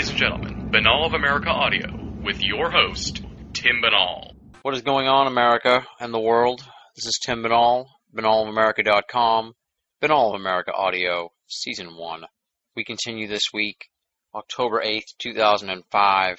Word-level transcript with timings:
ladies 0.00 0.08
and 0.08 0.18
gentlemen, 0.18 0.70
Binnall 0.72 1.04
of 1.04 1.12
America 1.12 1.50
Audio 1.50 1.86
with 2.24 2.40
your 2.40 2.70
host, 2.70 3.22
Tim 3.52 3.82
Binnall. 3.84 4.32
What 4.62 4.72
is 4.72 4.80
going 4.80 5.08
on, 5.08 5.26
America 5.26 5.86
and 6.00 6.14
the 6.14 6.18
world? 6.18 6.62
This 6.96 7.04
is 7.04 7.20
Tim 7.22 7.42
Binnall, 7.42 7.84
binnallofamerica.com, 8.16 9.52
Binnall 10.02 10.34
of 10.34 10.40
America 10.40 10.72
Audio, 10.72 11.32
Season 11.48 11.98
1. 11.98 12.22
We 12.74 12.82
continue 12.82 13.28
this 13.28 13.52
week, 13.52 13.90
October 14.34 14.80
8th, 14.82 15.18
2005, 15.18 16.38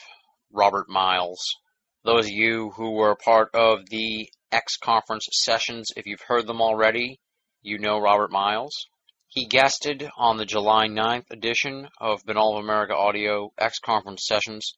Robert 0.52 0.90
Miles. 0.90 1.55
Those 2.04 2.26
of 2.26 2.32
you 2.32 2.72
who 2.72 2.94
were 2.94 3.16
part 3.16 3.54
of 3.54 3.88
the 3.91 4.28
X 4.52 4.78
Conference 4.78 5.28
sessions, 5.34 5.90
if 5.96 6.08
you've 6.08 6.26
heard 6.28 6.48
them 6.48 6.62
already, 6.62 7.20
you 7.62 7.78
know 7.78 8.00
Robert 8.00 8.32
Miles. 8.32 8.88
He 9.34 9.45
guested 9.45 10.09
on 10.17 10.35
the 10.35 10.45
July 10.45 10.88
9th 10.88 11.32
edition 11.32 11.87
of 12.01 12.26
Binnall 12.26 12.57
of 12.57 12.65
America 12.65 12.93
Audio 12.93 13.54
X 13.57 13.79
Conference 13.79 14.27
sessions. 14.27 14.73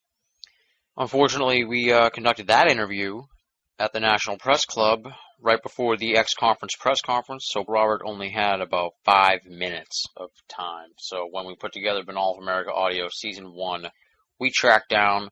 Unfortunately, 0.96 1.64
we 1.64 1.92
uh, 1.92 2.12
conducted 2.12 2.46
that 2.46 2.70
interview 2.70 3.24
at 3.80 3.94
the 3.94 4.00
National 4.00 4.38
Press 4.38 4.66
Club 4.66 5.08
right 5.42 5.60
before 5.64 5.98
the 5.98 6.16
X 6.16 6.36
Conference 6.36 6.76
press 6.80 7.02
conference, 7.02 7.48
so 7.50 7.66
Robert 7.68 8.04
only 8.06 8.30
had 8.30 8.62
about 8.62 8.92
five 9.04 9.44
minutes 9.44 10.06
of 10.16 10.30
time. 10.48 10.90
So 11.00 11.28
when 11.32 11.48
we 11.48 11.56
put 11.56 11.74
together 11.74 12.04
Binnall 12.04 12.36
of 12.36 12.44
America 12.44 12.72
Audio 12.72 13.08
Season 13.12 13.56
1, 13.56 13.88
we 14.40 14.52
tracked 14.52 14.90
down 14.90 15.30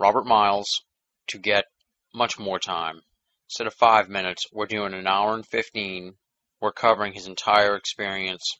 Robert 0.00 0.26
Miles 0.26 0.82
to 1.28 1.38
get 1.38 1.66
much 2.12 2.40
more 2.40 2.58
time. 2.58 3.02
Instead 3.46 3.68
of 3.68 3.74
five 3.74 4.08
minutes, 4.08 4.46
we're 4.52 4.66
doing 4.66 4.94
an 4.94 5.06
hour 5.06 5.32
and 5.32 5.46
15. 5.46 6.14
We're 6.60 6.72
covering 6.72 7.12
his 7.12 7.28
entire 7.28 7.76
experience 7.76 8.50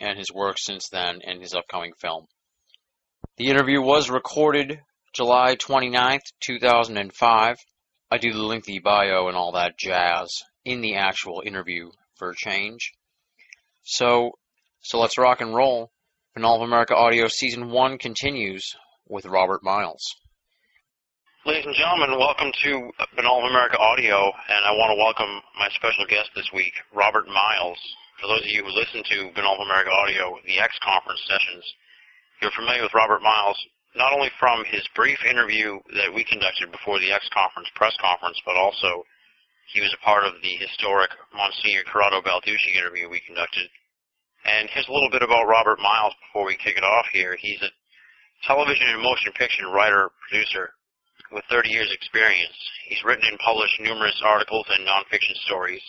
and 0.00 0.18
his 0.18 0.32
work 0.32 0.56
since 0.58 0.88
then 0.88 1.20
and 1.24 1.40
his 1.40 1.54
upcoming 1.54 1.92
film. 2.00 2.26
The 3.36 3.48
interview 3.48 3.80
was 3.80 4.10
recorded 4.10 4.80
July 5.14 5.56
29th, 5.56 6.20
2005. 6.40 7.56
I 8.10 8.18
do 8.18 8.32
the 8.32 8.42
lengthy 8.42 8.78
bio 8.78 9.28
and 9.28 9.36
all 9.36 9.52
that 9.52 9.78
jazz 9.78 10.42
in 10.64 10.80
the 10.80 10.96
actual 10.96 11.42
interview 11.44 11.90
for 12.16 12.30
a 12.30 12.36
change. 12.36 12.92
So, 13.82 14.32
so 14.80 14.98
let's 14.98 15.18
rock 15.18 15.40
and 15.40 15.54
roll. 15.54 15.90
Binnall 16.36 16.56
of 16.56 16.62
America 16.62 16.94
Audio 16.94 17.28
Season 17.28 17.70
1 17.70 17.98
continues 17.98 18.76
with 19.08 19.26
Robert 19.26 19.62
Miles. 19.62 20.14
Ladies 21.46 21.66
and 21.66 21.74
gentlemen, 21.74 22.18
welcome 22.18 22.52
to 22.62 22.90
Binnall 23.16 23.38
of 23.38 23.50
America 23.50 23.78
Audio, 23.78 24.30
and 24.48 24.64
I 24.64 24.72
want 24.72 24.90
to 24.90 25.02
welcome 25.02 25.40
my 25.58 25.68
special 25.70 26.04
guest 26.06 26.30
this 26.36 26.52
week, 26.52 26.74
Robert 26.94 27.26
Miles. 27.26 27.78
For 28.20 28.28
those 28.28 28.44
of 28.44 28.52
you 28.52 28.62
who 28.62 28.76
listen 28.76 29.00
to 29.02 29.32
Binnall 29.32 29.56
of 29.56 29.64
America 29.64 29.88
Audio, 29.88 30.36
the 30.44 30.60
X 30.60 30.76
Conference 30.84 31.24
sessions, 31.24 31.64
you're 32.42 32.52
familiar 32.52 32.82
with 32.82 32.92
Robert 32.92 33.22
Miles, 33.24 33.56
not 33.96 34.12
only 34.12 34.28
from 34.38 34.62
his 34.68 34.86
brief 34.94 35.24
interview 35.24 35.80
that 35.96 36.12
we 36.12 36.22
conducted 36.24 36.70
before 36.70 37.00
the 37.00 37.12
X 37.12 37.24
Conference 37.32 37.70
press 37.74 37.96
conference, 37.96 38.36
but 38.44 38.60
also 38.60 39.04
he 39.72 39.80
was 39.80 39.94
a 39.96 40.04
part 40.04 40.24
of 40.24 40.34
the 40.42 40.52
historic 40.60 41.08
Monsignor 41.32 41.80
Corrado 41.88 42.20
Balducci 42.20 42.76
interview 42.76 43.08
we 43.08 43.24
conducted. 43.24 43.70
And 44.44 44.68
here's 44.68 44.88
a 44.88 44.92
little 44.92 45.10
bit 45.10 45.22
about 45.22 45.48
Robert 45.48 45.80
Miles 45.80 46.12
before 46.20 46.44
we 46.44 46.60
kick 46.60 46.76
it 46.76 46.84
off 46.84 47.06
here. 47.12 47.36
He's 47.40 47.62
a 47.62 47.72
television 48.44 48.86
and 48.88 49.00
motion 49.00 49.32
picture 49.32 49.70
writer, 49.72 50.12
producer 50.28 50.74
with 51.32 51.44
30 51.48 51.70
years 51.70 51.90
experience. 51.90 52.56
He's 52.84 53.02
written 53.02 53.24
and 53.24 53.38
published 53.38 53.80
numerous 53.80 54.20
articles 54.22 54.66
and 54.68 54.84
nonfiction 54.84 55.36
stories. 55.46 55.80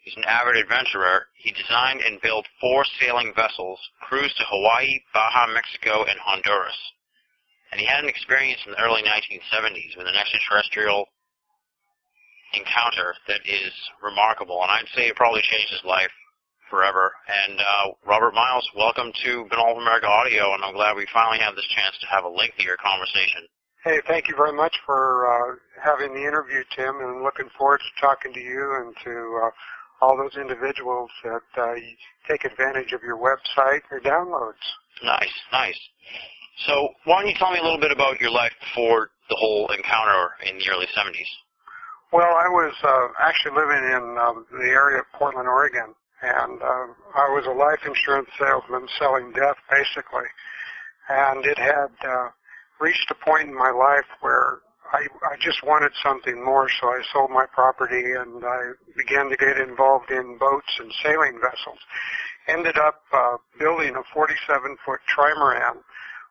He's 0.00 0.16
an 0.16 0.24
avid 0.24 0.56
adventurer. 0.56 1.26
He 1.34 1.52
designed 1.52 2.00
and 2.00 2.20
built 2.20 2.48
four 2.60 2.84
sailing 2.98 3.34
vessels, 3.34 3.78
cruised 4.00 4.36
to 4.38 4.44
Hawaii, 4.48 5.00
Baja, 5.12 5.46
Mexico, 5.52 6.04
and 6.04 6.18
Honduras. 6.18 6.78
And 7.70 7.80
he 7.80 7.86
had 7.86 8.02
an 8.02 8.08
experience 8.08 8.60
in 8.66 8.72
the 8.72 8.82
early 8.82 9.02
1970s 9.02 9.96
with 9.96 10.06
an 10.06 10.16
extraterrestrial 10.16 11.06
encounter 12.54 13.14
that 13.28 13.40
is 13.46 13.72
remarkable. 14.02 14.62
And 14.62 14.72
I'd 14.72 14.88
say 14.96 15.08
it 15.08 15.16
probably 15.16 15.42
changed 15.42 15.70
his 15.70 15.84
life 15.84 16.10
forever. 16.70 17.12
And 17.28 17.60
uh, 17.60 17.92
Robert 18.06 18.34
Miles, 18.34 18.68
welcome 18.74 19.12
to 19.24 19.44
Binnall 19.52 19.72
of 19.72 19.82
America 19.82 20.06
Audio, 20.06 20.54
and 20.54 20.64
I'm 20.64 20.74
glad 20.74 20.96
we 20.96 21.06
finally 21.12 21.38
have 21.38 21.54
this 21.54 21.66
chance 21.74 21.98
to 22.00 22.06
have 22.06 22.24
a 22.24 22.28
lengthier 22.28 22.76
conversation. 22.82 23.46
Hey, 23.84 24.00
thank 24.06 24.28
you 24.28 24.36
very 24.36 24.52
much 24.52 24.76
for 24.84 25.26
uh, 25.26 25.56
having 25.82 26.14
the 26.14 26.20
interview, 26.20 26.62
Tim, 26.76 27.00
and 27.00 27.22
looking 27.22 27.48
forward 27.56 27.80
to 27.80 28.00
talking 28.00 28.32
to 28.32 28.40
you 28.40 28.76
and 28.76 28.94
to 29.04 29.40
uh, 29.44 29.50
all 30.00 30.16
those 30.16 30.36
individuals 30.36 31.10
that 31.24 31.42
uh, 31.60 31.74
take 32.28 32.44
advantage 32.44 32.92
of 32.92 33.02
your 33.02 33.16
website 33.16 33.80
or 33.90 34.00
downloads. 34.00 34.64
Nice, 35.02 35.34
nice. 35.52 35.78
So 36.66 36.90
why 37.04 37.20
don't 37.20 37.28
you 37.28 37.36
tell 37.38 37.52
me 37.52 37.58
a 37.58 37.62
little 37.62 37.80
bit 37.80 37.92
about 37.92 38.20
your 38.20 38.30
life 38.30 38.52
before 38.60 39.10
the 39.28 39.36
whole 39.36 39.68
encounter 39.68 40.30
in 40.44 40.58
the 40.58 40.68
early 40.70 40.86
70s? 40.96 41.28
Well, 42.12 42.26
I 42.26 42.48
was 42.48 42.74
uh, 42.82 43.08
actually 43.20 43.54
living 43.54 43.84
in 43.84 44.16
uh, 44.18 44.32
the 44.50 44.68
area 44.68 44.98
of 44.98 45.06
Portland, 45.14 45.46
Oregon, 45.46 45.94
and 46.22 46.60
uh, 46.60 46.86
I 47.14 47.30
was 47.30 47.46
a 47.46 47.54
life 47.54 47.80
insurance 47.86 48.28
salesman 48.38 48.88
selling 48.98 49.32
death, 49.32 49.56
basically. 49.70 50.28
And 51.08 51.46
it 51.46 51.56
had 51.56 51.94
uh, 52.04 52.28
reached 52.80 53.10
a 53.10 53.14
point 53.14 53.48
in 53.48 53.54
my 53.54 53.70
life 53.70 54.08
where 54.20 54.58
I, 54.92 55.06
I 55.22 55.36
just 55.38 55.62
wanted 55.64 55.92
something 56.02 56.44
more, 56.44 56.68
so 56.68 56.88
I 56.88 57.02
sold 57.12 57.30
my 57.30 57.46
property 57.46 58.12
and 58.12 58.44
I 58.44 58.72
began 58.96 59.30
to 59.30 59.36
get 59.36 59.58
involved 59.58 60.10
in 60.10 60.36
boats 60.38 60.78
and 60.78 60.92
sailing 61.02 61.38
vessels. 61.40 61.78
Ended 62.48 62.76
up 62.76 63.02
uh, 63.12 63.36
building 63.58 63.94
a 63.94 64.02
47-foot 64.16 65.00
trimaran, 65.06 65.78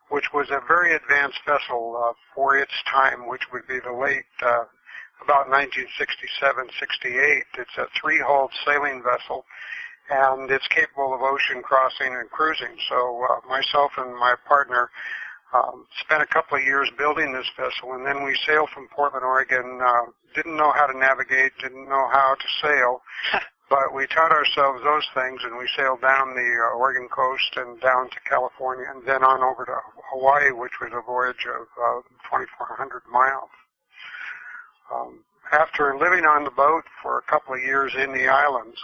which 0.09 0.33
was 0.33 0.49
a 0.49 0.61
very 0.67 0.93
advanced 0.95 1.39
vessel 1.45 1.95
uh, 2.03 2.13
for 2.35 2.57
its 2.57 2.73
time, 2.91 3.27
which 3.27 3.43
would 3.53 3.65
be 3.67 3.79
the 3.79 3.93
late, 3.93 4.27
uh, 4.41 4.65
about 5.23 5.47
1967, 5.47 6.67
68. 6.79 7.43
It's 7.59 7.77
a 7.77 7.87
three-hulled 7.99 8.51
sailing 8.65 9.03
vessel, 9.03 9.45
and 10.09 10.49
it's 10.51 10.67
capable 10.67 11.13
of 11.13 11.21
ocean 11.21 11.61
crossing 11.61 12.15
and 12.15 12.29
cruising. 12.29 12.75
So 12.89 13.25
uh, 13.29 13.47
myself 13.47 13.91
and 13.97 14.15
my 14.15 14.35
partner 14.47 14.89
um, 15.53 15.85
spent 16.05 16.21
a 16.21 16.27
couple 16.27 16.57
of 16.57 16.63
years 16.63 16.89
building 16.97 17.33
this 17.33 17.49
vessel, 17.57 17.93
and 17.93 18.05
then 18.05 18.23
we 18.23 18.37
sailed 18.45 18.69
from 18.69 18.87
Portland, 18.89 19.25
Oregon. 19.25 19.79
Uh, 19.81 20.11
didn't 20.35 20.57
know 20.57 20.71
how 20.71 20.85
to 20.85 20.97
navigate, 20.97 21.51
didn't 21.59 21.89
know 21.89 22.07
how 22.11 22.35
to 22.35 22.47
sail, 22.61 23.01
but 23.69 23.93
we 23.93 24.05
taught 24.07 24.31
ourselves 24.31 24.83
those 24.83 25.07
things, 25.15 25.41
and 25.43 25.57
we 25.57 25.67
sailed 25.75 26.01
down 26.01 26.35
the 26.35 26.49
uh, 26.69 26.77
Oregon 26.77 27.09
coast 27.09 27.49
and 27.57 27.81
down 27.81 28.09
to 28.09 28.19
California, 28.29 28.85
and 28.93 29.05
then 29.07 29.23
on 29.23 29.41
over 29.41 29.65
to 29.65 29.75
Hawaii, 30.13 30.51
which 30.51 30.73
was 30.81 30.91
a 30.93 31.01
voyage 31.01 31.45
of 31.49 31.65
uh, 31.81 32.01
2,400 32.29 33.01
miles. 33.11 33.49
Um, 34.93 35.23
after 35.51 35.97
living 35.97 36.25
on 36.25 36.43
the 36.43 36.51
boat 36.51 36.83
for 37.01 37.17
a 37.17 37.23
couple 37.23 37.55
of 37.55 37.61
years 37.61 37.93
in 37.97 38.13
the 38.13 38.27
islands, 38.27 38.77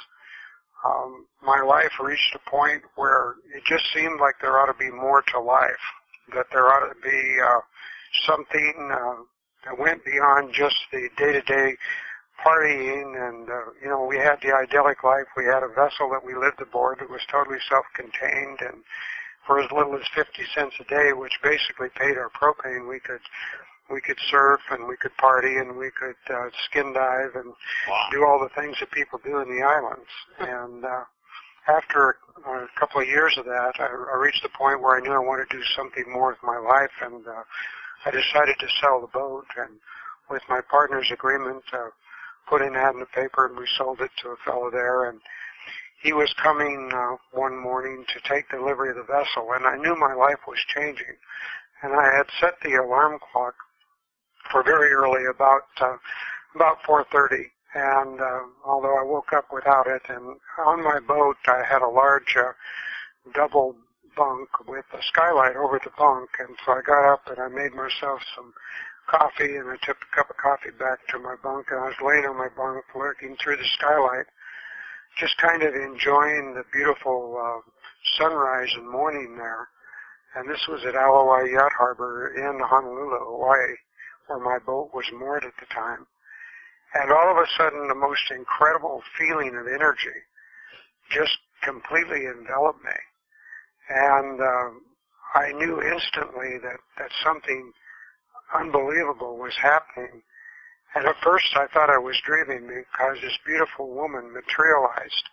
um, 0.84 1.26
my 1.44 1.62
life 1.62 1.94
reached 2.02 2.36
a 2.36 2.50
point 2.50 2.82
where 2.96 3.36
it 3.56 3.64
just 3.66 3.86
seemed 3.94 4.20
like 4.20 4.36
there 4.42 4.58
ought 4.58 4.72
to 4.72 4.78
be 4.78 4.90
more 4.90 5.22
to 5.34 5.40
life 5.40 5.86
that 6.34 6.48
there 6.52 6.68
ought 6.72 6.88
to 6.90 6.96
be 7.04 7.38
uh, 7.44 7.60
something 8.26 8.74
uh, 8.92 9.22
that 9.66 9.78
went 9.80 10.04
beyond 10.06 10.54
just 10.54 10.76
the 10.92 11.10
day-to-day 11.18 11.76
partying 12.46 13.16
and 13.28 13.50
uh, 13.50 13.72
you 13.82 13.88
know 13.90 14.06
we 14.06 14.18
had 14.18 14.36
the 14.44 14.52
idyllic 14.54 15.04
life 15.04 15.26
we 15.38 15.46
had 15.46 15.64
a 15.64 15.70
vessel 15.70 16.10
that 16.12 16.24
we 16.26 16.36
lived 16.36 16.60
aboard 16.62 16.98
that 17.00 17.10
was 17.10 17.22
totally 17.32 17.58
self-contained 17.70 18.60
and 18.60 18.84
for 19.48 19.60
as 19.62 19.72
little 19.72 19.96
as 19.96 20.04
50 20.14 20.44
cents 20.54 20.76
a 20.80 20.84
day 20.84 21.14
which 21.14 21.32
basically 21.42 21.88
paid 21.96 22.18
our 22.18 22.30
propane 22.30 22.90
we 22.90 23.00
could 23.00 23.22
we 23.90 24.02
could 24.02 24.18
surf 24.30 24.60
and 24.72 24.86
we 24.88 24.98
could 24.98 25.16
party 25.18 25.58
and 25.58 25.78
we 25.78 25.90
could 25.92 26.18
uh, 26.34 26.50
skin 26.70 26.92
dive 26.94 27.36
and 27.36 27.54
Wow. 27.88 28.08
do 28.12 28.26
all 28.26 28.40
the 28.40 28.50
things 28.60 28.76
that 28.82 28.92
people 28.92 29.20
do 29.24 29.40
in 29.40 29.48
the 29.50 29.64
islands 29.64 30.12
and 30.40 30.84
uh 30.84 31.04
after 31.68 32.18
a 32.46 32.80
couple 32.80 33.02
of 33.02 33.08
years 33.08 33.36
of 33.38 33.46
that, 33.46 33.74
I, 33.80 33.86
I 33.86 34.18
reached 34.18 34.44
the 34.44 34.50
point 34.50 34.82
where 34.82 34.98
I 34.98 35.02
knew 35.02 35.12
I 35.12 35.20
wanted 35.20 35.50
to 35.50 35.58
do 35.58 35.64
something 35.76 36.06
more 36.12 36.30
with 36.30 36.44
my 36.44 36.58
life, 36.58 36.94
and 37.02 37.26
uh, 37.28 37.44
I 38.06 38.12
decided 38.12 38.56
to 38.60 38.68
sell 38.82 39.02
the 39.02 39.08
boat. 39.08 39.46
And 39.58 39.80
with 40.30 40.44
my 40.50 40.62
partner's 40.70 41.10
agreement, 41.12 41.64
uh, 41.74 41.90
put 42.50 42.62
an 42.62 42.76
ad 42.76 42.94
in 42.94 43.00
the 43.00 43.08
paper, 43.08 43.48
and 43.48 43.58
we 43.58 43.68
sold 43.78 44.02
it 44.02 44.12
to 44.22 44.30
a 44.30 44.38
fellow 44.46 44.70
there. 44.70 45.10
And 45.10 45.20
he 46.02 46.14
was 46.14 46.34
coming 46.42 46.92
uh, 46.94 47.16
one 47.32 47.58
morning 47.58 48.06
to 48.14 48.30
take 48.30 48.50
delivery 48.50 48.92
of 48.92 48.98
the 48.98 49.04
vessel, 49.04 49.54
and 49.54 49.66
I 49.66 49.78
knew 49.78 49.96
my 49.96 50.14
life 50.14 50.40
was 50.48 50.60
changing. 50.76 51.18
And 51.82 51.94
I 51.94 52.16
had 52.16 52.28
set 52.40 52.56
the 52.64 52.76
alarm 52.76 53.20
clock 53.32 53.56
for 54.52 54.64
very 54.64 54.92
early, 54.92 55.26
about 55.26 55.64
uh, 55.82 55.98
about 56.54 56.78
4:30 56.88 57.50
and 57.76 58.22
uh, 58.22 58.40
although 58.66 58.98
I 58.98 59.04
woke 59.04 59.34
up 59.34 59.52
without 59.54 59.86
it, 59.88 60.02
and 60.08 60.40
on 60.66 60.82
my 60.82 61.00
boat 61.06 61.36
I 61.46 61.62
had 61.70 61.82
a 61.82 61.90
large 61.90 62.36
uh, 62.38 62.54
double 63.34 63.76
bunk 64.16 64.48
with 64.66 64.86
a 64.94 65.02
skylight 65.04 65.58
over 65.58 65.80
the 65.84 65.92
bunk, 65.98 66.30
and 66.40 66.56
so 66.66 66.72
I 66.72 66.82
got 66.82 67.12
up 67.12 67.28
and 67.28 67.38
I 67.38 67.50
made 67.50 67.76
myself 67.76 68.22
some 68.34 68.54
coffee, 69.12 69.58
and 69.58 69.70
I 69.70 69.76
took 69.86 69.98
a 70.02 70.16
cup 70.16 70.30
of 70.30 70.38
coffee 70.38 70.72
back 70.80 71.06
to 71.10 71.20
my 71.20 71.36
bunk, 71.44 71.68
and 71.70 71.80
I 71.82 71.88
was 71.92 72.02
laying 72.02 72.26
on 72.26 72.38
my 72.38 72.48
bunk 72.56 72.86
looking 72.96 73.36
through 73.36 73.58
the 73.58 73.70
skylight, 73.78 74.26
just 75.20 75.38
kind 75.38 75.62
of 75.62 75.76
enjoying 75.76 76.56
the 76.56 76.64
beautiful 76.72 77.38
uh, 77.38 77.60
sunrise 78.18 78.72
and 78.76 78.90
morning 78.90 79.36
there. 79.38 79.68
and 80.36 80.50
this 80.50 80.66
was 80.68 80.84
at 80.86 80.96
Ala 80.96 81.26
Wai 81.26 81.48
Yacht 81.52 81.72
Harbor 81.78 82.34
in 82.36 82.60
Honolulu, 82.60 83.20
Hawaii, 83.20 83.76
where 84.28 84.40
my 84.40 84.60
boat 84.66 84.92
was 84.94 85.06
moored 85.14 85.44
at 85.44 85.54
the 85.60 85.66
time. 85.74 86.08
And 86.94 87.12
all 87.12 87.32
of 87.32 87.38
a 87.38 87.48
sudden, 87.58 87.88
the 87.88 87.96
most 87.96 88.32
incredible 88.32 89.02
feeling 89.18 89.56
of 89.56 89.68
energy 89.68 90.16
just 91.12 91.38
completely 91.64 92.26
enveloped 92.26 92.84
me. 92.84 93.00
And 93.90 94.40
uh, 94.40 94.70
I 95.36 95.52
knew 95.52 95.82
instantly 95.82 96.58
that, 96.64 96.80
that 96.98 97.12
something 97.24 97.74
unbelievable 98.54 99.38
was 99.38 99.56
happening. 99.62 100.22
And 100.96 101.06
at 101.06 101.16
first 101.22 101.48
I 101.56 101.68
thought 101.68 101.90
I 101.90 101.98
was 101.98 102.16
dreaming 102.26 102.68
because 102.68 103.18
this 103.22 103.38
beautiful 103.46 103.94
woman 103.94 104.32
materialized 104.32 105.26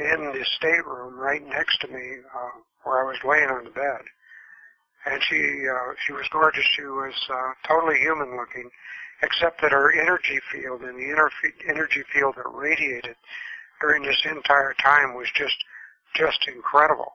in 0.00 0.32
the 0.32 0.44
stateroom 0.56 1.18
right 1.18 1.44
next 1.46 1.80
to 1.82 1.88
me 1.88 2.18
uh, 2.34 2.58
where 2.82 3.04
I 3.04 3.06
was 3.06 3.18
laying 3.24 3.48
on 3.48 3.64
the 3.64 3.70
bed. 3.70 4.02
And 5.06 5.22
she 5.22 5.38
uh, 5.38 5.94
she 6.04 6.12
was 6.12 6.26
gorgeous. 6.32 6.66
She 6.74 6.82
was 6.82 7.14
uh, 7.30 7.52
totally 7.66 7.98
human 8.00 8.36
looking, 8.36 8.68
except 9.22 9.60
that 9.62 9.72
her 9.72 9.92
energy 9.92 10.38
field 10.52 10.82
and 10.82 10.98
the 10.98 11.04
inner 11.04 11.30
energy 11.68 12.02
field 12.12 12.34
that 12.36 12.48
radiated 12.52 13.16
during 13.80 14.02
this 14.02 14.20
entire 14.24 14.74
time 14.82 15.14
was 15.14 15.28
just 15.34 15.56
just 16.14 16.48
incredible. 16.48 17.12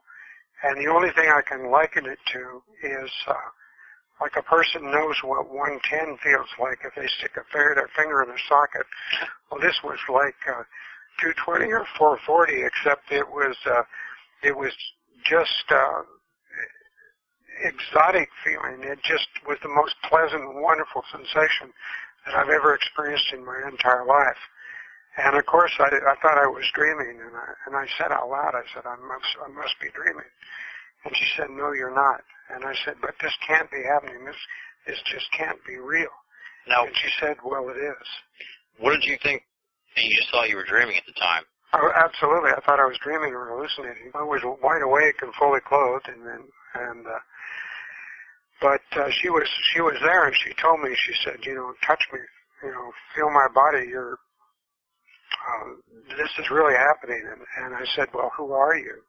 And 0.63 0.79
the 0.79 0.89
only 0.91 1.11
thing 1.11 1.27
I 1.27 1.41
can 1.41 1.69
liken 1.71 2.05
it 2.05 2.19
to 2.33 2.61
is 2.83 3.11
uh, 3.27 3.33
like 4.21 4.35
a 4.37 4.43
person 4.43 4.91
knows 4.91 5.15
what 5.23 5.51
110 5.51 6.17
feels 6.23 6.47
like 6.59 6.79
if 6.85 6.95
they 6.95 7.07
stick 7.19 7.35
a 7.35 7.43
finger, 7.51 7.75
their 7.75 7.89
finger 7.95 8.23
in 8.23 8.29
their 8.29 8.43
socket. 8.47 8.85
Well, 9.51 9.59
this 9.59 9.75
was 9.83 9.99
like 10.07 10.39
uh, 10.47 10.63
220 11.19 11.71
or 11.71 11.85
440, 11.97 12.63
except 12.63 13.11
it 13.11 13.27
was 13.27 13.55
uh, 13.65 13.83
it 14.41 14.55
was 14.55 14.71
just 15.25 15.67
uh, 15.69 16.03
exotic 17.61 18.29
feeling. 18.43 18.83
It 18.83 18.99
just 19.03 19.27
was 19.47 19.57
the 19.61 19.69
most 19.69 19.95
pleasant, 20.09 20.55
wonderful 20.55 21.03
sensation 21.11 21.73
that 22.25 22.35
I've 22.35 22.49
ever 22.49 22.73
experienced 22.73 23.33
in 23.33 23.45
my 23.45 23.61
entire 23.67 24.05
life. 24.05 24.39
And 25.17 25.37
of 25.37 25.45
course, 25.45 25.71
I, 25.77 25.93
I 25.93 26.15
thought 26.21 26.41
I 26.41 26.47
was 26.47 26.65
dreaming, 26.73 27.21
and 27.21 27.35
I, 27.35 27.47
and 27.67 27.75
I 27.75 27.85
said 27.97 28.11
out 28.11 28.29
loud, 28.29 28.55
I 28.55 28.65
said, 28.73 28.83
I 28.85 28.97
must, 28.97 29.29
I 29.45 29.49
must 29.53 29.75
be 29.79 29.89
dreaming. 29.93 30.25
And 31.05 31.15
she 31.15 31.25
said, 31.37 31.49
no, 31.51 31.73
you're 31.73 31.93
not. 31.93 32.21
And 32.49 32.65
I 32.65 32.73
said, 32.85 32.95
but 33.01 33.13
this 33.21 33.33
can't 33.45 33.69
be 33.69 33.83
happening. 33.83 34.25
This, 34.25 34.41
this 34.87 34.99
just 35.05 35.29
can't 35.37 35.59
be 35.67 35.77
real. 35.77 36.11
Now, 36.67 36.85
and 36.85 36.95
she 36.95 37.09
said, 37.19 37.37
well, 37.43 37.69
it 37.69 37.77
is. 37.77 38.07
what 38.79 38.91
did 38.93 39.03
you 39.03 39.17
think? 39.21 39.43
And 39.95 40.05
you 40.05 40.15
just 40.15 40.31
thought 40.31 40.49
you 40.49 40.55
were 40.55 40.65
dreaming 40.65 40.97
at 40.97 41.05
the 41.05 41.19
time. 41.19 41.43
Oh, 41.73 41.91
absolutely. 41.95 42.51
I 42.51 42.61
thought 42.61 42.79
I 42.79 42.85
was 42.85 42.97
dreaming 43.01 43.33
or 43.33 43.49
hallucinating. 43.49 44.11
I 44.13 44.23
was 44.23 44.41
wide 44.61 44.83
awake 44.83 45.21
and 45.21 45.33
fully 45.35 45.59
clothed, 45.61 46.07
and 46.07 46.25
then, 46.25 46.43
and, 46.75 47.07
uh, 47.07 47.19
but 48.61 48.81
uh, 48.95 49.09
she 49.09 49.29
was 49.29 49.47
she 49.73 49.81
was 49.81 49.95
there, 50.01 50.25
and 50.25 50.35
she 50.35 50.53
told 50.61 50.81
me. 50.81 50.95
She 50.95 51.13
said, 51.25 51.43
you 51.43 51.55
know, 51.55 51.73
touch 51.85 52.03
me, 52.13 52.19
you 52.63 52.71
know, 52.71 52.91
feel 53.15 53.29
my 53.31 53.47
body. 53.53 53.87
You're 53.89 54.19
uh, 55.43 55.69
this 56.17 56.29
is 56.39 56.49
really 56.51 56.75
happening. 56.75 57.21
And, 57.31 57.41
and 57.65 57.75
I 57.75 57.85
said, 57.95 58.07
well, 58.13 58.31
who 58.37 58.53
are 58.53 58.75
you? 58.75 59.01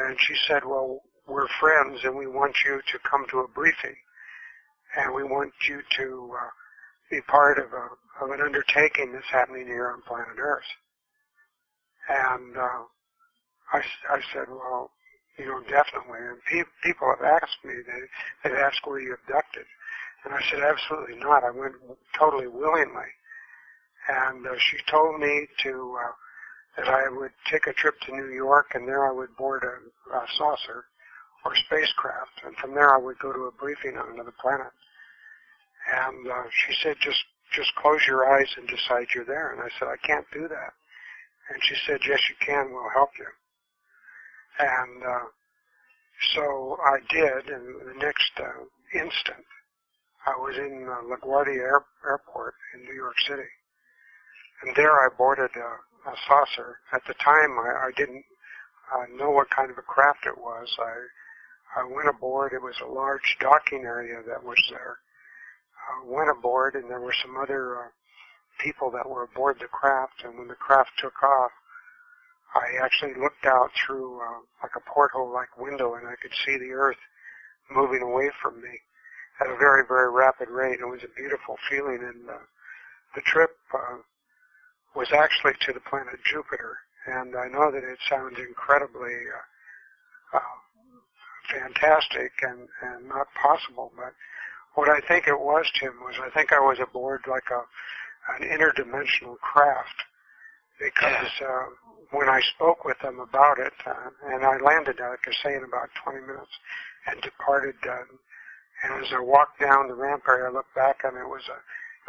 And 0.00 0.16
she 0.20 0.34
said, 0.48 0.64
well, 0.64 1.02
we're 1.26 1.48
friends 1.60 2.00
and 2.04 2.16
we 2.16 2.26
want 2.26 2.56
you 2.64 2.80
to 2.80 2.98
come 3.08 3.26
to 3.30 3.40
a 3.40 3.48
briefing 3.48 3.96
and 4.96 5.14
we 5.14 5.22
want 5.22 5.52
you 5.68 5.80
to 5.98 6.32
uh, 6.34 6.50
be 7.10 7.20
part 7.28 7.58
of, 7.58 7.72
a, 7.72 8.24
of 8.24 8.30
an 8.30 8.40
undertaking 8.40 9.12
that's 9.12 9.30
happening 9.30 9.66
here 9.66 9.92
on 9.92 10.02
planet 10.02 10.38
Earth. 10.38 10.64
And 12.10 12.56
uh, 12.56 12.82
I, 13.72 13.78
I 14.10 14.20
said, 14.34 14.50
well, 14.50 14.90
you 15.38 15.46
know, 15.46 15.60
definitely. 15.62 16.18
And 16.18 16.38
pe- 16.50 16.70
people 16.82 17.08
have 17.08 17.24
asked 17.42 17.62
me, 17.64 17.74
they, 17.86 18.02
they've 18.50 18.58
asked, 18.58 18.84
were 18.86 19.00
you 19.00 19.14
abducted? 19.14 19.64
And 20.24 20.34
I 20.34 20.40
said, 20.50 20.60
absolutely 20.60 21.16
not. 21.18 21.44
I 21.44 21.50
went 21.50 21.74
totally 22.18 22.48
willingly. 22.48 23.08
And 24.08 24.46
uh, 24.46 24.58
she 24.58 24.76
told 24.90 25.20
me 25.20 25.46
to 25.62 25.96
uh, 26.02 26.12
that 26.76 26.88
I 26.88 27.08
would 27.10 27.32
take 27.50 27.66
a 27.66 27.72
trip 27.72 27.94
to 28.06 28.12
New 28.16 28.32
York, 28.32 28.72
and 28.74 28.88
there 28.88 29.06
I 29.06 29.12
would 29.12 29.36
board 29.36 29.62
a, 29.64 30.16
a 30.16 30.26
saucer 30.36 30.84
or 31.44 31.54
spacecraft, 31.56 32.42
and 32.44 32.54
from 32.56 32.74
there 32.74 32.94
I 32.94 32.98
would 32.98 33.18
go 33.18 33.32
to 33.32 33.44
a 33.46 33.52
briefing 33.52 33.96
on 33.96 34.12
another 34.12 34.34
planet. 34.40 34.72
And 35.92 36.28
uh, 36.28 36.44
she 36.50 36.74
said, 36.82 36.96
just 37.00 37.24
just 37.54 37.74
close 37.76 38.00
your 38.06 38.30
eyes 38.30 38.48
and 38.56 38.68
decide 38.68 39.08
you're 39.14 39.24
there. 39.24 39.52
And 39.52 39.60
I 39.60 39.68
said, 39.78 39.88
I 39.88 39.96
can't 40.06 40.26
do 40.32 40.46
that. 40.48 40.72
And 41.50 41.58
she 41.62 41.74
said, 41.86 42.00
yes, 42.06 42.20
you 42.28 42.36
can. 42.44 42.72
We'll 42.72 42.90
help 42.94 43.10
you. 43.18 43.26
And 44.58 45.02
uh, 45.02 45.26
so 46.34 46.78
I 46.84 46.98
did, 47.10 47.48
and 47.48 47.66
the 47.80 47.98
next 47.98 48.30
uh, 48.38 48.64
instant, 48.94 49.44
I 50.26 50.36
was 50.38 50.56
in 50.56 50.86
uh, 50.88 51.02
LaGuardia 51.08 51.56
Air, 51.56 51.84
Airport 52.06 52.54
in 52.74 52.84
New 52.84 52.94
York 52.94 53.18
City. 53.26 53.48
And 54.62 54.76
there 54.76 54.92
I 54.92 55.08
boarded 55.16 55.50
a, 55.56 56.10
a 56.10 56.14
saucer. 56.28 56.78
At 56.92 57.02
the 57.08 57.14
time, 57.14 57.58
I, 57.58 57.88
I 57.88 57.90
didn't 57.96 58.24
uh, 58.94 59.06
know 59.16 59.30
what 59.30 59.48
kind 59.50 59.70
of 59.70 59.78
a 59.78 59.82
craft 59.82 60.26
it 60.26 60.38
was. 60.38 60.68
I, 60.78 61.80
I 61.80 61.84
went 61.84 62.08
aboard. 62.08 62.52
It 62.52 62.62
was 62.62 62.76
a 62.82 62.92
large 62.92 63.36
docking 63.40 63.84
area 63.84 64.22
that 64.26 64.44
was 64.44 64.58
there. 64.70 64.98
I 65.88 66.04
went 66.06 66.30
aboard, 66.30 66.74
and 66.74 66.90
there 66.90 67.00
were 67.00 67.14
some 67.22 67.36
other 67.36 67.78
uh, 67.78 67.88
people 68.58 68.90
that 68.90 69.08
were 69.08 69.24
aboard 69.24 69.58
the 69.60 69.66
craft. 69.66 70.24
And 70.24 70.38
when 70.38 70.48
the 70.48 70.54
craft 70.54 70.90
took 70.98 71.22
off, 71.22 71.52
I 72.54 72.84
actually 72.84 73.14
looked 73.14 73.46
out 73.46 73.70
through 73.74 74.20
uh, 74.20 74.40
like 74.62 74.72
a 74.76 74.90
porthole-like 74.90 75.56
window, 75.56 75.94
and 75.94 76.06
I 76.06 76.14
could 76.20 76.34
see 76.44 76.58
the 76.58 76.72
Earth 76.72 76.98
moving 77.70 78.02
away 78.02 78.30
from 78.42 78.60
me 78.60 78.80
at 79.40 79.46
a 79.46 79.56
very, 79.56 79.84
very 79.86 80.10
rapid 80.10 80.48
rate. 80.48 80.80
It 80.80 80.88
was 80.88 81.04
a 81.04 81.14
beautiful 81.16 81.56
feeling, 81.68 82.00
and 82.02 82.28
uh, 82.28 82.42
the 83.14 83.22
trip 83.22 83.50
uh, 83.72 83.98
was 84.94 85.12
actually 85.12 85.54
to 85.66 85.72
the 85.72 85.80
planet 85.80 86.18
Jupiter. 86.24 86.78
And 87.06 87.36
I 87.36 87.48
know 87.48 87.70
that 87.70 87.84
it 87.84 87.98
sounds 88.08 88.38
incredibly 88.38 89.14
uh, 89.14 90.38
uh, 90.38 90.56
fantastic 91.48 92.32
and, 92.42 92.68
and 92.82 93.08
not 93.08 93.26
possible, 93.40 93.92
but 93.96 94.12
what 94.74 94.88
I 94.88 95.00
think 95.06 95.26
it 95.26 95.38
was, 95.38 95.66
Tim, 95.78 95.94
was 96.02 96.14
I 96.22 96.30
think 96.30 96.52
I 96.52 96.60
was 96.60 96.78
aboard 96.80 97.22
like 97.26 97.50
a 97.50 97.62
an 98.38 98.48
interdimensional 98.48 99.38
craft 99.38 99.96
because 100.80 101.32
uh, 101.44 101.64
when 102.10 102.28
I 102.28 102.40
spoke 102.56 102.84
with 102.84 102.96
them 103.02 103.20
about 103.20 103.58
it, 103.58 103.72
uh, 103.86 104.10
and 104.32 104.44
I 104.44 104.56
landed, 104.58 104.96
like 104.98 105.24
I 105.26 105.34
say, 105.44 105.54
in 105.54 105.64
about 105.64 105.90
20 106.02 106.20
minutes 106.26 106.52
and 107.06 107.20
departed. 107.20 107.76
Uh, 107.84 108.08
and 108.82 109.04
as 109.04 109.12
I 109.12 109.20
walked 109.20 109.60
down 109.60 109.88
the 109.88 109.94
ramp 109.94 110.24
area, 110.26 110.48
I 110.48 110.52
looked 110.52 110.74
back 110.74 111.04
and 111.04 111.16
it 111.16 111.28
was 111.28 111.44
a 111.52 111.58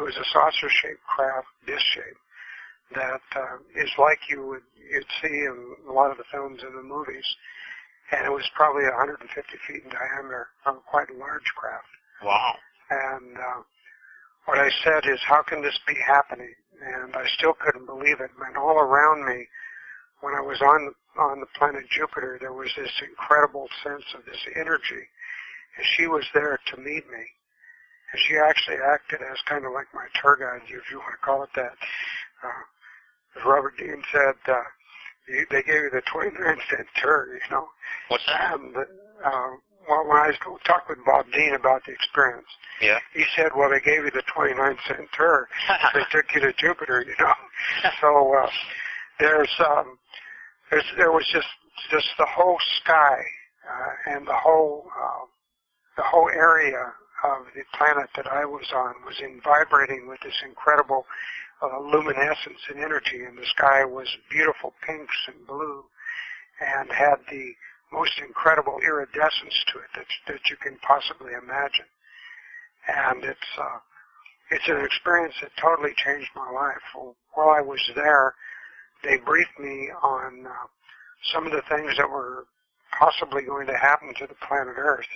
it 0.00 0.02
was 0.02 0.16
a 0.16 0.24
saucer-shaped 0.32 1.04
craft, 1.04 1.46
disc-shaped, 1.66 2.24
that 2.96 3.20
uh, 3.36 3.60
is 3.76 3.92
like 3.98 4.18
you 4.30 4.40
would 4.48 4.64
you'd 4.80 5.06
see 5.20 5.44
in 5.44 5.76
a 5.88 5.92
lot 5.92 6.10
of 6.10 6.16
the 6.16 6.24
films 6.32 6.60
and 6.64 6.76
the 6.76 6.82
movies, 6.82 7.28
and 8.10 8.24
it 8.24 8.32
was 8.32 8.48
probably 8.56 8.84
150 8.84 9.20
feet 9.68 9.84
in 9.84 9.90
diameter, 9.92 10.48
um, 10.64 10.80
quite 10.88 11.10
a 11.10 11.16
large 11.20 11.44
craft. 11.54 11.92
Wow. 12.24 12.56
And 12.90 13.36
uh, 13.36 13.60
what 14.46 14.58
I 14.58 14.70
said 14.84 15.04
is, 15.06 15.20
how 15.22 15.42
can 15.42 15.62
this 15.62 15.78
be 15.86 15.94
happening? 16.06 16.54
And 16.82 17.14
I 17.14 17.26
still 17.38 17.54
couldn't 17.54 17.86
believe 17.86 18.20
it. 18.20 18.30
And 18.46 18.56
all 18.56 18.78
around 18.78 19.24
me, 19.24 19.46
when 20.20 20.34
I 20.34 20.40
was 20.40 20.60
on 20.62 20.94
on 21.18 21.40
the 21.40 21.46
planet 21.58 21.84
Jupiter, 21.90 22.38
there 22.40 22.54
was 22.54 22.70
this 22.76 22.90
incredible 23.06 23.68
sense 23.84 24.04
of 24.16 24.24
this 24.24 24.40
energy, 24.56 25.04
and 25.76 25.86
she 25.96 26.06
was 26.06 26.24
there 26.32 26.58
to 26.72 26.76
meet 26.78 27.04
me. 27.10 27.24
And 28.12 28.20
she 28.26 28.36
actually 28.36 28.76
acted 28.76 29.20
as 29.20 29.38
kind 29.46 29.64
of 29.66 29.72
like 29.72 29.88
my 29.92 30.06
tour 30.20 30.36
guide, 30.36 30.62
if 30.64 30.90
you 30.90 30.98
want 30.98 31.12
to 31.20 31.24
call 31.24 31.42
it 31.42 31.50
that. 31.56 31.76
Uh, 32.42 32.62
as 33.36 33.44
Robert 33.44 33.76
Dean 33.78 34.02
said, 34.12 34.34
uh, 34.48 34.62
you, 35.28 35.46
they 35.50 35.62
gave 35.62 35.82
you 35.82 35.90
the 35.90 36.02
29 36.12 36.32
cent 36.70 36.88
tour, 37.00 37.28
you 37.34 37.50
know. 37.50 37.68
What's 38.08 38.26
that? 38.26 38.54
And, 38.54 38.76
uh, 38.76 39.50
when 39.88 40.16
I 40.16 40.32
talked 40.64 40.88
with 40.88 40.98
Bob 41.04 41.26
Dean 41.32 41.54
about 41.54 41.82
the 41.86 41.92
experience, 41.92 42.46
Yeah. 42.80 42.98
he 43.14 43.24
said, 43.36 43.50
well, 43.56 43.70
they 43.70 43.80
gave 43.80 44.04
you 44.04 44.10
the 44.10 44.22
29 44.34 44.76
cent 44.86 45.08
tour. 45.16 45.48
they 45.94 46.02
took 46.10 46.26
you 46.34 46.40
to 46.42 46.52
Jupiter, 46.54 47.04
you 47.06 47.14
know. 47.18 47.34
So, 48.00 48.34
uh, 48.36 48.50
there's, 49.18 49.50
um, 49.60 49.98
there's, 50.70 50.84
there 50.96 51.12
was 51.12 51.26
just, 51.32 51.48
just 51.90 52.08
the 52.18 52.26
whole 52.26 52.58
sky, 52.82 53.22
uh, 53.68 54.12
and 54.14 54.26
the 54.26 54.34
whole, 54.36 54.88
uh, 55.00 55.26
the 55.96 56.02
whole 56.02 56.28
area 56.28 56.92
of 57.24 57.46
the 57.54 57.62
planet 57.76 58.08
that 58.16 58.26
I 58.26 58.44
was 58.44 58.66
on 58.74 58.94
was 59.06 59.20
in 59.20 59.40
vibrating 59.44 60.08
with 60.08 60.20
this 60.24 60.34
incredible 60.44 61.06
uh, 61.62 61.78
luminescence 61.80 62.58
and 62.70 62.80
energy, 62.82 63.22
and 63.24 63.38
the 63.38 63.46
sky 63.46 63.84
was 63.84 64.08
beautiful 64.30 64.74
pinks 64.84 65.14
and 65.28 65.46
blue, 65.46 65.84
and 66.60 66.90
had 66.90 67.16
the 67.30 67.52
most 67.92 68.12
incredible 68.18 68.80
iridescence 68.80 69.64
to 69.72 69.78
it 69.78 69.90
that 69.94 70.06
that 70.26 70.50
you 70.50 70.56
can 70.56 70.76
possibly 70.86 71.32
imagine. 71.32 71.86
And 72.88 73.24
it's 73.24 73.52
uh, 73.58 73.78
it's 74.50 74.68
an 74.68 74.84
experience 74.84 75.34
that 75.40 75.50
totally 75.60 75.92
changed 75.96 76.30
my 76.34 76.50
life. 76.50 76.82
While 77.34 77.50
I 77.50 77.60
was 77.60 77.80
there, 77.94 78.34
they 79.04 79.16
briefed 79.18 79.58
me 79.58 79.90
on 80.02 80.46
uh, 80.46 80.66
some 81.32 81.46
of 81.46 81.52
the 81.52 81.62
things 81.68 81.96
that 81.96 82.08
were 82.08 82.44
possibly 82.98 83.42
going 83.42 83.66
to 83.66 83.76
happen 83.76 84.12
to 84.18 84.26
the 84.26 84.36
planet 84.46 84.74
Earth 84.76 85.08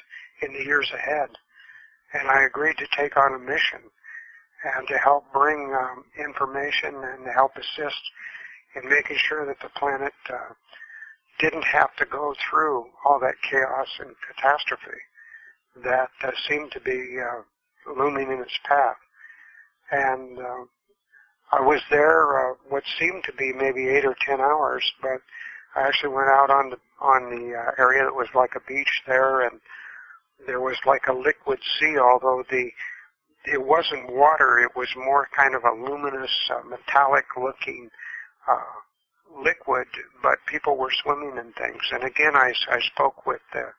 in 0.42 0.52
the 0.52 0.64
years 0.64 0.90
ahead. 0.94 1.28
And 2.14 2.28
I 2.28 2.44
agreed 2.44 2.76
to 2.78 2.86
take 2.96 3.16
on 3.16 3.34
a 3.34 3.38
mission 3.38 3.90
and 4.64 4.88
to 4.88 4.96
help 4.98 5.24
bring 5.32 5.74
um, 5.74 6.04
information 6.18 6.94
and 6.94 7.24
to 7.24 7.32
help 7.32 7.52
assist 7.56 8.00
in 8.74 8.88
making 8.88 9.18
sure 9.18 9.44
that 9.46 9.60
the 9.60 9.68
planet 9.78 10.14
uh, 10.30 10.54
didn't 11.38 11.64
have 11.64 11.94
to 11.96 12.06
go 12.06 12.34
through 12.48 12.86
all 13.04 13.18
that 13.20 13.34
chaos 13.48 13.88
and 14.00 14.14
catastrophe 14.26 15.00
that 15.84 16.10
uh, 16.24 16.30
seemed 16.48 16.72
to 16.72 16.80
be 16.80 17.18
uh, 17.20 17.92
looming 17.94 18.32
in 18.32 18.40
its 18.40 18.58
path. 18.64 18.96
And 19.90 20.38
uh, 20.38 20.64
I 21.52 21.60
was 21.60 21.80
there 21.90 22.50
uh, 22.50 22.54
what 22.68 22.82
seemed 22.98 23.24
to 23.24 23.32
be 23.32 23.52
maybe 23.52 23.88
eight 23.88 24.04
or 24.04 24.16
ten 24.26 24.40
hours, 24.40 24.84
but 25.00 25.20
I 25.74 25.86
actually 25.86 26.14
went 26.14 26.28
out 26.28 26.50
on 26.50 26.70
the 26.70 26.78
on 27.00 27.30
the 27.30 27.54
uh, 27.54 27.70
area 27.78 28.04
that 28.04 28.14
was 28.14 28.28
like 28.34 28.52
a 28.56 28.66
beach 28.66 29.02
there, 29.06 29.42
and 29.42 29.60
there 30.46 30.60
was 30.60 30.76
like 30.86 31.06
a 31.08 31.12
liquid 31.12 31.58
sea, 31.78 31.98
although 31.98 32.42
the 32.50 32.70
it 33.44 33.62
wasn't 33.62 34.12
water; 34.12 34.58
it 34.58 34.74
was 34.74 34.88
more 34.96 35.28
kind 35.36 35.54
of 35.54 35.62
a 35.62 35.72
luminous, 35.72 36.32
uh, 36.50 36.62
metallic-looking 36.66 37.90
uh, 38.48 38.80
liquid. 39.42 39.86
But 40.22 40.38
people 40.46 40.76
were 40.76 40.92
swimming 41.02 41.36
in 41.38 41.52
things, 41.52 41.82
and 41.92 42.04
again, 42.04 42.34
I, 42.34 42.52
I 42.70 42.80
spoke 42.80 43.26
with 43.26 43.42
the 43.52 43.72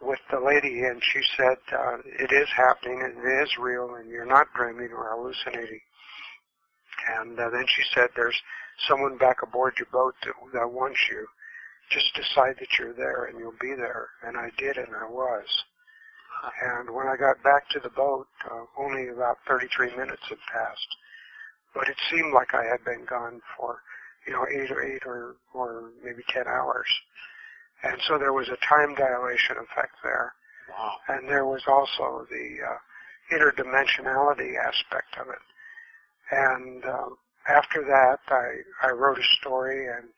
with 0.00 0.20
the 0.30 0.40
lady, 0.40 0.80
and 0.80 1.02
she 1.02 1.20
said 1.36 1.58
uh, 1.76 1.98
it 2.04 2.32
is 2.32 2.48
happening, 2.56 3.02
and 3.02 3.18
it 3.18 3.42
is 3.42 3.58
real, 3.58 3.96
and 3.96 4.08
you're 4.08 4.24
not 4.24 4.46
dreaming 4.54 4.90
or 4.92 5.14
hallucinating. 5.14 5.80
And 7.20 7.38
uh, 7.38 7.50
then 7.50 7.66
she 7.66 7.82
said, 7.94 8.08
"There's 8.16 8.40
someone 8.88 9.18
back 9.18 9.42
aboard 9.42 9.74
your 9.78 9.88
boat 9.92 10.14
that, 10.24 10.32
that 10.54 10.72
wants 10.72 11.00
you. 11.10 11.26
Just 11.90 12.14
decide 12.14 12.56
that 12.60 12.78
you're 12.78 12.94
there, 12.94 13.24
and 13.26 13.38
you'll 13.38 13.60
be 13.60 13.74
there." 13.76 14.08
And 14.26 14.36
I 14.36 14.50
did, 14.56 14.76
and 14.76 14.94
I 14.94 15.08
was. 15.10 15.46
And 16.62 16.90
when 16.90 17.06
I 17.06 17.16
got 17.16 17.42
back 17.42 17.68
to 17.70 17.80
the 17.80 17.90
boat, 17.90 18.26
uh, 18.50 18.64
only 18.78 19.08
about 19.08 19.38
33 19.46 19.94
minutes 19.96 20.22
had 20.28 20.38
passed, 20.52 20.96
but 21.74 21.88
it 21.88 21.96
seemed 22.10 22.32
like 22.32 22.54
I 22.54 22.64
had 22.64 22.82
been 22.84 23.04
gone 23.04 23.42
for, 23.56 23.82
you 24.26 24.32
know, 24.32 24.46
eight 24.50 24.70
or 24.70 24.82
eight 24.82 25.02
or 25.06 25.36
or 25.54 25.90
maybe 26.02 26.22
10 26.28 26.44
hours. 26.46 26.86
And 27.82 27.96
so 28.06 28.18
there 28.18 28.32
was 28.32 28.48
a 28.48 28.56
time 28.66 28.94
dilation 28.94 29.56
effect 29.56 29.96
there. 30.02 30.34
Wow. 30.68 30.92
And 31.08 31.28
there 31.28 31.46
was 31.46 31.62
also 31.66 32.26
the 32.30 32.58
uh, 32.60 32.78
interdimensionality 33.34 34.52
aspect 34.56 35.16
of 35.20 35.28
it. 35.28 35.42
And 36.30 36.84
um, 36.84 37.16
after 37.48 37.82
that, 37.82 38.18
I, 38.28 38.86
I 38.86 38.90
wrote 38.90 39.18
a 39.18 39.36
story, 39.40 39.86
and 39.88 40.08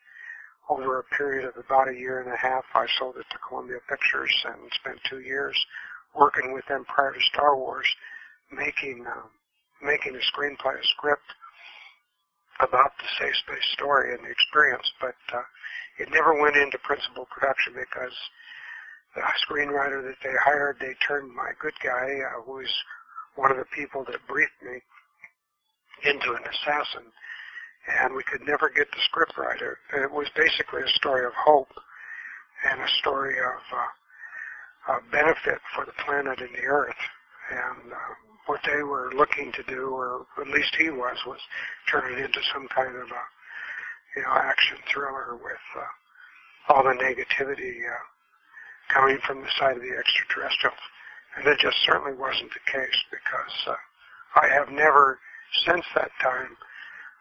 over 0.69 0.99
a 0.99 1.17
period 1.17 1.45
of 1.45 1.57
about 1.57 1.89
a 1.89 1.95
year 1.97 2.21
and 2.21 2.33
a 2.33 2.37
half, 2.37 2.65
I 2.75 2.87
sold 2.99 3.17
it 3.17 3.27
to 3.31 3.39
Columbia 3.49 3.79
Pictures 3.89 4.35
and 4.47 4.71
spent 4.73 4.99
two 5.09 5.21
years 5.21 5.57
working 6.15 6.53
with 6.53 6.67
them 6.67 6.85
prior 6.85 7.13
to 7.13 7.21
Star 7.33 7.57
Wars, 7.57 7.89
making 8.51 9.07
uh, 9.07 9.27
making 9.83 10.15
a 10.15 10.21
screenplay, 10.31 10.79
a 10.79 10.85
script 10.85 11.25
about 12.63 12.93
the 12.99 13.09
safe 13.19 13.37
space 13.37 13.69
story 13.75 14.15
and 14.15 14.25
the 14.25 14.31
experience, 14.31 14.87
but 15.01 15.19
uh, 15.35 15.43
it 15.99 16.09
never 16.11 16.41
went 16.41 16.57
into 16.57 16.79
principal 16.79 17.27
production 17.27 17.75
because 17.75 18.15
the 19.15 19.23
screenwriter 19.45 20.03
that 20.03 20.17
they 20.23 20.33
hired, 20.43 20.79
they 20.81 20.95
turned 21.07 21.35
my 21.35 21.53
good 21.61 21.75
guy, 21.85 22.09
uh, 22.25 22.43
who 22.43 22.61
is 22.61 22.73
one 23.37 23.51
of 23.51 23.59
the 23.59 23.69
people 23.77 24.05
that 24.05 24.27
briefed 24.27 24.63
me, 24.63 24.81
into 26.05 26.33
an 26.33 26.43
assassin, 26.43 27.07
and 28.01 28.15
we 28.15 28.23
could 28.25 28.43
never 28.47 28.71
get 28.71 28.91
the 28.91 29.03
script 29.05 29.37
right. 29.37 29.61
It, 29.95 30.11
was 30.11 30.29
basically 30.37 30.83
a 30.83 30.99
story 30.99 31.25
of 31.27 31.33
hope 31.35 31.71
and 32.71 32.81
a 32.81 32.89
story 33.01 33.39
of 33.39 33.61
uh, 33.73 34.93
uh, 34.93 34.99
benefit 35.11 35.59
for 35.75 35.85
the 35.85 35.97
planet 36.05 36.41
and 36.41 36.55
the 36.55 36.67
Earth. 36.67 37.03
And 37.51 37.93
uh, 37.93 38.15
what 38.47 38.61
they 38.67 38.83
were 38.83 39.13
looking 39.15 39.53
to 39.53 39.63
do, 39.65 39.89
or 39.89 40.27
at 40.41 40.49
least 40.49 40.75
he 40.79 40.91
was, 40.91 41.17
was 41.27 41.41
turn 41.91 42.13
it 42.13 42.19
into 42.19 42.41
some 42.53 42.69
kind 42.69 42.97
of 42.97 43.09
a, 43.09 43.23
you 44.17 44.23
know, 44.23 44.33
action 44.35 44.77
thriller 44.93 45.37
with 45.37 45.65
uh, 45.79 46.73
all 46.73 46.83
the 46.83 46.91
negativity 46.91 47.81
uh, 47.87 48.03
coming 48.93 49.19
from 49.27 49.41
the 49.41 49.51
side 49.59 49.77
of 49.77 49.83
the 49.83 49.97
extraterrestrials. 49.97 50.79
And 51.37 51.47
it 51.47 51.59
just 51.61 51.79
certainly 51.85 52.13
wasn't 52.13 52.51
the 52.53 52.73
case 52.73 52.99
because 53.11 53.57
uh, 53.69 54.41
I 54.41 54.49
have 54.49 54.69
never 54.71 55.19
since 55.67 55.85
that 55.95 56.11
time 56.23 56.57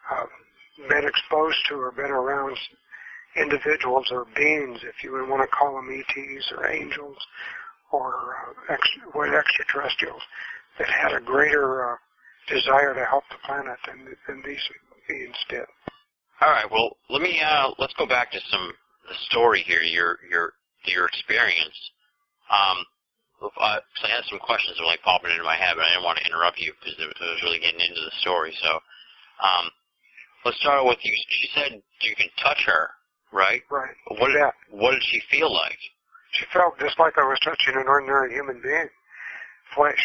uh, 0.09 0.25
been 0.89 1.07
exposed 1.07 1.57
to 1.69 1.75
or 1.75 1.91
been 1.91 2.11
around 2.11 2.57
individuals 3.35 4.07
or 4.11 4.25
beings, 4.35 4.79
if 4.83 5.03
you 5.03 5.11
would 5.13 5.29
want 5.29 5.41
to 5.41 5.55
call 5.55 5.75
them 5.75 5.89
ETs 5.89 6.51
or 6.51 6.67
angels 6.67 7.17
or 7.91 8.35
uh, 8.35 8.73
extra, 8.73 9.01
what 9.13 9.33
extraterrestrials, 9.33 10.21
that 10.79 10.89
had 10.89 11.13
a 11.13 11.21
greater 11.21 11.93
uh, 11.93 11.95
desire 12.47 12.93
to 12.93 13.05
help 13.05 13.23
the 13.29 13.37
planet 13.45 13.77
than, 13.87 14.05
than 14.27 14.43
these 14.45 14.61
beings 15.07 15.35
did. 15.49 15.65
All 16.41 16.49
right. 16.49 16.69
Well, 16.69 16.97
let 17.09 17.21
me 17.21 17.39
uh, 17.39 17.71
let's 17.77 17.93
go 17.95 18.07
back 18.07 18.31
to 18.31 18.39
some 18.49 18.73
the 19.07 19.15
story 19.29 19.63
here. 19.65 19.81
Your 19.81 20.17
your 20.29 20.53
your 20.85 21.05
experience. 21.07 21.77
Um, 22.49 22.83
uh, 23.41 23.79
so 23.97 24.07
I 24.07 24.11
had 24.11 24.25
some 24.29 24.39
questions 24.39 24.77
that 24.77 24.83
were 24.83 24.89
like 24.89 25.01
popping 25.01 25.31
into 25.31 25.43
my 25.43 25.55
head, 25.55 25.73
but 25.77 25.85
I 25.85 25.93
didn't 25.93 26.05
want 26.05 26.17
to 26.19 26.25
interrupt 26.25 26.59
you 26.59 26.73
because 26.77 26.97
it 26.97 27.09
was 27.09 27.41
really 27.43 27.59
getting 27.59 27.81
into 27.81 28.01
the 28.01 28.13
story. 28.21 28.53
So, 28.61 28.71
um, 29.41 29.65
let's 30.45 30.57
start 30.61 30.85
with 30.85 30.99
you. 31.01 31.13
She 31.13 31.49
said 31.53 31.81
you 32.01 32.15
can 32.15 32.29
touch 32.41 32.61
her, 32.65 32.89
right? 33.33 33.61
Right. 33.69 33.93
What 34.17 34.33
did 34.33 34.41
Yeah. 34.41 34.51
what 34.69 34.91
did 34.91 35.03
she 35.03 35.21
feel 35.29 35.51
like? 35.53 35.77
She 36.33 36.45
felt 36.53 36.79
just 36.79 36.97
like 36.97 37.17
I 37.17 37.25
was 37.25 37.39
touching 37.43 37.75
an 37.75 37.87
ordinary 37.87 38.33
human 38.33 38.61
being, 38.61 38.89
flesh 39.75 40.01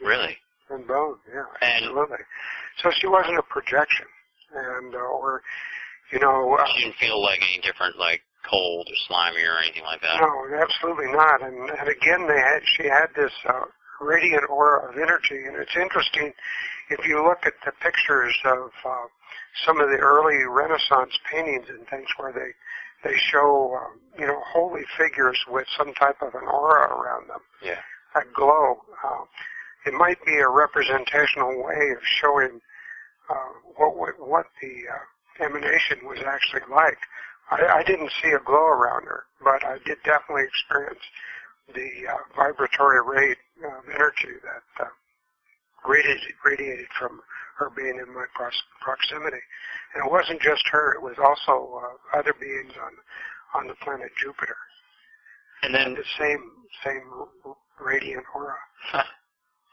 Really? 0.00 0.36
and 0.68 0.86
bone. 0.86 1.16
Yeah, 1.32 1.44
And- 1.62 1.84
absolutely. 1.84 2.18
So 2.82 2.90
she 2.90 3.06
wasn't 3.06 3.38
a 3.38 3.42
projection, 3.42 4.06
and 4.54 4.94
uh, 4.94 4.98
or 4.98 5.42
you 6.12 6.18
know, 6.20 6.54
uh, 6.58 6.66
She 6.74 6.82
didn't 6.84 6.96
feel 6.96 7.22
like 7.22 7.40
any 7.42 7.60
different, 7.62 7.96
like 7.98 8.22
cold 8.48 8.86
or 8.90 8.94
slimy 9.08 9.42
or 9.42 9.58
anything 9.58 9.82
like 9.84 10.00
that. 10.02 10.20
No, 10.20 10.58
absolutely 10.60 11.10
not. 11.12 11.42
And, 11.42 11.70
and 11.70 11.88
again, 11.88 12.26
they 12.28 12.38
had 12.38 12.60
she 12.76 12.84
had 12.84 13.06
this 13.16 13.32
uh, 13.48 13.64
radiant 14.00 14.42
aura 14.50 14.88
of 14.90 14.96
energy, 14.98 15.44
and 15.46 15.56
it's 15.56 15.74
interesting 15.76 16.32
if 16.90 17.06
you 17.06 17.24
look 17.24 17.46
at 17.46 17.54
the 17.64 17.72
pictures 17.82 18.36
of 18.44 18.70
uh, 18.84 19.06
some 19.64 19.80
of 19.80 19.88
the 19.88 19.96
early 19.98 20.44
Renaissance 20.48 21.16
paintings 21.30 21.66
and 21.68 21.86
things 21.88 22.08
where 22.18 22.32
they 22.32 23.08
they 23.08 23.16
show 23.18 23.74
um, 23.80 24.00
you 24.18 24.26
know 24.26 24.40
holy 24.52 24.82
figures 24.98 25.38
with 25.48 25.66
some 25.78 25.94
type 25.94 26.20
of 26.22 26.34
an 26.34 26.46
aura 26.46 26.86
around 26.92 27.28
them, 27.30 27.40
Yeah. 27.62 27.78
a 28.16 28.22
glow. 28.34 28.82
Uh, 29.04 29.24
it 29.86 29.94
might 29.94 30.22
be 30.24 30.36
a 30.36 30.48
representational 30.48 31.62
way 31.62 31.90
of 31.96 32.02
showing 32.02 32.60
uh, 33.30 33.52
what 33.76 33.96
what, 33.96 34.14
what 34.18 34.46
the 34.60 34.74
uh, 34.90 35.44
emanation 35.44 35.98
was 36.04 36.18
actually 36.26 36.66
like. 36.70 36.98
I, 37.50 37.80
I 37.80 37.82
didn't 37.84 38.10
see 38.22 38.30
a 38.30 38.40
glow 38.40 38.66
around 38.66 39.04
her, 39.04 39.24
but 39.42 39.64
I 39.64 39.78
did 39.86 39.98
definitely 40.04 40.44
experience 40.44 41.00
the 41.74 41.90
uh, 42.10 42.18
vibratory 42.36 43.00
rate 43.06 43.38
of 43.64 43.84
energy 43.94 44.34
that 44.42 44.84
uh, 44.84 44.88
radiated, 45.88 46.34
radiated 46.44 46.86
from 46.98 47.20
her 47.58 47.70
being 47.70 47.98
in 47.98 48.12
my 48.14 48.26
proximity. 48.80 49.42
And 49.94 50.04
it 50.04 50.10
wasn't 50.10 50.40
just 50.42 50.62
her; 50.70 50.94
it 50.94 51.02
was 51.02 51.16
also 51.18 51.80
uh, 51.82 52.18
other 52.18 52.34
beings 52.38 52.72
on 52.82 52.92
on 53.54 53.68
the 53.68 53.74
planet 53.82 54.10
Jupiter. 54.20 54.56
And 55.62 55.74
then 55.74 55.94
The 55.94 56.04
same 56.18 56.50
same 56.84 57.02
radiant 57.80 58.24
aura. 58.34 58.54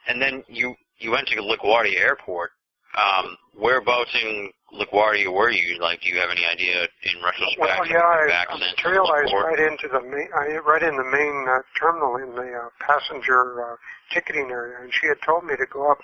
And 0.08 0.22
then 0.22 0.44
you 0.48 0.76
you 1.00 1.12
went 1.12 1.28
to 1.28 1.36
the 1.36 1.42
LaGuardia 1.42 2.00
Airport. 2.00 2.52
Um, 2.94 3.38
whereabouts 3.58 4.14
in 4.14 4.52
LaGuardia 4.74 5.34
were 5.34 5.50
you? 5.50 5.80
Like, 5.80 6.02
do 6.02 6.10
you 6.10 6.20
have 6.20 6.30
any 6.30 6.46
idea 6.46 6.88
in 7.04 7.22
retrospect? 7.26 7.58
Well, 7.58 7.88
yeah, 7.88 8.06
I, 8.06 8.46
I 8.50 8.58
materialized 8.58 9.34
right 9.34 9.60
into 9.60 9.88
the 9.88 10.02
main, 10.02 10.30
I, 10.38 10.58
right 10.62 10.84
in 10.84 10.96
the 10.96 11.04
main 11.04 11.46
uh, 11.50 11.62
terminal 11.80 12.18
in 12.18 12.36
the 12.36 12.54
uh, 12.54 12.70
passenger 12.80 13.74
uh, 13.74 13.76
ticketing 14.14 14.50
area, 14.52 14.78
and 14.82 14.94
she 14.94 15.08
had 15.08 15.18
told 15.26 15.44
me 15.46 15.56
to 15.58 15.66
go 15.72 15.92
up. 15.92 15.98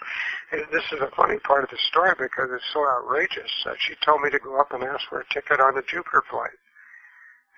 And 0.52 0.66
this 0.72 0.84
is 0.92 1.00
a 1.02 1.14
funny 1.16 1.38
part 1.40 1.64
of 1.64 1.70
the 1.70 1.78
story 1.90 2.14
because 2.18 2.50
it's 2.54 2.66
so 2.74 2.82
outrageous. 2.86 3.52
Uh, 3.66 3.74
she 3.78 3.94
told 4.04 4.22
me 4.22 4.30
to 4.32 4.40
go 4.40 4.60
up 4.60 4.74
and 4.74 4.84
ask 4.84 5.08
for 5.10 5.22
a 5.22 5.34
ticket 5.34 5.60
on 5.60 5.76
the 5.76 5.84
Jupiter 5.86 6.24
flight, 6.30 6.58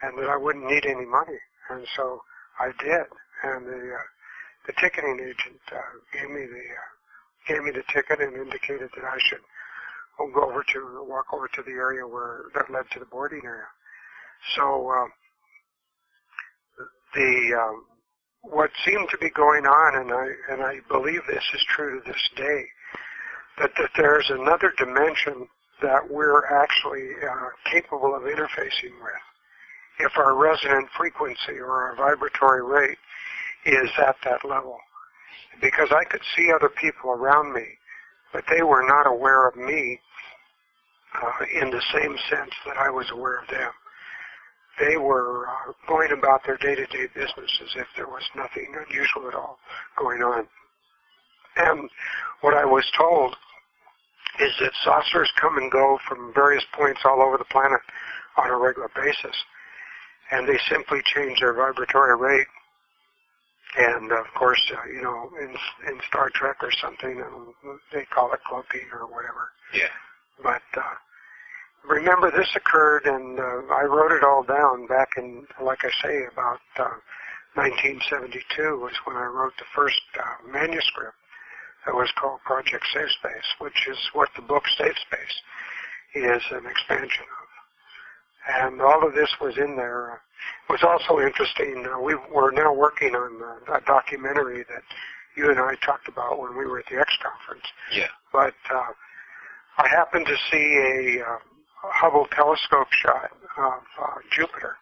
and 0.01 0.17
that 0.19 0.29
I 0.29 0.36
wouldn't 0.36 0.67
need 0.67 0.86
any 0.86 1.05
money, 1.05 1.39
and 1.69 1.88
so 1.95 2.21
I 2.60 2.71
did. 2.83 3.07
And 3.43 3.65
the 3.65 3.95
uh, 3.95 4.03
the 4.68 4.74
ticketing 4.80 5.20
agent 5.22 5.62
uh, 5.72 5.80
gave 6.13 6.30
me 6.30 6.46
the 6.46 6.65
uh, 6.75 6.89
gave 7.48 7.63
me 7.63 7.72
the 7.72 7.84
ticket 7.94 8.22
and 8.22 8.36
indicated 8.36 8.89
that 8.96 9.06
I 9.06 9.18
should 9.20 9.41
go 10.36 10.44
over 10.44 10.63
to 10.74 11.06
walk 11.10 11.27
over 11.34 11.48
to 11.50 11.63
the 11.63 11.72
area 11.72 12.08
where 12.08 12.46
that 12.56 12.72
led 12.72 12.86
to 12.94 13.00
the 13.00 13.06
boarding 13.06 13.41
area. 13.46 13.68
So 14.56 14.91
um, 14.91 15.10
the 17.15 17.60
um, 17.62 17.86
what 18.44 18.72
seemed 18.86 19.10
to 19.12 19.18
be 19.20 19.30
going 19.32 19.65
on, 19.65 20.01
and 20.01 20.12
I 20.13 20.27
and 20.53 20.63
I 20.63 20.80
believe 20.89 21.22
this 21.27 21.46
is 21.56 21.63
true 21.70 22.00
to 22.00 22.06
this 22.12 22.30
day, 22.38 22.65
that 23.60 23.72
that 23.80 23.91
there's 23.98 24.30
another 24.32 24.74
dimension 24.77 25.48
that 25.82 26.10
we're 26.10 26.46
actually 26.48 27.10
uh, 27.24 27.50
capable 27.72 28.15
of 28.15 28.24
interfacing 28.24 28.96
with. 29.03 29.13
if 30.00 30.18
our 30.18 30.36
resonant 30.36 30.88
frequency 30.98 31.60
or 31.60 31.72
our 31.72 31.96
vibratory 31.96 32.63
rate 32.63 32.98
is 33.65 33.89
at 33.98 34.15
that 34.24 34.48
level. 34.48 34.77
Because 35.62 35.89
I 35.91 36.03
could 36.06 36.22
see 36.36 36.51
other 36.51 36.70
people 36.70 37.12
around 37.12 37.53
me, 37.53 37.65
but 38.34 38.44
they 38.50 38.63
were 38.63 38.86
not 38.88 39.08
aware 39.08 39.48
of 39.48 39.56
me 39.56 40.00
uh, 41.13 41.62
in 41.62 41.70
the 41.70 41.82
same 41.94 42.15
sense 42.30 42.51
that 42.65 42.77
I 42.77 42.89
was 42.89 43.10
aware 43.12 43.39
of 43.41 43.48
them. 43.50 43.72
They 44.80 44.98
were 44.98 45.48
uh, 45.48 45.74
going 45.88 46.12
about 46.18 46.41
their 46.46 46.58
day-to-day 46.58 47.08
business 47.13 47.51
as 47.62 47.75
if 47.75 47.88
there 47.96 48.08
was 48.08 48.24
nothing 48.36 48.74
unusual 48.88 49.27
at 49.27 49.36
all 49.36 49.60
going 49.98 50.24
on. 50.24 50.48
And 51.58 51.89
what 52.39 52.53
I 52.56 52.65
was 52.65 52.86
told 52.98 53.36
is 54.39 54.51
that 54.62 54.72
saucers 54.84 55.30
come 55.39 55.58
and 55.58 55.72
go 55.72 56.00
from 56.08 56.34
various 56.34 56.63
points 56.74 57.01
all 57.03 57.22
over 57.22 57.38
the 57.38 57.51
planet 57.51 57.82
on 58.38 58.50
a 58.50 58.58
regular 58.58 58.89
basis. 58.96 59.36
And 60.32 60.48
they 60.48 60.58
simply 60.70 61.01
change 61.13 61.39
their 61.41 61.53
vibratory 61.53 62.18
rate. 62.18 62.48
And 63.78 64.12
of 64.12 64.25
course, 64.36 64.62
uh, 64.75 64.90
you 64.92 65.01
know, 65.01 65.30
in, 65.40 65.50
in 65.90 66.00
Star 66.08 66.30
Trek 66.34 66.58
or 66.62 66.72
something, 66.72 67.24
they 67.94 68.06
call 68.13 68.34
it 68.34 68.42
cloaking 68.48 68.88
or 68.92 69.08
whatever. 69.08 69.51
Yeah. 69.74 69.88
But 70.44 70.62
uh, 70.75 70.96
remember, 71.88 72.32
this 72.32 72.50
occurred, 72.56 73.06
and 73.06 73.40
uh, 73.40 73.74
I 73.74 73.84
wrote 73.84 74.12
it 74.12 74.24
all 74.24 74.44
down 74.44 74.88
back 74.88 75.10
in, 75.18 75.48
like 75.63 75.80
I 75.84 75.92
say, 76.04 76.25
about 76.32 76.60
uh, 76.80 77.00
1972 77.56 78.80
was 78.80 78.94
when 79.06 79.16
I 79.16 79.25
wrote 79.25 79.54
the 79.58 79.68
first 79.75 80.01
uh, 80.20 80.48
manuscript 80.51 81.16
that 81.86 81.96
was 81.96 82.12
called 82.20 82.40
Project 82.46 82.86
Safe 82.94 83.12
Space, 83.20 83.50
which 83.60 83.88
is 83.90 83.98
what 84.13 84.30
the 84.36 84.42
book 84.42 84.63
Safe 84.78 84.96
Space 85.08 85.38
is 86.16 86.44
an 86.51 86.66
expansion 86.66 87.25
of. 87.28 87.50
And 88.50 88.81
all 88.81 89.05
of 89.07 89.13
this 89.13 89.29
was 89.39 89.57
in 89.57 89.75
there. 89.75 90.21
It 90.69 90.71
was 90.71 90.83
also 90.83 91.19
interesting. 91.19 91.86
Uh, 91.86 92.00
we 92.00 92.15
were 92.33 92.51
now 92.51 92.74
working 92.74 93.15
on 93.15 93.39
a, 93.41 93.74
a 93.77 93.81
documentary 93.81 94.63
that 94.63 94.83
you 95.36 95.50
and 95.50 95.60
I 95.60 95.75
talked 95.86 96.07
about 96.07 96.39
when 96.39 96.57
we 96.57 96.65
were 96.65 96.79
at 96.79 96.86
the 96.89 97.00
X 97.00 97.13
conference. 97.21 97.65
Yeah. 97.93 98.07
But 98.33 98.55
uh, 98.74 98.91
I 99.77 99.88
happened 99.88 100.25
to 100.25 100.36
see 100.50 101.19
a, 101.19 101.24
uh, 101.24 101.38
Hubble 101.83 102.27
telescope 102.31 102.91
shot 102.91 103.31
of 103.57 103.81
uh, 104.00 104.19
Jupiter, 104.31 104.75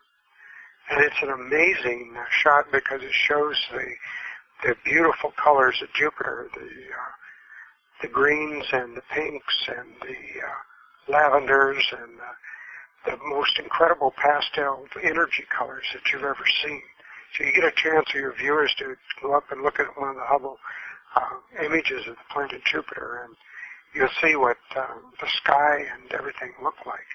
and 0.89 1.01
it's 1.01 1.15
an 1.21 1.29
amazing 1.29 2.13
uh, 2.17 2.25
shot 2.29 2.65
because 2.73 3.01
it 3.01 3.13
shows 3.13 3.55
the 3.71 3.85
the 4.67 4.75
beautiful 4.83 5.31
colors 5.41 5.79
of 5.81 5.87
Jupiter, 5.93 6.49
the 6.53 6.59
uh, 6.61 7.11
the 8.01 8.09
greens 8.09 8.65
and 8.73 8.97
the 8.97 9.01
pinks 9.13 9.69
and 9.69 9.87
the 10.01 10.17
uh, 10.43 11.17
lavenders 11.17 11.85
and 11.91 12.19
the, 12.19 12.31
the 13.05 13.17
most 13.27 13.57
incredible 13.59 14.13
pastel 14.17 14.85
energy 15.03 15.43
colors 15.55 15.85
that 15.93 16.01
you've 16.11 16.23
ever 16.23 16.45
seen. 16.63 16.81
So 17.37 17.43
you 17.43 17.53
get 17.53 17.63
a 17.63 17.71
chance 17.75 18.09
for 18.11 18.17
your 18.17 18.33
viewers 18.35 18.73
to 18.79 18.95
go 19.21 19.33
up 19.33 19.51
and 19.51 19.61
look 19.61 19.79
at 19.79 19.97
one 19.97 20.09
of 20.09 20.15
the 20.15 20.25
Hubble 20.25 20.57
uh, 21.15 21.63
images 21.63 22.07
of 22.07 22.15
the 22.15 22.27
planet 22.33 22.61
Jupiter, 22.65 23.21
and 23.25 23.35
you'll 23.93 24.09
see 24.21 24.35
what 24.35 24.57
uh, 24.75 24.97
the 25.21 25.27
sky 25.43 25.85
and 25.93 26.11
everything 26.11 26.53
look 26.63 26.75
like. 26.85 27.07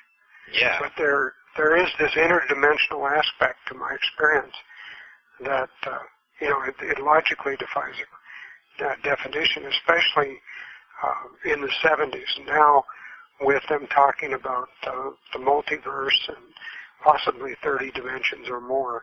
Yeah. 0.53 0.79
But 0.81 0.93
there 0.97 1.35
there 1.57 1.77
is 1.77 1.89
this 1.99 2.13
interdimensional 2.15 3.11
aspect 3.11 3.59
to 3.69 3.75
my 3.75 3.95
experience 3.95 4.55
that 5.41 5.71
uh, 5.87 5.99
you 6.41 6.49
know, 6.49 6.63
it, 6.63 6.75
it 6.81 7.03
logically 7.03 7.57
defies 7.57 7.95
that 8.81 9.03
definition, 9.03 9.65
especially 9.67 10.41
uh, 11.03 11.53
in 11.53 11.61
the 11.61 11.71
70s. 11.83 12.47
Now, 12.47 12.85
with 13.41 13.63
them 13.69 13.87
talking 13.95 14.35
about 14.35 14.69
uh, 14.87 15.11
the 15.33 15.39
multiverse 15.39 16.21
and 16.29 16.45
possibly 17.03 17.53
30 17.63 17.91
dimensions 17.93 18.49
or 18.49 18.61
more, 18.61 19.03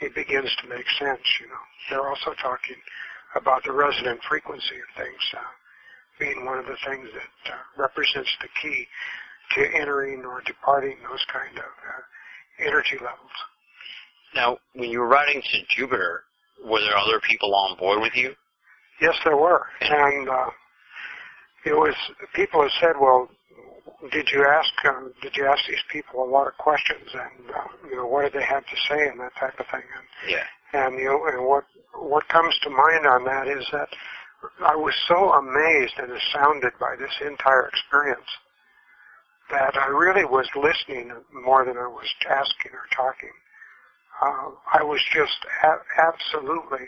it 0.00 0.14
begins 0.14 0.50
to 0.60 0.68
make 0.68 0.86
sense. 0.98 1.22
You 1.40 1.48
know, 1.48 1.64
they're 1.90 2.08
also 2.08 2.34
talking 2.40 2.76
about 3.34 3.64
the 3.64 3.72
resonant 3.72 4.20
frequency 4.28 4.76
of 4.76 5.02
things 5.02 5.22
uh, 5.34 5.40
being 6.18 6.44
one 6.44 6.58
of 6.58 6.66
the 6.66 6.76
things 6.86 7.08
that 7.14 7.52
uh, 7.52 7.56
represents 7.76 8.30
the 8.40 8.48
key 8.60 8.86
to 9.56 9.80
entering 9.80 10.24
or 10.24 10.42
departing 10.46 10.96
those 11.08 11.24
kind 11.32 11.56
of 11.58 11.64
uh, 11.64 12.66
energy 12.66 12.96
levels. 13.00 13.36
Now, 14.34 14.58
when 14.74 14.90
you 14.90 15.00
were 15.00 15.08
riding 15.08 15.42
to 15.42 15.58
Jupiter, 15.76 16.24
were 16.64 16.80
there 16.80 16.96
other 16.96 17.20
people 17.28 17.54
on 17.54 17.76
board 17.76 18.00
with 18.00 18.14
you? 18.14 18.34
Yes, 19.00 19.14
there 19.24 19.36
were, 19.36 19.66
and 19.80 20.28
uh, 20.28 20.50
it 21.66 21.72
was. 21.72 21.94
People 22.34 22.62
have 22.62 22.70
said, 22.80 22.92
"Well, 23.00 23.28
did 24.10 24.28
you 24.32 24.44
ask? 24.44 24.72
Uh, 24.84 25.08
did 25.22 25.36
you 25.36 25.46
ask 25.46 25.60
these 25.68 25.84
people 25.90 26.22
a 26.22 26.28
lot 26.30 26.46
of 26.46 26.56
questions, 26.58 27.08
and 27.12 27.50
uh, 27.50 27.88
you 27.88 27.96
know 27.96 28.06
what 28.06 28.22
did 28.22 28.32
they 28.40 28.46
have 28.46 28.64
to 28.64 28.76
say, 28.88 29.08
and 29.08 29.20
that 29.20 29.34
type 29.38 29.58
of 29.58 29.66
thing?" 29.66 29.82
And, 29.82 30.06
yeah. 30.30 30.44
And 30.72 30.98
you 30.98 31.06
know, 31.06 31.26
and 31.26 31.46
what 31.46 31.64
what 31.94 32.28
comes 32.28 32.54
to 32.62 32.70
mind 32.70 33.06
on 33.06 33.24
that 33.24 33.48
is 33.48 33.66
that 33.72 33.88
I 34.64 34.76
was 34.76 34.94
so 35.06 35.32
amazed 35.32 35.94
and 35.98 36.10
astounded 36.12 36.72
by 36.80 36.96
this 36.98 37.12
entire 37.20 37.68
experience 37.68 38.28
that 39.50 39.76
I 39.76 39.88
really 39.88 40.24
was 40.24 40.48
listening 40.56 41.12
more 41.44 41.64
than 41.64 41.76
I 41.76 41.86
was 41.86 42.08
asking 42.28 42.72
or 42.72 42.88
talking 42.96 43.32
uh, 44.22 44.50
I 44.72 44.82
was 44.82 45.00
just 45.12 45.38
a- 45.64 45.84
absolutely 46.00 46.86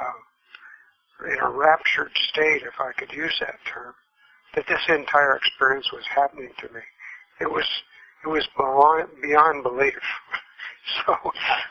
uh, 0.00 1.26
in 1.30 1.38
a 1.40 1.50
raptured 1.50 2.12
state, 2.28 2.62
if 2.62 2.80
I 2.80 2.92
could 2.92 3.12
use 3.12 3.34
that 3.40 3.58
term, 3.72 3.94
that 4.56 4.66
this 4.66 4.82
entire 4.88 5.36
experience 5.36 5.92
was 5.92 6.04
happening 6.08 6.50
to 6.58 6.66
me. 6.72 6.80
It 7.40 7.50
was 7.50 7.68
it 8.24 8.28
was 8.28 8.48
beyond, 8.56 9.08
beyond 9.22 9.62
belief. 9.62 9.94
so 11.06 11.14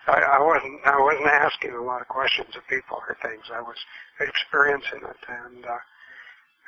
I, 0.07 0.37
I 0.37 0.41
wasn't 0.41 0.79
I 0.85 1.01
wasn't 1.01 1.27
asking 1.27 1.71
a 1.71 1.81
lot 1.81 2.01
of 2.01 2.07
questions 2.07 2.55
of 2.55 2.65
people 2.69 3.01
or 3.09 3.17
things. 3.21 3.43
I 3.51 3.61
was 3.61 3.77
experiencing 4.21 5.01
it, 5.03 5.21
and 5.27 5.65
uh, 5.65 5.77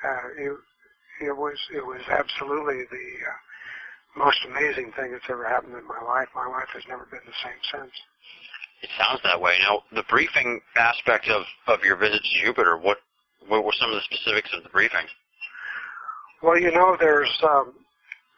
uh, 0.04 0.28
it 0.38 0.58
it 1.22 1.38
was 1.38 1.58
it 1.74 1.86
was 1.86 2.02
absolutely 2.10 2.84
the 2.90 3.08
uh, 3.24 3.38
most 4.18 4.40
amazing 4.50 4.92
thing 4.98 5.12
that's 5.12 5.30
ever 5.30 5.48
happened 5.48 5.78
in 5.78 5.88
my 5.88 6.02
life. 6.02 6.28
My 6.36 6.48
life 6.48 6.70
has 6.74 6.84
never 6.90 7.06
been 7.06 7.26
the 7.26 7.40
same 7.46 7.62
since. 7.72 7.94
It 8.82 8.90
sounds 8.98 9.22
that 9.24 9.42
way. 9.42 9.58
Now, 9.62 9.82
the 9.92 10.04
briefing 10.10 10.62
aspect 10.76 11.30
of, 11.30 11.46
of 11.66 11.84
your 11.84 11.96
visit 11.96 12.22
to 12.22 12.46
Jupiter, 12.46 12.78
what 12.78 12.98
what 13.48 13.64
were 13.64 13.74
some 13.78 13.90
of 13.90 13.96
the 13.96 14.06
specifics 14.10 14.50
of 14.54 14.64
the 14.64 14.70
briefing? 14.70 15.06
Well, 16.42 16.60
you 16.60 16.72
know, 16.72 16.96
there's 17.00 17.32
um, 17.44 17.74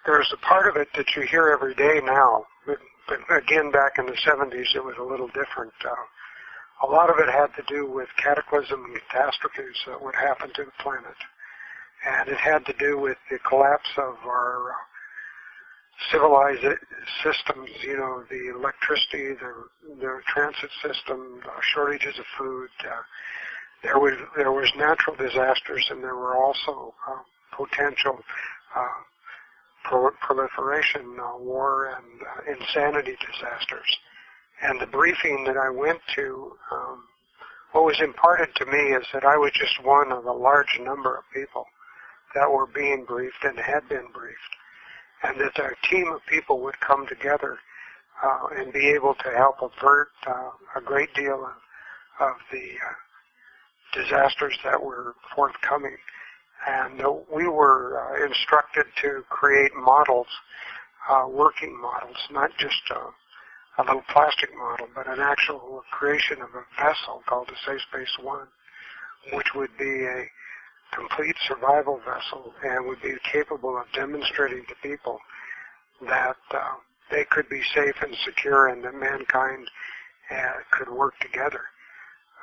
there's 0.06 0.32
a 0.34 0.46
part 0.46 0.68
of 0.70 0.78
it 0.78 0.88
that 0.96 1.16
you 1.16 1.24
hear 1.24 1.50
every 1.50 1.76
day 1.76 2.00
now, 2.04 2.46
but, 2.66 2.78
but 3.08 3.20
again, 3.38 3.72
back 3.72 4.00
in 4.00 4.06
the 4.06 4.18
70s, 4.26 4.76
it 4.76 4.84
was 4.84 4.96
a 5.00 5.04
little 5.04 5.28
different. 5.28 5.74
Uh, 5.84 6.88
a 6.88 6.90
lot 6.90 7.10
of 7.10 7.18
it 7.20 7.28
had 7.30 7.48
to 7.58 7.64
do 7.68 7.92
with 7.92 8.08
cataclysm 8.18 8.86
and 8.86 8.96
catastrophes 9.10 9.76
that 9.86 10.02
would 10.02 10.16
happen 10.16 10.50
to 10.56 10.64
the 10.64 10.72
planet, 10.82 11.18
and 12.08 12.30
it 12.30 12.38
had 12.38 12.66
to 12.66 12.74
do 12.80 12.98
with 12.98 13.18
the 13.30 13.38
collapse 13.40 13.90
of 13.98 14.16
our 14.26 14.72
uh, 14.72 14.76
civilized 16.12 16.64
systems, 17.22 17.70
you 17.84 17.98
know, 17.98 18.24
the 18.30 18.56
electricity, 18.56 19.36
the, 19.36 19.54
the 20.00 20.22
transit 20.28 20.70
system, 20.82 21.42
the 21.44 21.52
shortages 21.74 22.18
of 22.18 22.26
food. 22.38 22.70
Uh, 22.86 23.04
there 23.84 24.00
was 24.00 24.14
there 24.38 24.52
was 24.52 24.72
natural 24.78 25.16
disasters, 25.18 25.86
and 25.92 26.02
there 26.02 26.16
were 26.16 26.36
also 26.38 26.94
uh, 27.08 27.20
potential 27.60 28.20
uh, 28.76 29.00
pro- 29.84 30.16
proliferation, 30.22 31.18
uh, 31.20 31.38
war, 31.38 31.92
and 31.98 32.22
uh, 32.24 32.56
insanity 32.56 33.18
disasters. 33.20 33.90
And 34.62 34.80
the 34.80 34.88
briefing 34.88 35.44
that 35.46 35.58
I 35.58 35.70
went 35.70 36.00
to, 36.16 36.52
um, 36.72 37.04
what 37.72 37.86
was 37.86 38.00
imparted 38.02 38.56
to 38.56 38.66
me 38.66 38.96
is 38.96 39.06
that 39.14 39.24
I 39.24 39.38
was 39.38 39.52
just 39.54 39.84
one 39.84 40.12
of 40.12 40.26
a 40.26 40.32
large 40.32 40.80
number 40.82 41.16
of 41.16 41.24
people 41.34 41.66
that 42.36 42.50
were 42.50 42.68
being 42.68 43.06
briefed 43.08 43.44
and 43.44 43.58
had 43.60 43.88
been 43.90 44.08
briefed 44.14 44.56
and 45.24 45.40
that 45.40 45.58
a 45.60 45.88
team 45.90 46.08
of 46.14 46.22
people 46.30 46.62
would 46.62 46.80
come 46.80 47.06
together 47.08 47.58
uh, 48.24 48.48
and 48.58 48.74
be 48.74 48.88
able 48.96 49.16
to 49.16 49.30
help 49.36 49.58
avert 49.62 50.10
uh, 50.28 50.50
a 50.76 50.82
great 50.82 51.14
deal 51.14 51.46
of, 51.46 52.28
of 52.28 52.36
the 52.52 52.76
uh, 52.88 54.02
disasters 54.02 54.58
that 54.64 54.82
were 54.82 55.16
forthcoming. 55.36 55.98
And 56.68 57.02
uh, 57.02 57.14
we 57.34 57.48
were 57.48 58.00
uh, 58.00 58.26
instructed 58.26 58.86
to 59.02 59.24
create 59.30 59.72
models, 59.76 60.28
uh, 61.10 61.26
working 61.28 61.80
models, 61.80 62.18
not 62.32 62.52
just 62.58 62.82
a, 62.92 63.82
a 63.82 63.84
little 63.86 64.04
plastic 64.10 64.50
model, 64.58 64.88
but 64.94 65.08
an 65.08 65.20
actual 65.20 65.84
creation 65.92 66.42
of 66.42 66.50
a 66.50 66.66
vessel 66.82 67.24
called 67.28 67.48
the 67.48 67.56
Safe 67.66 67.82
Space 67.90 68.18
One, 68.22 68.48
which 69.34 69.48
would 69.56 69.72
be 69.78 70.06
a 70.06 70.26
complete 70.94 71.36
survival 71.48 72.02
vessel 72.06 72.54
and 72.64 72.86
would 72.88 73.02
be 73.02 73.16
capable 73.32 73.78
of 73.78 73.86
demonstrating 73.94 74.66
to 74.68 74.76
people 74.82 75.20
that 76.02 76.38
uh, 76.52 76.76
they 77.12 77.26
could 77.30 77.48
be 77.50 77.62
safe 77.74 77.96
and 78.02 78.16
secure 78.26 78.68
and 78.68 78.84
that 78.84 78.96
mankind 78.96 79.70
uh, 80.32 80.54
could 80.72 80.90
work 80.90 81.14
together. 81.20 81.62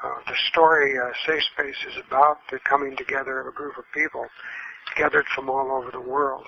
Uh, 0.03 0.21
the 0.27 0.37
story 0.51 0.99
uh, 0.99 1.11
Safe 1.27 1.43
Space 1.55 1.77
is 1.89 1.97
about. 2.07 2.39
The 2.51 2.59
coming 2.61 2.97
together 2.97 3.41
of 3.41 3.47
a 3.47 3.53
group 3.53 3.79
of 3.79 3.85
people 3.95 4.27
gathered 4.97 5.27
from 5.35 5.49
all 5.49 5.73
over 5.73 5.91
the 5.91 6.01
world, 6.01 6.47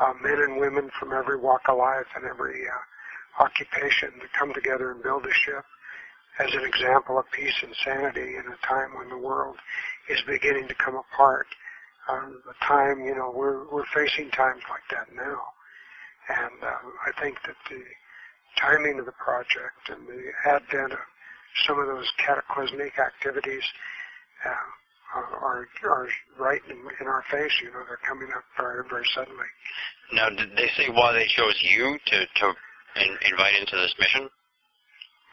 uh, 0.00 0.12
men 0.22 0.38
and 0.38 0.60
women 0.60 0.90
from 0.98 1.12
every 1.12 1.36
walk 1.36 1.62
of 1.68 1.78
life 1.78 2.06
and 2.14 2.24
every 2.24 2.62
uh, 2.66 3.42
occupation 3.42 4.12
to 4.20 4.28
come 4.38 4.54
together 4.54 4.92
and 4.92 5.02
build 5.02 5.26
a 5.26 5.32
ship. 5.32 5.64
As 6.38 6.54
an 6.54 6.64
example 6.64 7.18
of 7.18 7.30
peace 7.32 7.56
and 7.62 7.74
sanity 7.84 8.36
in 8.36 8.44
a 8.46 8.66
time 8.66 8.96
when 8.96 9.08
the 9.10 9.18
world 9.18 9.56
is 10.08 10.20
beginning 10.26 10.68
to 10.68 10.74
come 10.74 10.94
apart. 10.94 11.46
The 12.08 12.54
time, 12.66 13.04
you 13.04 13.14
know, 13.14 13.32
we're 13.34 13.68
we're 13.70 13.84
facing 13.94 14.30
times 14.30 14.62
like 14.68 14.82
that 14.90 15.14
now, 15.14 15.42
and 16.28 16.64
um, 16.64 16.92
I 17.06 17.20
think 17.20 17.36
that 17.46 17.54
the 17.68 17.82
timing 18.56 18.98
of 18.98 19.06
the 19.06 19.12
project 19.12 19.88
and 19.88 20.08
the 20.08 20.32
advent 20.44 20.92
of 20.92 20.98
some 21.66 21.78
of 21.78 21.86
those 21.86 22.10
cataclysmic 22.24 22.98
activities 22.98 23.62
uh, 24.44 25.18
are 25.18 25.66
are 25.84 26.08
right 26.38 26.60
in, 26.68 26.78
in 27.00 27.06
our 27.06 27.24
face. 27.30 27.52
You 27.62 27.70
know, 27.72 27.82
they're 27.86 28.02
coming 28.06 28.28
up 28.36 28.44
very 28.56 28.84
very 28.88 29.06
suddenly. 29.14 29.46
Now, 30.12 30.28
did 30.30 30.56
they 30.56 30.68
say 30.76 30.88
why 30.90 31.12
they 31.12 31.26
chose 31.26 31.58
you 31.62 31.98
to 32.06 32.26
to 32.26 32.46
in, 32.96 33.16
invite 33.30 33.54
into 33.60 33.76
this 33.76 33.94
mission? 33.98 34.28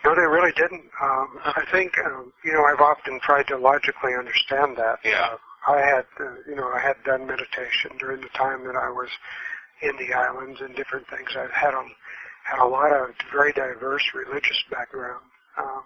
No, 0.05 0.13
they 0.15 0.27
really 0.29 0.53
didn't. 0.55 0.85
Um, 1.01 1.27
I 1.43 1.63
think 1.71 1.93
um, 2.05 2.31
you 2.43 2.53
know 2.53 2.63
I've 2.65 2.81
often 2.81 3.19
tried 3.21 3.47
to 3.47 3.57
logically 3.57 4.13
understand 4.17 4.77
that. 4.77 4.99
Yeah. 5.03 5.35
Uh, 5.35 5.37
I 5.67 5.79
had 5.79 6.05
uh, 6.19 6.35
you 6.47 6.55
know 6.55 6.69
I 6.69 6.79
had 6.79 6.95
done 7.03 7.25
meditation 7.25 7.97
during 7.99 8.21
the 8.21 8.31
time 8.37 8.63
that 8.65 8.75
I 8.75 8.89
was 8.89 9.09
in 9.81 9.93
the 9.97 10.13
islands 10.13 10.61
and 10.61 10.75
different 10.75 11.07
things. 11.09 11.29
I've 11.35 11.51
had 11.51 11.73
a 11.73 11.83
had 12.45 12.63
a 12.63 12.67
lot 12.67 12.93
of 12.93 13.11
very 13.31 13.51
diverse 13.51 14.03
religious 14.15 14.63
background. 14.71 15.25
Um, 15.57 15.83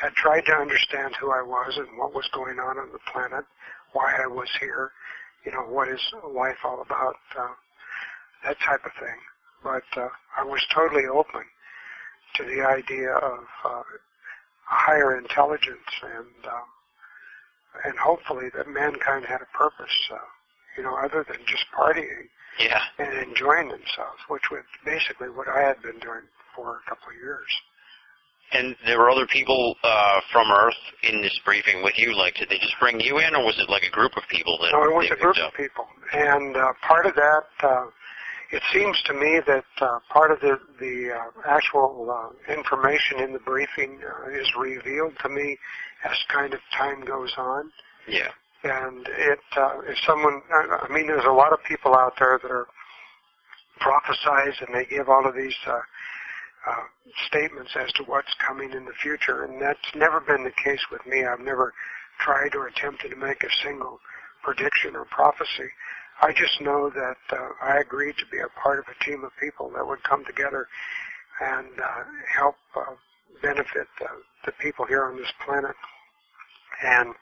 had 0.00 0.12
tried 0.14 0.42
to 0.46 0.52
understand 0.52 1.14
who 1.20 1.30
I 1.30 1.42
was 1.42 1.76
and 1.76 1.88
what 1.98 2.14
was 2.14 2.28
going 2.32 2.58
on 2.58 2.78
on 2.78 2.90
the 2.92 2.98
planet, 3.12 3.44
why 3.92 4.14
I 4.22 4.26
was 4.26 4.48
here, 4.60 4.90
you 5.44 5.52
know, 5.52 5.62
what 5.62 5.88
is 5.88 6.00
life 6.34 6.58
all 6.64 6.82
about, 6.82 7.16
uh, 7.38 7.48
that 8.44 8.56
type 8.60 8.84
of 8.84 8.92
thing. 8.98 9.18
But 9.62 9.84
uh, 10.00 10.08
I 10.38 10.44
was 10.44 10.64
totally 10.74 11.06
open 11.06 11.42
to 12.36 12.44
the 12.44 12.62
idea 12.66 13.12
of 13.12 13.44
uh, 13.64 13.68
a 13.68 13.82
higher 14.64 15.18
intelligence 15.18 15.90
and 16.02 16.46
um, 16.46 16.68
and 17.84 17.96
hopefully 17.98 18.50
that 18.54 18.68
mankind 18.68 19.24
had 19.24 19.40
a 19.40 19.56
purpose, 19.56 19.96
uh, 20.12 20.16
you 20.76 20.82
know, 20.82 20.94
other 20.96 21.24
than 21.26 21.38
just 21.46 21.64
partying 21.76 22.28
Yeah. 22.60 22.80
and 22.98 23.16
enjoying 23.28 23.68
themselves, 23.68 24.20
which 24.28 24.50
was 24.50 24.60
basically 24.84 25.28
what 25.30 25.48
I 25.48 25.62
had 25.62 25.80
been 25.82 25.98
doing 26.00 26.22
for 26.54 26.76
a 26.84 26.88
couple 26.88 27.08
of 27.08 27.14
years. 27.16 27.48
And 28.52 28.76
there 28.84 28.98
were 28.98 29.10
other 29.10 29.26
people 29.26 29.76
uh, 29.82 30.20
from 30.30 30.50
Earth 30.50 30.76
in 31.02 31.22
this 31.22 31.38
briefing 31.44 31.82
with 31.82 31.94
you. 31.96 32.14
Like, 32.16 32.34
did 32.34 32.48
they 32.50 32.58
just 32.58 32.74
bring 32.78 33.00
you 33.00 33.18
in, 33.18 33.34
or 33.34 33.44
was 33.44 33.58
it 33.58 33.70
like 33.70 33.82
a 33.82 33.90
group 33.90 34.16
of 34.16 34.24
people 34.28 34.58
that 34.60 34.72
No, 34.72 34.84
it 34.84 34.94
was 34.94 35.10
a 35.10 35.16
group 35.16 35.36
of 35.36 35.54
people, 35.54 35.86
and 36.12 36.56
uh, 36.56 36.72
part 36.86 37.06
of 37.06 37.14
that, 37.14 37.44
uh, 37.62 37.86
it 38.50 38.62
seems 38.72 39.00
to 39.06 39.14
me 39.14 39.40
that 39.46 39.64
uh, 39.80 39.98
part 40.12 40.30
of 40.30 40.40
the 40.40 40.58
the 40.78 41.12
uh, 41.16 41.48
actual 41.48 42.10
uh, 42.10 42.52
information 42.52 43.20
in 43.20 43.32
the 43.32 43.38
briefing 43.38 44.00
uh, 44.04 44.28
is 44.30 44.48
revealed 44.58 45.14
to 45.22 45.28
me 45.30 45.56
as 46.04 46.16
kind 46.28 46.52
of 46.52 46.60
time 46.76 47.00
goes 47.04 47.32
on. 47.38 47.72
Yeah. 48.06 48.28
And 48.64 49.08
it, 49.08 49.40
uh, 49.56 49.80
if 49.86 49.96
someone, 50.06 50.42
I 50.52 50.86
I 50.88 50.92
mean, 50.92 51.06
there's 51.06 51.24
a 51.24 51.32
lot 51.32 51.52
of 51.52 51.58
people 51.64 51.94
out 51.94 52.14
there 52.18 52.38
that 52.42 52.50
are 52.50 52.66
prophesize 53.80 54.60
and 54.64 54.74
they 54.74 54.84
give 54.84 55.08
all 55.08 55.26
of 55.26 55.34
these 55.34 55.56
uh, 56.66 56.84
statements 57.28 57.72
as 57.76 57.92
to 57.92 58.04
what's 58.04 58.34
coming 58.46 58.72
in 58.72 58.84
the 58.84 58.92
future, 59.02 59.44
and 59.44 59.60
that's 59.60 59.94
never 59.94 60.20
been 60.20 60.44
the 60.44 60.62
case 60.64 60.82
with 60.90 61.04
me. 61.06 61.24
I've 61.24 61.40
never 61.40 61.72
tried 62.20 62.54
or 62.54 62.68
attempted 62.68 63.10
to 63.10 63.16
make 63.16 63.42
a 63.42 63.50
single 63.64 63.98
prediction 64.42 64.96
or 64.96 65.04
prophecy. 65.06 65.68
I 66.20 66.32
just 66.32 66.60
know 66.60 66.90
that 66.90 67.36
uh, 67.36 67.48
I 67.62 67.78
agreed 67.78 68.16
to 68.18 68.26
be 68.30 68.38
a 68.38 68.60
part 68.60 68.78
of 68.78 68.84
a 68.86 69.04
team 69.04 69.24
of 69.24 69.32
people 69.40 69.70
that 69.74 69.86
would 69.86 70.02
come 70.04 70.24
together 70.24 70.68
and 71.40 71.66
uh, 71.80 72.04
help 72.36 72.56
uh, 72.76 72.94
benefit 73.42 73.88
uh, 74.00 74.06
the 74.46 74.52
people 74.60 74.84
here 74.86 75.04
on 75.04 75.16
this 75.16 75.32
planet. 75.44 75.74
And 76.84 77.14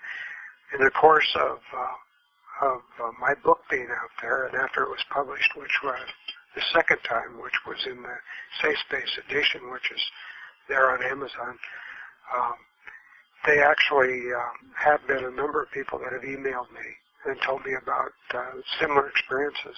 in 0.79 0.85
the 0.85 0.90
course 0.90 1.37
of 1.37 1.59
uh, 1.76 2.66
of 2.66 2.83
uh, 3.03 3.11
my 3.18 3.33
book 3.42 3.61
being 3.70 3.88
out 3.90 4.11
there, 4.20 4.46
and 4.46 4.55
after 4.55 4.83
it 4.83 4.90
was 4.90 5.05
published, 5.11 5.57
which 5.57 5.72
was 5.83 6.00
the 6.54 6.62
second 6.74 6.98
time, 7.08 7.40
which 7.42 7.54
was 7.66 7.78
in 7.86 8.02
the 8.02 8.16
Safe 8.62 8.78
Space 8.88 9.18
edition, 9.28 9.70
which 9.70 9.90
is 9.94 10.02
there 10.68 10.90
on 10.90 11.02
Amazon. 11.02 11.58
Um, 12.34 12.54
they 13.46 13.58
actually 13.60 14.20
uh, 14.32 14.52
have 14.76 15.00
been 15.08 15.24
a 15.24 15.30
number 15.30 15.62
of 15.62 15.70
people 15.72 15.98
that 16.00 16.12
have 16.12 16.22
emailed 16.22 16.70
me 16.72 16.86
and 17.26 17.36
told 17.42 17.64
me 17.64 17.72
about 17.80 18.12
uh, 18.34 18.60
similar 18.80 19.08
experiences 19.08 19.76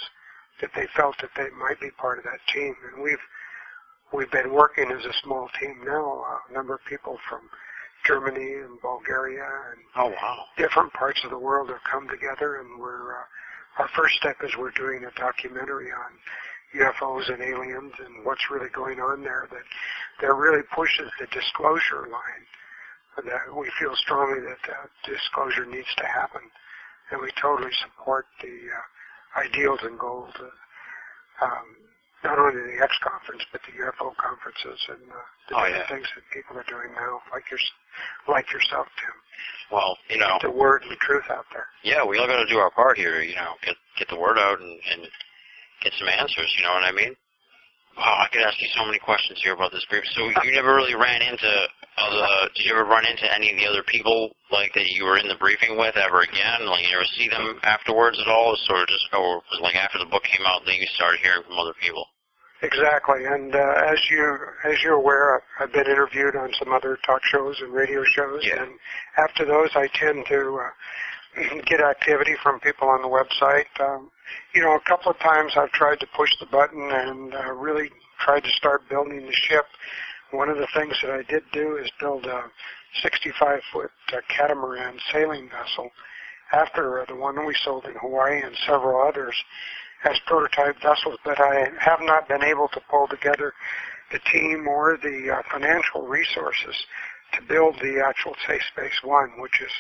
that 0.61 0.71
they 0.75 0.87
felt 0.97 1.17
that 1.21 1.31
they 1.37 1.49
might 1.59 1.81
be 1.81 1.91
part 1.99 2.19
of 2.19 2.25
that 2.25 2.41
team. 2.53 2.75
And 2.93 3.03
we've 3.03 3.23
we've 4.13 4.31
been 4.31 4.53
working 4.53 4.91
as 4.91 5.05
a 5.05 5.15
small 5.23 5.49
team 5.61 5.81
now. 5.85 6.25
A 6.51 6.53
number 6.53 6.75
of 6.75 6.81
people 6.89 7.19
from 7.29 7.41
Germany 8.07 8.55
and 8.65 8.81
Bulgaria 8.81 9.47
and 9.71 9.81
Oh 9.97 10.09
wow. 10.11 10.45
different 10.59 10.93
parts 10.93 11.21
of 11.25 11.31
the 11.31 11.39
world 11.39 11.69
have 11.71 11.85
come 11.91 12.09
together, 12.09 12.61
and 12.61 12.81
we're 12.81 13.13
uh, 13.15 13.25
our 13.79 13.89
first 13.97 14.17
step 14.17 14.37
is 14.45 14.51
we're 14.59 14.73
doing 14.73 15.05
a 15.05 15.11
documentary 15.19 15.91
on 15.93 16.11
UFOs 16.77 17.33
and 17.33 17.43
aliens 17.43 17.93
and 17.99 18.25
what's 18.25 18.51
really 18.51 18.71
going 18.71 19.01
on 19.01 19.23
there. 19.23 19.47
That 19.51 19.65
that 20.21 20.35
really 20.35 20.63
pushes 20.75 21.11
the 21.21 21.27
disclosure 21.33 22.09
line. 22.11 22.47
And 23.19 23.29
that 23.29 23.55
we 23.55 23.69
feel 23.79 23.95
strongly 23.97 24.41
that 24.41 24.57
that 24.69 24.89
disclosure 25.05 25.67
needs 25.67 25.93
to 25.99 26.07
happen, 26.07 26.41
and 27.11 27.21
we 27.21 27.29
totally 27.41 27.73
support 27.85 28.25
the 28.41 28.49
uh, 28.49 29.41
ideals 29.45 29.81
and 29.83 29.99
goals. 29.99 30.33
Of, 30.41 30.49
um, 31.43 31.67
not 32.25 32.39
only 32.39 32.55
the 32.55 32.81
X 32.83 32.97
conference, 33.03 33.43
but 33.53 33.61
the 33.67 33.77
UFO 33.85 34.15
conferences 34.17 34.79
and 34.89 35.03
uh, 35.11 35.19
the 35.51 35.57
Oh, 35.59 35.65
different 35.67 35.77
yeah. 35.77 35.89
things 35.93 36.09
that 36.15 36.25
people 36.33 36.57
are 36.57 36.65
doing 36.71 36.95
now, 36.95 37.21
like 37.35 37.51
your, 37.51 37.59
like 38.29 38.47
yourself, 38.53 38.87
Tim 38.97 39.13
Well, 39.73 39.99
you 40.09 40.19
know, 40.19 40.39
the 40.41 40.51
word 40.51 40.83
and 40.83 40.91
the 40.93 40.97
truth 41.03 41.25
out 41.29 41.45
there. 41.53 41.67
yeah, 41.83 42.05
we 42.07 42.19
all 42.19 42.27
got 42.29 42.39
to 42.39 42.47
do 42.47 42.59
our 42.59 42.71
part 42.71 42.97
here. 42.97 43.21
You 43.23 43.35
know, 43.35 43.55
get 43.63 43.75
get 43.99 44.09
the 44.09 44.17
word 44.17 44.39
out 44.39 44.61
and, 44.61 44.79
and 44.93 45.03
get 45.83 45.93
some 45.99 46.09
answers. 46.09 46.53
You 46.57 46.65
know 46.65 46.73
what 46.75 46.85
I 46.85 46.93
mean? 46.93 47.15
Wow, 47.97 48.25
I 48.25 48.29
could 48.33 48.41
ask 48.43 48.57
you 48.63 48.69
so 48.75 48.87
many 48.87 48.99
questions 48.99 49.39
here 49.43 49.53
about 49.53 49.71
this 49.73 49.85
brief. 49.91 50.05
So 50.17 50.25
you 50.43 50.53
never 50.53 50.75
really 50.75 50.95
ran 50.95 51.21
into 51.21 51.45
other. 51.99 52.25
Did 52.57 52.65
you 52.65 52.73
ever 52.73 52.85
run 52.89 53.05
into 53.05 53.29
any 53.29 53.53
of 53.53 53.59
the 53.59 53.67
other 53.69 53.83
people 53.83 54.33
like 54.51 54.73
that 54.75 54.89
you 54.97 55.05
were 55.05 55.19
in 55.19 55.29
the 55.29 55.37
briefing 55.37 55.77
with 55.77 55.97
ever 55.97 56.23
again? 56.23 56.65
Like 56.65 56.89
you 56.89 56.97
ever 56.97 57.05
see 57.17 57.29
them 57.29 57.61
afterwards 57.65 58.19
at 58.19 58.29
all? 58.29 58.57
Sort 58.65 58.81
of 58.81 58.89
just, 58.89 59.07
or 59.13 59.45
was 59.53 59.61
like 59.61 59.77
after 59.77 59.99
the 59.99 60.07
book 60.09 60.25
came 60.25 60.47
out, 60.47 60.63
then 60.65 60.77
you 60.81 60.87
started 60.97 61.21
hearing 61.21 61.43
from 61.45 61.59
other 61.59 61.75
people? 61.81 62.07
Exactly, 62.63 63.25
and 63.27 63.55
uh, 63.57 63.59
as 63.91 63.99
you 64.09 64.39
as 64.65 64.81
you're 64.85 64.95
aware, 64.95 65.35
I've, 65.35 65.43
I've 65.69 65.73
been 65.73 65.87
interviewed 65.91 66.37
on 66.37 66.53
some 66.61 66.73
other 66.73 66.97
talk 67.05 67.21
shows 67.25 67.61
and 67.61 67.73
radio 67.75 68.05
shows, 68.05 68.41
Yeah. 68.47 68.63
and 68.63 68.71
after 69.19 69.45
those, 69.45 69.71
I 69.75 69.89
tend 69.89 70.25
to 70.29 70.61
uh, 70.63 70.71
get 71.67 71.81
activity 71.81 72.35
from 72.43 72.61
people 72.61 72.89
on 72.89 73.03
the 73.03 73.09
website. 73.09 73.67
Um, 73.81 74.11
you 74.55 74.63
know, 74.63 74.75
a 74.75 74.81
couple 74.81 75.11
of 75.11 75.19
times 75.19 75.53
I've 75.57 75.73
tried 75.73 76.01
to 76.01 76.07
push 76.17 76.31
the 76.41 76.47
button 76.47 76.91
and 76.91 77.35
uh, 77.35 77.53
really 77.53 77.91
tried 78.21 78.45
to 78.45 78.51
start 78.51 78.89
building 78.89 79.25
the 79.25 79.33
ship. 79.33 79.65
One 80.31 80.49
of 80.49 80.57
the 80.57 80.69
things 80.75 80.95
that 81.03 81.11
I 81.11 81.23
did 81.23 81.43
do 81.53 81.77
is 81.77 81.91
build 82.01 82.27
a 82.27 82.45
65 83.03 83.61
foot 83.73 83.91
uh, 84.13 84.19
catamaran 84.29 84.99
sailing 85.13 85.49
vessel 85.49 85.91
after 86.53 87.01
uh, 87.01 87.07
the 87.07 87.17
one 87.17 87.47
we 87.47 87.55
sold 87.65 87.85
in 87.87 87.95
Hawaii 88.01 88.43
and 88.43 88.55
several 88.67 89.07
others 89.07 89.35
as 90.05 90.17
prototype 90.27 90.77
vessels, 90.83 91.19
but 91.25 91.41
I 91.41 91.69
have 91.79 92.01
not 92.03 92.29
been 92.29 92.43
able 92.43 92.69
to 92.69 92.81
pull 92.91 93.07
together 93.09 93.55
the 94.11 94.19
team 94.31 94.67
or 94.69 94.99
the 95.03 95.31
uh, 95.31 95.43
financial 95.51 96.03
resources 96.03 96.75
to 97.33 97.43
build 97.49 97.77
the 97.81 98.03
actual 98.05 98.35
Safe 98.47 98.63
Space 98.75 99.01
One, 99.03 99.41
which 99.41 99.63
is 99.63 99.71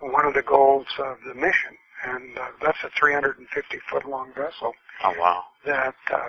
one 0.00 0.26
of 0.26 0.34
the 0.34 0.42
goals 0.42 0.86
of 0.98 1.16
the 1.26 1.34
mission. 1.34 1.76
And 2.04 2.38
uh, 2.38 2.46
that's 2.62 2.78
a 2.84 2.90
350 2.98 3.78
foot 3.90 4.06
long 4.08 4.32
vessel 4.34 4.72
Oh 5.04 5.14
wow. 5.18 5.42
that 5.66 5.94
uh, 6.12 6.28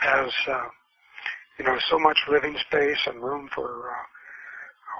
has, 0.00 0.30
uh, 0.48 0.68
you 1.58 1.64
know, 1.64 1.76
so 1.90 1.98
much 1.98 2.18
living 2.30 2.56
space 2.68 2.98
and 3.06 3.20
room 3.22 3.48
for 3.54 3.90
uh, 3.90 4.04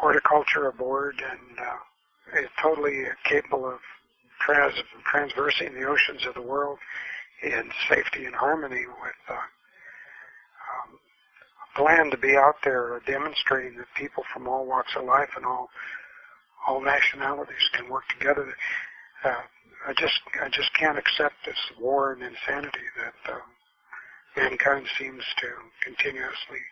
horticulture 0.01 0.67
aboard, 0.67 1.15
and 1.31 1.59
uh, 1.59 2.41
is 2.43 2.51
totally 2.61 3.05
capable 3.25 3.67
of 3.69 3.79
trans- 4.41 4.83
transversing 5.07 5.73
the 5.75 5.87
oceans 5.87 6.27
of 6.27 6.35
the 6.35 6.43
world 6.43 6.79
in 7.43 7.71
safety 7.89 8.25
and 8.25 8.35
harmony 8.35 8.85
with 8.87 9.21
uh, 9.31 9.35
um, 9.35 10.99
a 11.65 11.79
plan 11.79 12.11
to 12.11 12.17
be 12.17 12.37
out 12.37 12.57
there 12.65 13.01
demonstrating 13.07 13.77
that 13.79 13.87
people 13.97 14.25
from 14.35 14.49
all 14.49 14.67
walks 14.67 14.93
of 14.97 15.05
life 15.05 15.31
and 15.37 15.47
all 15.47 15.69
all 16.67 16.81
nationalities 16.81 17.69
can 17.73 17.89
work 17.89 18.05
together. 18.19 18.47
Uh, 19.25 19.43
I 19.87 19.93
just 19.95 20.21
I 20.43 20.49
just 20.49 20.71
can't 20.75 20.99
accept 20.99 21.35
this 21.47 21.59
war 21.81 22.13
and 22.13 22.23
insanity 22.23 22.87
that 22.99 23.33
um, 23.33 23.43
mankind 24.37 24.87
seems 24.99 25.23
to 25.41 25.49
continuously 25.83 26.63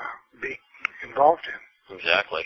uh, 0.00 0.40
be 0.40 0.58
involved 1.06 1.46
in. 1.46 1.96
Exactly. 1.96 2.44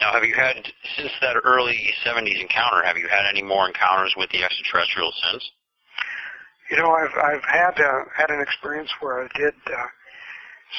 Now, 0.00 0.12
have 0.12 0.24
you 0.24 0.34
had 0.34 0.56
since 0.96 1.12
that 1.20 1.36
early 1.44 1.78
'70s 2.04 2.40
encounter? 2.40 2.84
Have 2.84 2.96
you 2.96 3.08
had 3.08 3.26
any 3.28 3.42
more 3.42 3.66
encounters 3.66 4.14
with 4.16 4.30
the 4.30 4.44
extraterrestrials 4.44 5.14
since? 5.30 5.50
You 6.70 6.76
know, 6.76 6.90
I've 6.90 7.16
I've 7.16 7.44
had 7.44 7.80
uh, 7.80 8.04
had 8.16 8.30
an 8.30 8.40
experience 8.40 8.90
where 9.00 9.24
I 9.24 9.28
did 9.38 9.54
uh, 9.66 9.86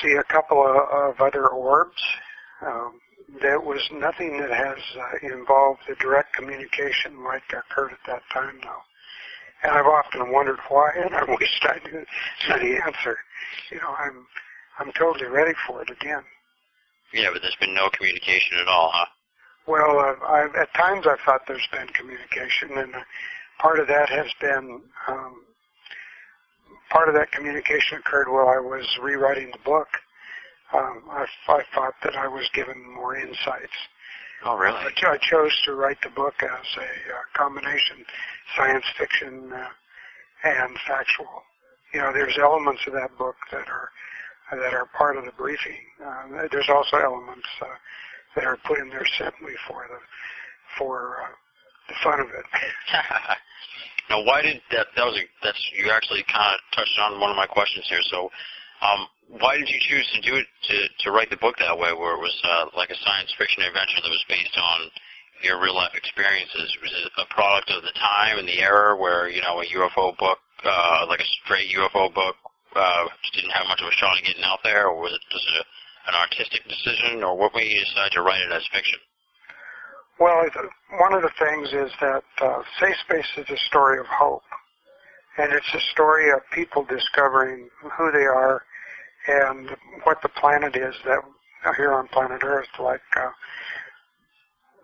see 0.02 0.14
a 0.14 0.24
couple 0.32 0.62
of, 0.62 1.16
of 1.16 1.22
other 1.22 1.48
orbs. 1.48 2.02
Um, 2.62 3.00
there 3.42 3.60
was 3.60 3.82
nothing 3.92 4.40
that 4.40 4.52
has 4.52 4.78
uh, 4.96 5.34
involved 5.34 5.82
the 5.88 5.96
direct 5.96 6.34
communication 6.34 7.24
like 7.24 7.44
occurred 7.52 7.92
at 7.92 8.00
that 8.08 8.24
time, 8.34 8.60
though. 8.64 8.82
And 9.64 9.72
I've 9.74 9.86
often 9.86 10.32
wondered 10.32 10.60
why, 10.70 10.92
and 10.96 11.14
I 11.14 11.24
wish 11.28 11.60
I 11.64 11.80
knew, 11.86 12.00
knew 12.00 12.78
the 12.78 12.82
answer. 12.86 13.18
You 13.72 13.80
know, 13.80 13.96
I'm 13.98 14.26
I'm 14.80 14.92
totally 14.94 15.28
ready 15.28 15.54
for 15.68 15.82
it 15.82 15.90
again. 15.90 16.24
Yeah, 17.14 17.30
but 17.34 17.42
there's 17.42 17.58
been 17.60 17.74
no 17.74 17.90
communication 17.90 18.58
at 18.60 18.68
all, 18.68 18.92
huh? 18.94 19.06
Well, 19.68 20.00
uh, 20.00 20.26
I've, 20.26 20.56
at 20.56 20.74
times 20.74 21.06
I've 21.10 21.20
thought 21.26 21.42
there's 21.48 21.68
been 21.72 21.88
communication, 21.88 22.78
and 22.78 22.96
uh, 22.96 23.00
part 23.60 23.80
of 23.80 23.88
that 23.88 24.10
has 24.10 24.28
been 24.40 24.82
um, 25.08 25.42
part 26.90 27.10
of 27.10 27.16
that 27.16 27.32
communication 27.32 27.98
occurred 27.98 28.30
while 28.30 28.48
I 28.48 28.60
was 28.60 28.86
rewriting 29.02 29.52
the 29.52 29.60
book. 29.66 29.88
Um, 30.74 31.04
I, 31.10 31.26
I 31.48 31.62
thought 31.74 31.94
that 32.04 32.16
I 32.16 32.28
was 32.28 32.50
given 32.54 32.84
more 32.94 33.16
insights. 33.18 33.78
Oh, 34.46 34.58
really? 34.58 34.78
I, 34.78 35.14
I 35.14 35.18
chose 35.18 35.52
to 35.66 35.74
write 35.76 35.98
the 36.04 36.10
book 36.10 36.36
as 36.44 36.68
a 36.78 36.82
uh, 36.82 37.24
combination 37.36 38.06
science 38.56 38.86
fiction 38.98 39.52
uh, 39.54 39.68
and 40.44 40.78
factual. 40.88 41.44
You 41.94 42.02
know, 42.02 42.12
there's 42.14 42.38
elements 42.38 42.82
of 42.86 42.94
that 42.94 43.18
book 43.18 43.36
that 43.52 43.68
are 43.68 43.90
that 44.52 44.74
are 44.74 44.88
part 44.98 45.18
of 45.18 45.26
the 45.26 45.32
briefing. 45.32 45.80
Uh, 46.00 46.48
there's 46.52 46.70
also 46.70 46.98
elements 46.98 47.48
uh, 47.62 47.66
that 48.36 48.46
are 48.46 48.58
put 48.66 48.80
in 48.80 48.90
there 48.90 49.06
simply 49.18 49.54
for 49.68 49.86
the 49.90 50.00
for 50.78 51.18
uh, 51.24 51.34
the 51.90 51.96
fun 52.04 52.20
of 52.20 52.28
it. 52.28 52.46
now, 54.10 54.24
why 54.24 54.42
did 54.42 54.62
that? 54.72 54.88
That 54.96 55.06
was 55.06 55.18
a, 55.18 55.26
that's 55.44 55.60
you 55.76 55.90
actually 55.92 56.24
kind 56.32 56.56
of 56.56 56.60
touched 56.76 57.00
on 57.00 57.20
one 57.20 57.32
of 57.32 57.36
my 57.36 57.48
questions 57.48 57.86
here. 57.90 58.04
So, 58.12 58.30
um, 58.82 59.08
why 59.28 59.58
did 59.58 59.68
you 59.68 59.80
choose 59.80 60.08
to 60.16 60.22
do 60.22 60.36
it 60.36 60.48
to 60.72 60.76
to 61.04 61.12
write 61.12 61.30
the 61.30 61.38
book 61.38 61.56
that 61.60 61.78
way, 61.78 61.92
where 61.92 62.16
it 62.16 62.24
was 62.24 62.36
uh, 62.44 62.66
like 62.76 62.90
a 62.90 63.00
science 63.04 63.34
fiction 63.38 63.64
adventure 63.64 64.00
that 64.02 64.10
was 64.10 64.26
based 64.30 64.58
on 64.58 64.88
your 65.44 65.60
real 65.62 65.76
life 65.76 65.94
experiences? 65.96 66.72
Was 66.82 66.94
it 66.96 67.12
a 67.20 67.28
product 67.34 67.70
of 67.72 67.84
the 67.84 67.92
time 68.00 68.40
and 68.40 68.48
the 68.48 68.64
era 68.64 68.96
where 68.96 69.28
you 69.28 69.42
know 69.42 69.60
a 69.60 69.66
UFO 69.66 70.18
book, 70.18 70.40
uh, 70.64 71.06
like 71.08 71.20
a 71.20 71.30
straight 71.44 71.68
UFO 71.76 72.14
book, 72.14 72.36
uh, 72.76 73.06
didn't 73.36 73.52
have 73.52 73.68
much 73.68 73.82
of 73.82 73.88
a 73.88 73.96
shot 74.00 74.18
at 74.18 74.24
getting 74.24 74.44
out 74.44 74.60
there, 74.64 74.88
or 74.88 75.02
was 75.02 75.12
it 75.12 75.22
just 75.32 75.48
a, 75.60 75.62
an 76.10 76.16
artistic 76.16 76.64
decision, 76.64 77.24
or 77.24 77.36
what 77.38 77.54
made 77.54 77.68
you 77.68 77.84
decide 77.84 78.12
to 78.16 78.22
write 78.22 78.42
it 78.42 78.52
as 78.52 78.64
fiction? 78.72 79.00
Well, 80.20 80.50
one 80.98 81.14
of 81.14 81.22
the 81.22 81.36
things 81.38 81.70
is 81.74 81.92
that 82.02 82.24
uh, 82.42 82.64
Safe 82.80 82.96
Space 83.06 83.32
is 83.38 83.46
a 83.52 83.60
story 83.68 84.00
of 84.00 84.08
hope, 84.08 84.42
and 85.38 85.52
it's 85.52 85.74
a 85.76 85.84
story 85.92 86.32
of 86.32 86.40
people 86.52 86.86
discovering 86.86 87.70
who 87.84 88.12
they 88.12 88.26
are 88.26 88.64
and 89.28 89.70
what 90.04 90.22
the 90.22 90.30
planet 90.30 90.76
is 90.76 90.96
that 91.06 91.20
here 91.76 91.94
on 91.94 92.08
planet 92.08 92.42
Earth. 92.44 92.68
Like 92.80 93.02
uh, 93.16 93.30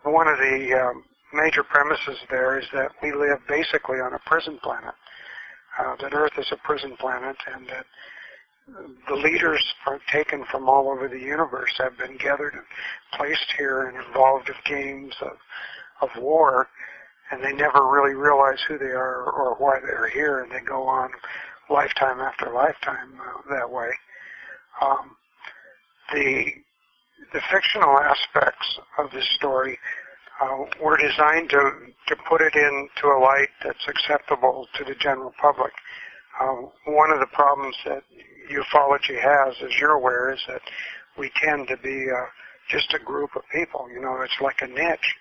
one 0.04 0.28
of 0.28 0.38
the 0.38 0.72
um, 0.74 1.04
major 1.32 1.62
premises 1.62 2.18
there 2.30 2.58
is 2.58 2.66
that 2.72 2.92
we 3.02 3.12
live 3.12 3.38
basically 3.48 3.98
on 3.98 4.12
a 4.14 4.18
prison 4.26 4.58
planet. 4.62 4.94
Uh, 5.78 5.96
that 6.00 6.14
Earth 6.14 6.38
is 6.38 6.46
a 6.52 6.56
prison 6.56 6.96
planet, 6.98 7.36
and 7.52 7.66
that 7.68 7.86
the 9.08 9.14
leaders 9.14 9.62
taken 10.10 10.44
from 10.50 10.68
all 10.68 10.88
over 10.88 11.08
the 11.08 11.18
universe 11.18 11.72
have 11.78 11.98
been 11.98 12.16
gathered 12.16 12.54
and 12.54 12.62
placed 13.12 13.52
here 13.58 13.88
and 13.88 13.96
involved 14.06 14.48
in 14.48 14.54
games 14.64 15.14
of, 15.20 15.36
of 16.00 16.22
war, 16.22 16.68
and 17.30 17.42
they 17.42 17.52
never 17.52 17.90
really 17.90 18.14
realize 18.14 18.58
who 18.68 18.78
they 18.78 18.86
are 18.86 19.30
or 19.30 19.56
why 19.56 19.80
they're 19.80 20.08
here, 20.08 20.40
and 20.40 20.52
they 20.52 20.60
go 20.60 20.86
on 20.86 21.10
lifetime 21.68 22.20
after 22.20 22.52
lifetime 22.52 23.20
uh, 23.20 23.54
that 23.54 23.68
way. 23.68 23.90
Um, 24.80 25.16
the 26.12 26.46
the 27.32 27.40
fictional 27.50 27.98
aspects 27.98 28.78
of 28.98 29.10
this 29.12 29.28
story 29.36 29.78
uh, 30.40 30.64
were 30.82 30.96
designed 30.96 31.50
to 31.50 31.70
to 32.08 32.16
put 32.28 32.40
it 32.40 32.54
into 32.54 33.08
a 33.08 33.18
light 33.18 33.48
that's 33.62 33.86
acceptable 33.88 34.66
to 34.76 34.84
the 34.84 34.94
general 34.94 35.32
public. 35.40 35.72
Uh, 36.40 36.66
one 36.86 37.10
of 37.10 37.20
the 37.20 37.26
problems 37.32 37.76
that 37.86 38.02
ufology 38.50 39.18
has, 39.20 39.54
as 39.62 39.70
you're 39.80 39.92
aware, 39.92 40.32
is 40.32 40.40
that 40.48 40.60
we 41.16 41.30
tend 41.42 41.68
to 41.68 41.76
be 41.76 42.06
uh, 42.10 42.26
just 42.68 42.92
a 42.94 42.98
group 42.98 43.30
of 43.36 43.42
people. 43.52 43.88
You 43.92 44.00
know, 44.00 44.20
it's 44.22 44.40
like 44.40 44.60
a 44.60 44.66
niche. 44.66 45.14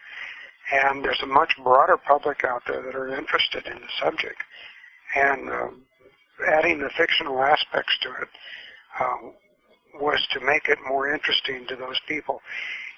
And 0.72 1.04
there's 1.04 1.22
a 1.22 1.28
much 1.28 1.54
broader 1.62 1.98
public 1.98 2.44
out 2.44 2.64
there 2.68 2.82
that 2.82 2.96
are 2.96 3.16
interested 3.16 3.66
in 3.68 3.76
the 3.76 3.92
subject. 4.02 4.42
And 5.16 5.50
um, 5.50 5.82
adding 6.48 6.80
the 6.80 6.90
fictional 6.98 7.42
aspects 7.42 7.98
to 8.02 8.10
it 8.22 8.30
uh, 9.00 9.30
was 10.00 10.26
to 10.32 10.40
make 10.40 10.68
it 10.68 10.80
more 10.88 11.14
interesting 11.14 11.66
to 11.68 11.76
those 11.76 12.00
people. 12.08 12.42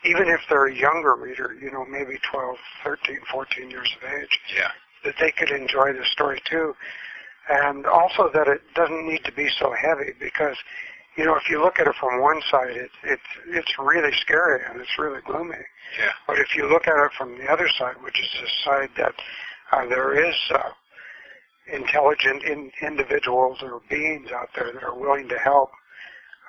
Even 0.03 0.27
if 0.27 0.41
they're 0.49 0.67
a 0.67 0.75
younger 0.75 1.15
reader, 1.15 1.55
you 1.59 1.71
know, 1.71 1.85
maybe 1.85 2.17
12, 2.31 2.55
13, 2.83 3.17
14 3.31 3.71
years 3.71 3.91
of 3.97 4.09
age, 4.21 4.39
yeah. 4.55 4.69
that 5.03 5.15
they 5.19 5.31
could 5.31 5.49
enjoy 5.49 5.93
the 5.93 6.05
story 6.05 6.41
too 6.49 6.75
and 7.49 7.85
also 7.85 8.29
that 8.33 8.47
it 8.47 8.61
doesn't 8.73 9.07
need 9.07 9.23
to 9.23 9.31
be 9.31 9.47
so 9.59 9.73
heavy 9.79 10.11
because 10.19 10.55
you 11.17 11.25
know 11.25 11.35
if 11.35 11.49
you 11.49 11.61
look 11.61 11.79
at 11.79 11.87
it 11.87 11.95
from 11.99 12.21
one 12.21 12.41
side 12.49 12.71
it 12.71 12.89
it's 13.03 13.29
it's 13.47 13.73
really 13.79 14.11
scary 14.21 14.61
and 14.67 14.79
it's 14.81 14.97
really 14.97 15.21
gloomy 15.25 15.55
yeah 15.99 16.11
but 16.27 16.39
if 16.39 16.55
you 16.55 16.67
look 16.67 16.87
at 16.87 17.05
it 17.05 17.11
from 17.17 17.37
the 17.37 17.45
other 17.45 17.69
side 17.77 17.95
which 18.03 18.19
is 18.19 18.29
the 18.41 18.47
side 18.63 18.89
that 18.97 19.13
uh, 19.71 19.85
there 19.87 20.27
is 20.27 20.35
uh, 20.53 20.69
intelligent 21.71 22.43
in, 22.43 22.71
individuals 22.81 23.59
or 23.61 23.81
beings 23.89 24.29
out 24.31 24.49
there 24.55 24.71
that 24.73 24.83
are 24.83 24.97
willing 24.97 25.27
to 25.27 25.37
help 25.37 25.69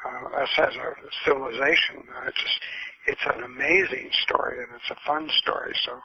uh, 0.07 0.43
us 0.43 0.53
as 0.59 0.75
a 0.77 0.91
civilization 1.27 2.07
uh, 2.15 2.29
it's 2.29 2.39
just 2.39 2.61
it's 3.07 3.27
an 3.35 3.43
amazing 3.43 4.11
story 4.23 4.63
and 4.63 4.69
it's 4.75 4.91
a 4.91 5.01
fun 5.07 5.29
story 5.43 5.75
so 5.85 5.99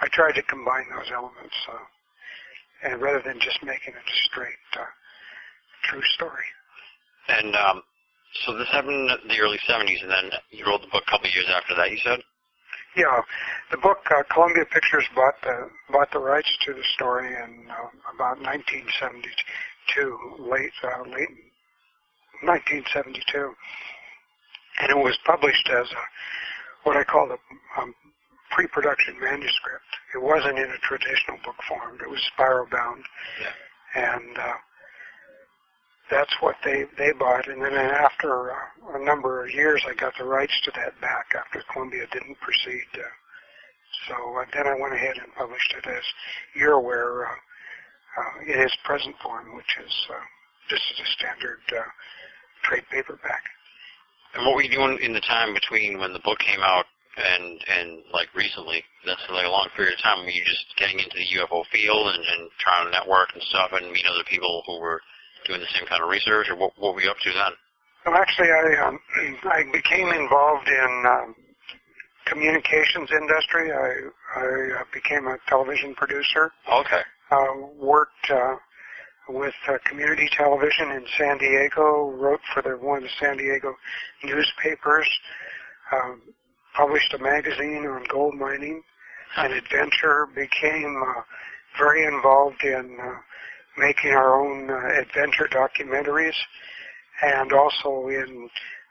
I 0.00 0.08
tried 0.12 0.36
to 0.36 0.42
combine 0.42 0.84
those 0.92 1.10
elements 1.12 1.56
uh, 1.72 1.84
and 2.84 3.00
rather 3.00 3.22
than 3.24 3.40
just 3.40 3.62
making 3.62 3.94
it 3.94 4.04
a 4.04 4.16
straight 4.28 4.60
uh, 4.78 4.84
true 5.84 6.02
story. 6.14 6.44
And 7.28 7.54
um, 7.56 7.82
so 8.44 8.56
this 8.56 8.68
happened 8.70 9.10
in 9.22 9.28
the 9.28 9.40
early 9.40 9.58
70s, 9.68 10.02
and 10.02 10.10
then 10.10 10.30
you 10.50 10.66
wrote 10.66 10.82
the 10.82 10.88
book 10.92 11.04
a 11.06 11.10
couple 11.10 11.28
of 11.28 11.34
years 11.34 11.48
after 11.50 11.74
that. 11.76 11.90
You 11.90 11.98
said. 12.04 12.20
Yeah, 12.96 13.20
the 13.70 13.76
book 13.76 13.98
uh, 14.10 14.22
Columbia 14.32 14.64
Pictures 14.64 15.04
bought 15.14 15.34
the 15.42 15.68
bought 15.90 16.10
the 16.12 16.18
rights 16.18 16.48
to 16.64 16.72
the 16.72 16.84
story 16.94 17.28
in 17.28 17.68
uh, 17.68 17.88
about 18.14 18.40
1972, 18.40 19.20
late 20.40 20.72
uh, 20.82 21.02
late 21.04 21.28
1972, 22.42 23.54
and 24.80 24.90
it 24.90 24.98
was 24.98 25.16
published 25.24 25.68
as 25.70 25.86
a 25.90 26.02
what 26.84 26.96
I 26.96 27.04
call 27.04 27.26
the 27.26 27.38
um, 27.80 27.94
pre-production 28.50 29.18
manuscript. 29.20 29.90
It 30.14 30.22
wasn't 30.22 30.58
in 30.58 30.70
a 30.70 30.80
traditional 30.86 31.38
book 31.44 31.58
form. 31.68 31.98
It 32.00 32.08
was 32.08 32.22
spiral 32.32 32.66
bound, 32.70 33.02
yeah. 33.42 33.54
and 34.00 34.38
uh, 34.38 34.58
that's 36.10 36.34
what 36.40 36.56
they 36.64 36.84
they 36.96 37.12
bought. 37.18 37.48
And 37.48 37.60
then 37.60 37.74
after 37.74 38.52
uh, 38.52 39.00
a 39.00 39.04
number 39.04 39.44
of 39.44 39.52
years, 39.52 39.82
I 39.88 39.94
got 39.94 40.14
the 40.18 40.24
rights 40.24 40.54
to 40.64 40.70
that 40.76 41.00
back 41.00 41.26
after 41.34 41.62
Columbia 41.72 42.06
didn't 42.12 42.38
proceed. 42.40 42.86
Uh, 42.94 43.10
so 44.08 44.14
uh, 44.38 44.44
then 44.54 44.66
I 44.66 44.78
went 44.80 44.94
ahead 44.94 45.16
and 45.18 45.34
published 45.34 45.74
it, 45.76 45.88
as 45.88 46.04
you're 46.54 46.78
aware, 46.78 47.26
uh, 47.26 47.30
uh, 47.30 48.52
in 48.52 48.60
its 48.60 48.76
present 48.84 49.16
form, 49.22 49.56
which 49.56 49.76
is 49.84 49.94
uh, 50.10 50.22
just 50.68 50.82
as 50.92 50.98
a 51.00 51.08
standard 51.18 51.60
uh, 51.72 51.82
trade 52.64 52.84
paperback. 52.90 53.42
And 54.34 54.44
what 54.44 54.54
were 54.56 54.62
you 54.62 54.70
doing 54.70 54.98
in 55.00 55.12
the 55.12 55.24
time 55.24 55.54
between 55.54 55.98
when 55.98 56.12
the 56.12 56.20
book 56.20 56.38
came 56.38 56.60
out 56.60 56.84
and 57.16 57.60
and 57.68 58.02
like 58.12 58.28
recently, 58.34 58.84
that's 59.04 59.22
like 59.30 59.46
a 59.46 59.50
long 59.50 59.68
period 59.74 59.94
of 59.94 60.02
time. 60.02 60.24
Were 60.24 60.30
you 60.30 60.44
just 60.44 60.66
getting 60.76 60.98
into 61.00 61.16
the 61.16 61.26
UFO 61.40 61.64
field 61.72 62.12
and, 62.12 62.20
and 62.20 62.50
trying 62.58 62.84
to 62.86 62.92
network 62.92 63.32
and 63.32 63.42
stuff 63.42 63.72
and 63.72 63.90
meet 63.90 64.04
other 64.04 64.24
people 64.28 64.62
who 64.66 64.78
were 64.80 65.00
doing 65.46 65.60
the 65.60 65.72
same 65.72 65.86
kind 65.86 66.02
of 66.02 66.10
research, 66.10 66.50
or 66.50 66.56
what, 66.56 66.72
what 66.76 66.94
were 66.94 67.02
you 67.02 67.10
up 67.10 67.18
to 67.22 67.32
then? 67.32 67.52
Well, 68.04 68.16
actually, 68.16 68.50
I 68.50 68.86
um, 68.86 69.00
I 69.44 69.64
became 69.72 70.08
involved 70.10 70.68
in 70.68 71.04
um, 71.08 71.34
communications 72.26 73.08
industry. 73.10 73.72
I 73.72 74.12
I 74.36 74.80
uh, 74.80 74.84
became 74.92 75.26
a 75.26 75.38
television 75.48 75.94
producer. 75.94 76.52
Okay. 76.70 77.02
Uh, 77.30 77.66
worked 77.80 78.30
uh, 78.30 78.56
with 79.28 79.54
uh, 79.68 79.78
community 79.84 80.28
television 80.36 80.90
in 80.90 81.04
San 81.18 81.38
Diego. 81.38 82.10
Wrote 82.10 82.40
for 82.52 82.62
the 82.62 82.76
one 82.76 82.98
of 82.98 83.02
the 83.04 83.08
San 83.20 83.36
Diego 83.36 83.74
newspapers. 84.24 85.08
Um, 85.92 86.20
published 86.76 87.14
a 87.14 87.18
magazine 87.18 87.86
on 87.86 88.04
gold 88.12 88.34
mining 88.34 88.82
and 89.38 89.52
adventure, 89.52 90.28
became 90.34 91.02
uh, 91.02 91.22
very 91.78 92.04
involved 92.06 92.62
in 92.62 92.98
uh, 93.02 93.14
making 93.78 94.10
our 94.12 94.40
own 94.40 94.70
uh, 94.70 95.00
adventure 95.00 95.48
documentaries 95.50 96.34
and 97.22 97.52
also 97.52 98.08
in 98.08 98.48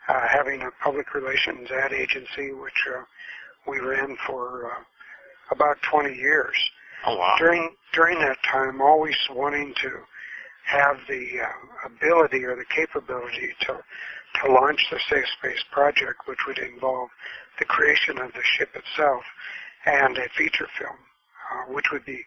uh, 0.08 0.28
having 0.28 0.62
a 0.62 0.70
public 0.84 1.14
relations 1.14 1.70
ad 1.72 1.94
agency, 1.94 2.52
which 2.52 2.74
uh, 2.96 3.02
we 3.68 3.80
ran 3.80 4.16
for 4.28 4.72
uh, 4.72 4.84
about 5.52 5.78
20 5.92 6.16
years. 6.16 6.56
Oh, 7.06 7.18
wow. 7.18 7.36
During 7.38 7.70
during 7.94 8.20
that 8.20 8.38
time, 8.52 8.82
always 8.82 9.16
wanting 9.30 9.74
to 9.82 9.90
have 10.66 10.98
the 11.08 11.42
uh, 11.42 11.88
ability 11.88 12.44
or 12.44 12.56
the 12.56 12.66
capability 12.76 13.54
to 13.62 13.78
to 14.44 14.52
launch 14.52 14.82
the 14.92 15.00
Safe 15.10 15.26
Space 15.40 15.64
project, 15.72 16.28
which 16.28 16.40
would 16.46 16.58
involve 16.58 17.10
the 17.60 17.66
creation 17.66 18.18
of 18.20 18.34
the 18.34 18.44
ship 18.44 18.70
itself 18.76 19.24
and 19.86 20.18
a 20.18 20.28
feature 20.38 20.68
film, 20.78 20.98
uh, 21.52 21.74
which 21.74 21.86
would 21.92 22.04
be 22.06 22.20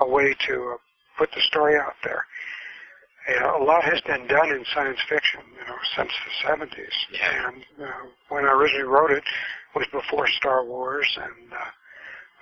a 0.00 0.08
way 0.08 0.34
to 0.46 0.74
uh, 0.74 0.76
put 1.18 1.30
the 1.32 1.40
story 1.40 1.76
out 1.76 1.94
there. 2.04 2.24
a 3.28 3.62
lot 3.62 3.82
has 3.84 4.00
been 4.02 4.26
done 4.28 4.50
in 4.50 4.64
science 4.72 5.00
fiction, 5.08 5.40
you 5.58 5.66
know, 5.66 5.78
since 5.96 6.12
the 6.24 6.48
70s. 6.48 6.96
Yeah. 7.12 7.48
And 7.48 7.64
uh, 7.82 8.06
when 8.28 8.44
I 8.44 8.52
originally 8.52 8.84
wrote 8.84 9.10
it, 9.10 9.24
it 9.74 9.78
was 9.78 9.86
before 9.92 10.26
Star 10.28 10.64
Wars, 10.64 11.08
and 11.16 11.52
uh, 11.52 11.70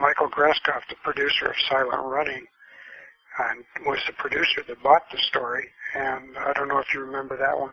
Michael 0.01 0.29
Gruskoff, 0.29 0.83
the 0.89 0.97
producer 1.03 1.47
of 1.47 1.57
Silent 1.69 2.05
Running, 2.05 2.47
and 3.39 3.65
was 3.87 3.99
the 4.07 4.13
producer 4.15 4.63
that 4.67 4.83
bought 4.83 5.03
the 5.13 5.19
story. 5.19 5.67
And 5.95 6.37
I 6.37 6.53
don't 6.53 6.69
know 6.69 6.79
if 6.79 6.93
you 6.93 7.01
remember 7.01 7.37
that 7.37 7.59
one. 7.59 7.73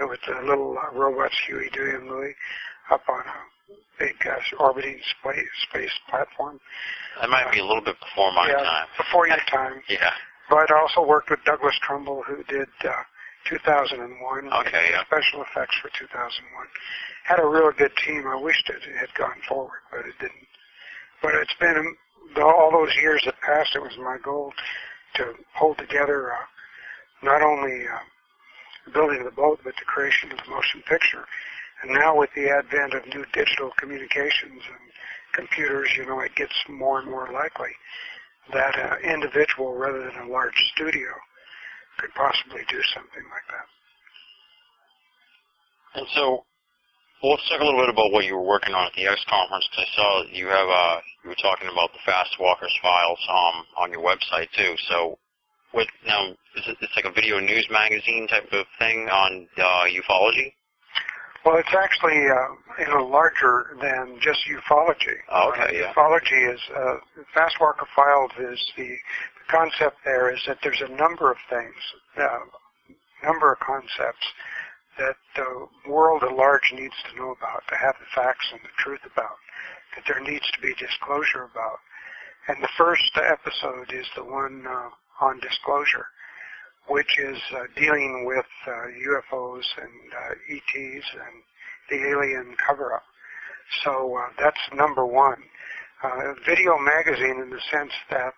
It 0.00 0.08
was 0.08 0.18
the 0.26 0.40
little 0.46 0.78
uh, 0.78 0.96
robots, 0.96 1.36
Huey, 1.46 1.68
Dewey, 1.72 1.94
and 1.94 2.08
Louie, 2.08 2.34
up 2.90 3.02
on 3.08 3.20
a 3.20 3.74
big 3.98 4.16
uh, 4.24 4.62
orbiting 4.62 4.98
space, 5.20 5.52
space 5.68 5.92
platform. 6.08 6.58
That 7.20 7.28
might 7.28 7.52
be 7.52 7.60
a 7.60 7.64
little 7.64 7.84
bit 7.84 7.96
before 8.00 8.32
my 8.32 8.48
yeah, 8.48 8.64
time. 8.64 8.86
Before 8.96 9.26
your 9.26 9.44
time. 9.50 9.82
Yeah. 9.88 10.10
But 10.48 10.72
I 10.72 10.80
also 10.80 11.06
worked 11.06 11.30
with 11.30 11.40
Douglas 11.44 11.76
Trumbull, 11.82 12.22
who 12.26 12.42
did 12.44 12.68
uh, 12.84 13.04
2001. 13.48 14.00
Okay, 14.00 14.86
yeah. 14.90 15.04
Special 15.04 15.42
effects 15.42 15.76
for 15.82 15.90
2001. 15.98 16.66
Had 17.24 17.40
a 17.40 17.46
real 17.46 17.70
good 17.76 17.92
team. 18.04 18.24
I 18.26 18.36
wished 18.36 18.68
it 18.70 18.82
had 18.98 19.12
gone 19.14 19.36
forward, 19.48 19.84
but 19.90 20.00
it 20.00 20.16
didn't. 20.18 20.48
But 21.22 21.34
it's 21.34 21.54
been 21.60 21.76
um, 21.76 22.42
all 22.42 22.72
those 22.72 22.94
years 23.00 23.22
that 23.26 23.38
passed. 23.40 23.76
It 23.76 23.82
was 23.82 23.96
my 23.98 24.16
goal 24.24 24.52
to 25.14 25.34
hold 25.54 25.78
together 25.78 26.32
uh, 26.32 26.36
not 27.22 27.42
only 27.42 27.86
uh, 27.86 27.98
building 28.92 29.18
of 29.18 29.24
the 29.24 29.30
boat, 29.30 29.60
but 29.64 29.74
the 29.78 29.84
creation 29.84 30.32
of 30.32 30.38
the 30.44 30.50
motion 30.50 30.82
picture. 30.88 31.24
And 31.82 31.92
now 31.92 32.16
with 32.16 32.30
the 32.34 32.50
advent 32.50 32.94
of 32.94 33.06
new 33.06 33.24
digital 33.32 33.70
communications 33.78 34.62
and 34.68 34.80
computers, 35.32 35.88
you 35.96 36.06
know, 36.06 36.20
it 36.20 36.34
gets 36.34 36.54
more 36.68 37.00
and 37.00 37.10
more 37.10 37.28
likely 37.32 37.70
that 38.52 38.78
an 38.78 38.98
individual 39.10 39.74
rather 39.74 40.04
than 40.04 40.28
a 40.28 40.32
large 40.32 40.56
studio 40.74 41.08
could 41.98 42.12
possibly 42.14 42.62
do 42.68 42.80
something 42.94 43.24
like 43.30 43.46
that. 43.48 43.66
And 46.00 46.06
so, 46.14 46.44
well, 47.22 47.32
let's 47.32 47.48
talk 47.48 47.60
a 47.60 47.64
little 47.64 47.80
bit 47.80 47.92
about 47.92 48.12
what 48.12 48.24
you 48.24 48.34
were 48.34 48.46
working 48.46 48.74
on 48.74 48.86
at 48.86 48.94
the 48.96 49.06
X 49.06 49.20
conference. 49.28 49.68
Cause 49.76 49.84
I 49.84 49.96
saw 49.96 50.24
that 50.24 50.32
you 50.32 50.46
have 50.48 50.68
uh, 50.68 51.00
you 51.24 51.28
were 51.28 51.42
talking 51.42 51.68
about 51.68 51.92
the 51.92 52.00
Fast 52.06 52.32
Walkers 52.40 52.72
files 52.80 53.20
um, 53.28 53.64
on 53.76 53.92
your 53.92 54.00
website 54.00 54.48
too. 54.56 54.74
So, 54.88 55.18
what 55.72 55.86
now? 56.06 56.32
Is 56.56 56.64
it, 56.66 56.76
it's 56.80 56.96
like 56.96 57.04
a 57.04 57.12
video 57.12 57.38
news 57.38 57.68
magazine 57.70 58.26
type 58.26 58.48
of 58.52 58.64
thing 58.78 59.08
on 59.12 59.46
uh, 59.58 59.84
ufology? 59.92 60.52
Well, 61.44 61.56
it's 61.56 61.76
actually 61.76 62.24
uh, 62.24 62.80
you 62.80 62.88
know 62.88 63.04
larger 63.04 63.76
than 63.80 64.16
just 64.20 64.40
ufology. 64.48 65.20
Oh, 65.30 65.52
okay, 65.52 65.76
uh, 65.76 65.80
yeah. 65.80 65.92
Ufology 65.92 66.54
is 66.54 66.60
uh, 66.74 66.96
Fast 67.34 67.56
Walker 67.60 67.86
Files 67.94 68.32
is 68.40 68.60
the, 68.76 68.88
the 68.88 69.44
concept. 69.52 69.98
There 70.06 70.34
is 70.34 70.40
that 70.46 70.56
there's 70.62 70.80
a 70.80 70.92
number 70.96 71.30
of 71.30 71.36
things, 71.50 71.76
uh, 72.16 72.48
number 73.22 73.52
of 73.52 73.58
concepts 73.60 74.24
that 75.00 75.16
the 75.34 75.66
world 75.88 76.22
at 76.22 76.36
large 76.36 76.70
needs 76.72 76.94
to 77.08 77.16
know 77.16 77.32
about, 77.32 77.64
to 77.68 77.76
have 77.76 77.96
the 77.98 78.12
facts 78.14 78.46
and 78.52 78.60
the 78.60 78.76
truth 78.78 79.00
about, 79.08 79.40
that 79.96 80.04
there 80.06 80.20
needs 80.20 80.46
to 80.52 80.60
be 80.60 80.74
disclosure 80.78 81.48
about. 81.50 81.80
And 82.48 82.62
the 82.62 82.76
first 82.76 83.10
episode 83.16 83.92
is 83.92 84.06
the 84.14 84.24
one 84.24 84.64
uh, 84.68 84.90
on 85.24 85.40
disclosure 85.40 86.06
which 86.90 87.18
is 87.18 87.38
uh, 87.54 87.64
dealing 87.76 88.24
with 88.26 88.46
uh, 88.66 88.70
UFOs 88.70 89.64
and 89.80 90.12
uh, 90.12 90.34
ETs 90.50 91.06
and 91.14 91.42
the 91.88 92.08
alien 92.10 92.56
cover-up. 92.66 93.04
So 93.84 94.16
uh, 94.16 94.28
that's 94.38 94.58
number 94.74 95.06
one. 95.06 95.42
Uh, 96.02 96.34
video 96.46 96.78
magazine 96.78 97.40
in 97.42 97.50
the 97.50 97.60
sense 97.70 97.92
that 98.10 98.34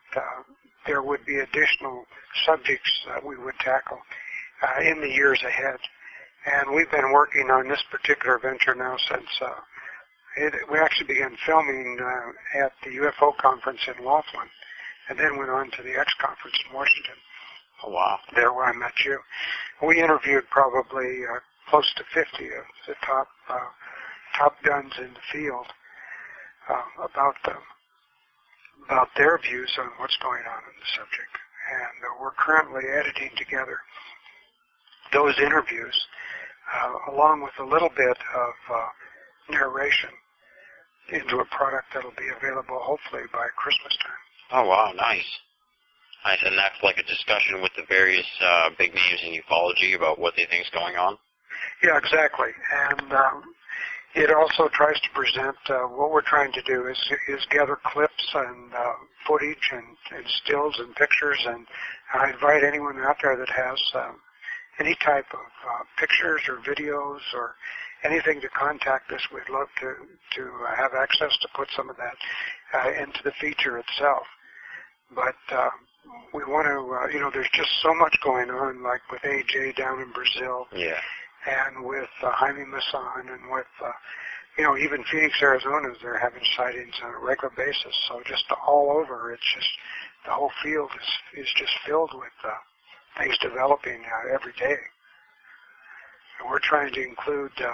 there 0.87 1.03
would 1.03 1.25
be 1.25 1.39
additional 1.39 2.05
subjects 2.45 2.91
that 3.07 3.25
we 3.25 3.37
would 3.37 3.55
tackle 3.61 3.99
in 4.83 5.01
the 5.01 5.09
years 5.09 5.41
ahead. 5.47 5.79
And 6.45 6.75
we've 6.75 6.91
been 6.91 7.13
working 7.13 7.51
on 7.51 7.69
this 7.69 7.83
particular 7.91 8.39
venture 8.39 8.75
now 8.75 8.97
since 9.09 9.31
uh, 9.41 9.61
it, 10.37 10.55
we 10.71 10.79
actually 10.79 11.07
began 11.07 11.37
filming 11.47 11.99
uh, 12.01 12.65
at 12.65 12.73
the 12.83 12.91
UFO 12.99 13.37
conference 13.37 13.81
in 13.87 14.05
Laughlin, 14.05 14.49
and 15.09 15.19
then 15.19 15.39
went 15.39 15.51
on 15.51 15.71
to 15.73 15.83
the 15.83 15.95
X 15.99 16.13
conference 16.21 16.57
in 16.67 16.75
Washington. 16.75 17.15
Oh, 17.85 17.91
wow. 17.91 18.19
There 18.35 18.53
where 18.53 18.67
I 18.67 18.73
met 18.73 18.95
you. 19.05 19.19
We 19.87 20.03
interviewed 20.03 20.45
probably 20.51 21.23
uh, 21.27 21.39
close 21.69 21.93
to 21.97 22.05
50 22.15 22.47
of 22.47 22.65
the 22.87 22.95
top 23.07 23.29
uh, 23.49 23.71
top 24.39 24.57
guns 24.65 24.93
in 24.99 25.13
the 25.15 25.27
field 25.33 25.67
uh, 26.69 27.05
about 27.05 27.35
them, 27.45 27.61
about 28.87 29.09
their 29.17 29.39
views 29.39 29.71
on 29.79 29.91
what's 29.99 30.17
going 30.23 30.43
on 30.43 30.63
in 30.67 30.77
the 30.81 30.91
subject. 30.97 31.35
And 31.71 31.97
uh, 32.03 32.23
we're 32.23 32.35
currently 32.39 32.83
editing 32.89 33.31
together 33.37 33.79
those 35.13 35.39
interviews 35.39 35.95
uh, 36.73 37.13
along 37.13 37.43
with 37.43 37.53
a 37.61 37.65
little 37.65 37.91
bit 37.91 38.19
of 38.35 38.55
uh, 38.73 38.89
narration 39.51 40.11
into 41.13 41.39
a 41.39 41.45
product 41.47 41.87
that'll 41.95 42.17
be 42.17 42.29
available 42.37 42.79
hopefully 42.81 43.23
by 43.33 43.47
Christmas 43.57 43.97
time. 44.03 44.23
Oh, 44.53 44.69
wow, 44.69 44.93
nice. 44.97 45.29
Nice, 46.25 46.39
and 46.45 46.57
that's 46.57 46.79
like 46.83 46.99
a 46.99 47.03
discussion 47.03 47.61
with 47.61 47.73
the 47.77 47.83
various 47.89 48.27
uh, 48.41 48.71
big 48.79 48.95
names 48.95 49.21
in 49.27 49.35
ufology 49.43 49.97
about 49.97 50.19
what 50.19 50.35
they 50.37 50.47
think 50.47 50.65
is 50.65 50.71
going 50.71 50.97
on. 50.97 51.19
Yeah, 51.83 51.99
exactly. 51.99 52.51
And 52.91 53.13
um, 53.13 53.43
it 54.15 54.31
also 54.31 54.69
tries 54.73 55.01
to 55.01 55.11
present 55.15 55.57
uh, 55.69 55.89
what 55.91 56.13
we're 56.13 56.23
trying 56.23 56.53
to 56.53 56.63
do 56.63 56.87
is 56.87 56.99
is 57.29 57.45
gather 57.51 57.79
clips 57.85 58.31
and 58.35 58.73
uh, 58.73 58.93
footage 59.27 59.71
and, 59.73 59.97
and 60.15 60.25
stills 60.45 60.79
and 60.79 60.95
pictures, 60.95 61.39
and 61.47 61.67
I 62.15 62.31
invite 62.31 62.63
anyone 62.63 62.99
out 63.01 63.17
there 63.23 63.37
that 63.37 63.49
has 63.49 63.79
um, 63.95 64.17
any 64.81 64.95
type 65.05 65.27
of 65.33 65.41
uh, 65.69 65.85
pictures 65.99 66.41
or 66.49 66.57
videos 66.65 67.21
or 67.35 67.55
anything 68.05 68.41
to 68.41 68.49
contact 68.49 69.11
us. 69.13 69.21
We'd 69.33 69.49
love 69.53 69.69
to 69.81 69.95
to 70.37 70.51
have 70.77 70.93
access 70.95 71.37
to 71.43 71.49
put 71.55 71.69
some 71.77 71.91
of 71.91 71.97
that 71.97 72.17
uh, 72.75 73.03
into 73.03 73.21
the 73.25 73.33
feature 73.41 73.79
itself. 73.79 74.25
But 75.15 75.37
uh, 75.55 75.69
we 76.33 76.43
want 76.45 76.67
to, 76.67 76.79
uh, 76.81 77.07
you 77.13 77.21
know, 77.21 77.31
there's 77.33 77.51
just 77.53 77.71
so 77.83 77.95
much 77.95 78.17
going 78.25 78.51
on, 78.51 78.83
like 78.83 79.03
with 79.11 79.21
AJ 79.23 79.77
down 79.77 80.01
in 80.01 80.11
Brazil, 80.13 80.67
Yeah. 80.73 80.97
and 81.47 81.85
with 81.85 82.09
uh, 82.23 82.31
Jaime 82.33 82.65
Maussan, 82.65 83.29
and 83.33 83.51
with, 83.53 83.69
uh, 83.85 83.93
you 84.57 84.65
know, 84.65 84.77
even 84.79 85.05
Phoenix, 85.13 85.37
Arizona, 85.43 85.93
they're 86.03 86.19
having 86.19 86.43
sightings 86.57 86.95
on 87.05 87.13
a 87.15 87.19
regular 87.19 87.53
basis. 87.57 87.95
So 88.09 88.23
just 88.27 88.45
all 88.67 88.91
over, 88.91 89.33
it's 89.33 89.55
just 89.55 89.69
the 90.25 90.33
whole 90.33 90.51
field 90.63 90.91
is 90.97 91.45
is 91.45 91.49
just 91.57 91.73
filled 91.87 92.13
with 92.15 92.33
uh, 92.45 92.51
things 93.19 93.37
developing 93.39 94.03
uh, 94.05 94.35
every 94.35 94.53
day. 94.59 94.79
And 96.41 96.51
we're 96.51 96.63
trying 96.63 96.93
to 96.95 97.03
include, 97.03 97.53
uh, 97.61 97.73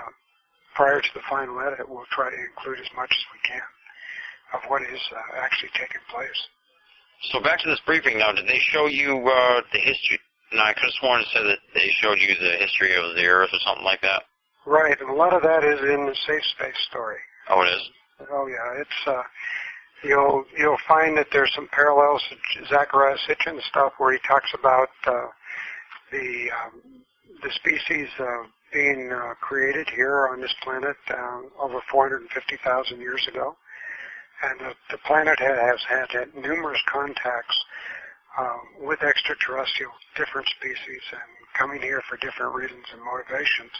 prior 0.74 1.00
to 1.00 1.12
the 1.14 1.22
final 1.28 1.60
edit, 1.60 1.88
we'll 1.88 2.08
try 2.10 2.30
to 2.30 2.36
include 2.36 2.80
as 2.80 2.90
much 2.96 3.10
as 3.10 3.24
we 3.32 3.40
can 3.48 3.62
of 4.54 4.60
what 4.68 4.82
is 4.82 5.00
uh, 5.12 5.40
actually 5.42 5.70
taking 5.74 6.00
place. 6.08 6.40
So 7.32 7.40
back 7.40 7.60
to 7.60 7.68
this 7.68 7.80
briefing 7.84 8.18
now. 8.18 8.32
Did 8.32 8.46
they 8.46 8.60
show 8.60 8.86
you 8.86 9.28
uh, 9.28 9.60
the 9.72 9.78
history? 9.78 10.18
No, 10.52 10.62
I 10.62 10.72
could 10.72 10.84
have 10.84 10.98
sworn 11.00 11.20
it 11.20 11.26
said 11.32 11.44
that 11.44 11.58
they 11.74 11.90
showed 12.00 12.18
you 12.18 12.34
the 12.40 12.56
history 12.56 12.94
of 12.96 13.14
the 13.16 13.26
Earth 13.26 13.50
or 13.52 13.60
something 13.60 13.84
like 13.84 14.00
that. 14.00 14.22
Right, 14.64 14.96
and 15.00 15.10
a 15.10 15.12
lot 15.12 15.34
of 15.34 15.42
that 15.42 15.64
is 15.64 15.80
in 15.80 16.06
the 16.06 16.16
safe 16.26 16.44
space 16.56 16.78
story. 16.88 17.18
Oh, 17.50 17.60
it 17.62 17.68
is. 17.68 17.82
Oh 18.30 18.46
yeah, 18.46 18.80
it's 18.80 19.00
uh, 19.06 19.22
you'll 20.02 20.44
you'll 20.56 20.78
find 20.86 21.16
that 21.18 21.28
there's 21.32 21.52
some 21.54 21.68
parallels 21.72 22.22
to 22.30 22.74
Zecharia 22.74 23.16
Sitchin 23.28 23.60
stuff 23.68 23.92
where 23.98 24.12
he 24.12 24.18
talks 24.26 24.50
about 24.54 24.88
uh, 25.06 25.26
the 26.12 26.50
um, 26.52 27.02
the 27.42 27.50
species 27.52 28.08
uh, 28.18 28.44
being 28.72 29.10
uh, 29.12 29.34
created 29.40 29.88
here 29.94 30.28
on 30.28 30.40
this 30.40 30.54
planet 30.62 30.96
uh, 31.10 31.40
over 31.60 31.80
450,000 31.90 33.00
years 33.00 33.26
ago, 33.28 33.56
and 34.42 34.60
the, 34.60 34.74
the 34.90 34.98
planet 35.06 35.38
has 35.38 35.80
had, 35.88 36.10
had 36.10 36.34
numerous 36.34 36.80
contacts 36.86 37.56
uh, 38.38 38.58
with 38.80 39.02
extraterrestrial 39.02 39.92
different 40.16 40.48
species 40.48 41.02
and 41.12 41.22
coming 41.58 41.80
here 41.80 42.02
for 42.08 42.16
different 42.18 42.54
reasons 42.54 42.84
and 42.92 43.02
motivations. 43.02 43.72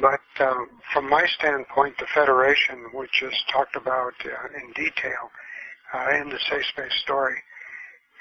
But 0.00 0.20
um, 0.40 0.68
from 0.92 1.08
my 1.08 1.26
standpoint, 1.26 1.98
the 1.98 2.06
Federation, 2.14 2.86
which 2.94 3.22
is 3.22 3.34
talked 3.52 3.76
about 3.76 4.14
uh, 4.24 4.48
in 4.58 4.72
detail 4.72 5.30
uh, 5.92 6.08
in 6.20 6.30
the 6.30 6.38
Safe 6.50 6.64
Space 6.66 6.96
story, 7.02 7.36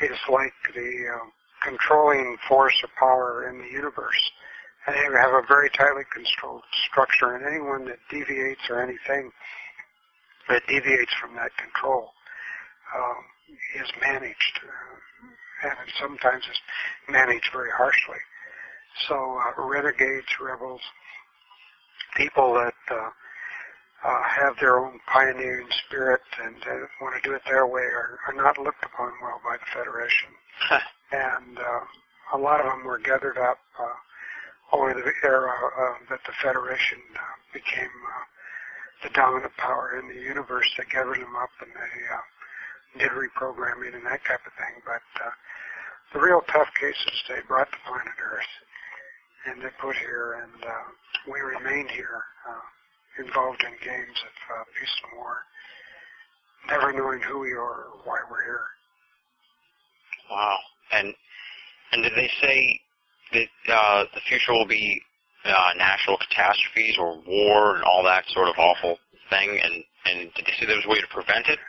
is 0.01 0.17
like 0.29 0.53
the 0.73 0.91
uh, 1.15 1.25
controlling 1.63 2.37
force 2.47 2.75
of 2.83 2.89
power 2.99 3.49
in 3.49 3.59
the 3.59 3.69
universe. 3.69 4.31
And 4.87 4.95
they 4.95 5.19
have 5.19 5.33
a 5.33 5.45
very 5.47 5.69
tightly 5.69 6.03
controlled 6.11 6.63
structure, 6.89 7.35
and 7.35 7.45
anyone 7.45 7.85
that 7.85 7.99
deviates 8.09 8.61
or 8.69 8.81
anything 8.81 9.31
that 10.49 10.63
deviates 10.67 11.13
from 11.21 11.35
that 11.35 11.51
control 11.57 12.11
um, 12.97 13.23
is 13.79 13.87
managed, 14.01 14.59
uh, 14.65 15.69
and 15.69 15.89
sometimes 15.99 16.43
is 16.43 16.59
managed 17.07 17.49
very 17.53 17.69
harshly. 17.71 18.17
So 19.07 19.15
uh, 19.15 19.61
renegades, 19.63 20.27
rebels, 20.41 20.81
people 22.15 22.53
that 22.53 22.73
uh, 22.89 23.09
uh, 24.03 24.23
have 24.23 24.55
their 24.59 24.79
own 24.79 24.99
pioneering 25.11 25.67
spirit 25.85 26.21
and 26.43 26.55
uh, 26.63 26.85
want 27.01 27.15
to 27.15 27.27
do 27.27 27.35
it 27.35 27.41
their 27.45 27.67
way 27.67 27.81
are, 27.81 28.19
are 28.27 28.33
not 28.33 28.57
looked 28.57 28.83
upon 28.83 29.11
well 29.21 29.39
by 29.43 29.57
the 29.57 29.69
Federation. 29.73 30.29
and 31.11 31.57
uh, 31.59 31.81
a 32.33 32.37
lot 32.37 32.59
of 32.61 32.65
them 32.65 32.83
were 32.85 32.99
gathered 32.99 33.37
up 33.37 33.59
uh, 33.79 34.75
over 34.75 34.93
the 34.93 35.13
era 35.23 35.51
uh, 35.51 35.93
that 36.09 36.19
the 36.25 36.33
Federation 36.41 36.99
uh, 37.15 37.35
became 37.53 37.93
uh, 38.09 38.25
the 39.03 39.09
dominant 39.13 39.55
power 39.57 39.99
in 39.99 40.07
the 40.07 40.21
universe. 40.21 40.69
They 40.77 40.85
gathered 40.91 41.21
them 41.21 41.35
up 41.35 41.51
and 41.61 41.71
they 41.71 41.95
uh, 42.09 42.25
did 42.99 43.11
reprogramming 43.11 43.95
and 43.95 44.05
that 44.05 44.25
type 44.25 44.41
of 44.45 44.53
thing. 44.57 44.81
But 44.85 45.05
uh, 45.21 45.29
the 46.13 46.19
real 46.19 46.41
tough 46.51 46.69
cases 46.79 47.23
they 47.29 47.39
brought 47.47 47.71
to 47.71 47.77
planet 47.85 48.17
Earth 48.17 48.53
and 49.47 49.61
they 49.61 49.69
put 49.79 49.95
here, 49.95 50.41
and 50.43 50.63
uh, 50.63 51.31
we 51.31 51.39
remain 51.39 51.87
here. 51.89 52.23
Uh, 52.47 52.61
involved 53.19 53.63
in 53.63 53.73
games 53.83 54.17
of 54.23 54.35
uh, 54.55 54.63
peace 54.79 54.95
and 55.03 55.19
war, 55.19 55.43
never 56.67 56.93
knowing 56.93 57.21
who 57.21 57.39
we 57.39 57.51
are 57.51 57.91
or 57.91 57.99
why 58.03 58.17
we're 58.29 58.43
here. 58.43 58.65
Wow. 60.29 60.57
And 60.93 61.13
and 61.91 62.03
did 62.03 62.13
they 62.15 62.31
say 62.41 62.79
that 63.33 63.73
uh, 63.73 64.03
the 64.13 64.21
future 64.27 64.53
will 64.53 64.67
be 64.67 65.01
uh, 65.43 65.71
natural 65.77 66.17
catastrophes 66.17 66.95
or 66.97 67.19
war 67.27 67.75
and 67.75 67.83
all 67.83 68.03
that 68.03 68.23
sort 68.29 68.47
of 68.47 68.55
awful 68.57 68.97
thing? 69.29 69.59
And 69.61 69.83
and 70.05 70.33
did 70.35 70.45
they 70.45 70.53
say 70.59 70.65
there 70.65 70.77
was 70.77 70.85
a 70.85 70.89
way 70.89 71.01
to 71.01 71.07
prevent 71.07 71.47
it? 71.47 71.59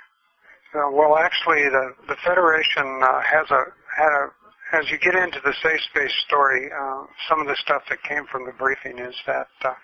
Uh, 0.75 0.91
well, 0.93 1.17
actually, 1.17 1.65
the 1.69 1.95
the 2.09 2.17
Federation 2.25 3.03
uh, 3.03 3.21
has 3.21 3.51
a 3.51 3.65
had 3.97 4.13
a 4.13 4.31
as 4.73 4.91
you 4.91 4.99
get 4.99 5.15
into 5.15 5.39
the 5.45 5.55
safe 5.63 5.81
space 5.91 6.13
story, 6.27 6.71
uh, 6.73 7.05
some 7.29 7.41
of 7.41 7.47
the 7.47 7.57
stuff 7.61 7.83
that 7.91 8.03
came 8.05 8.25
from 8.33 8.47
the 8.47 8.53
briefing 8.53 8.99
is 8.99 9.15
that 9.27 9.49
uh, 9.65 9.75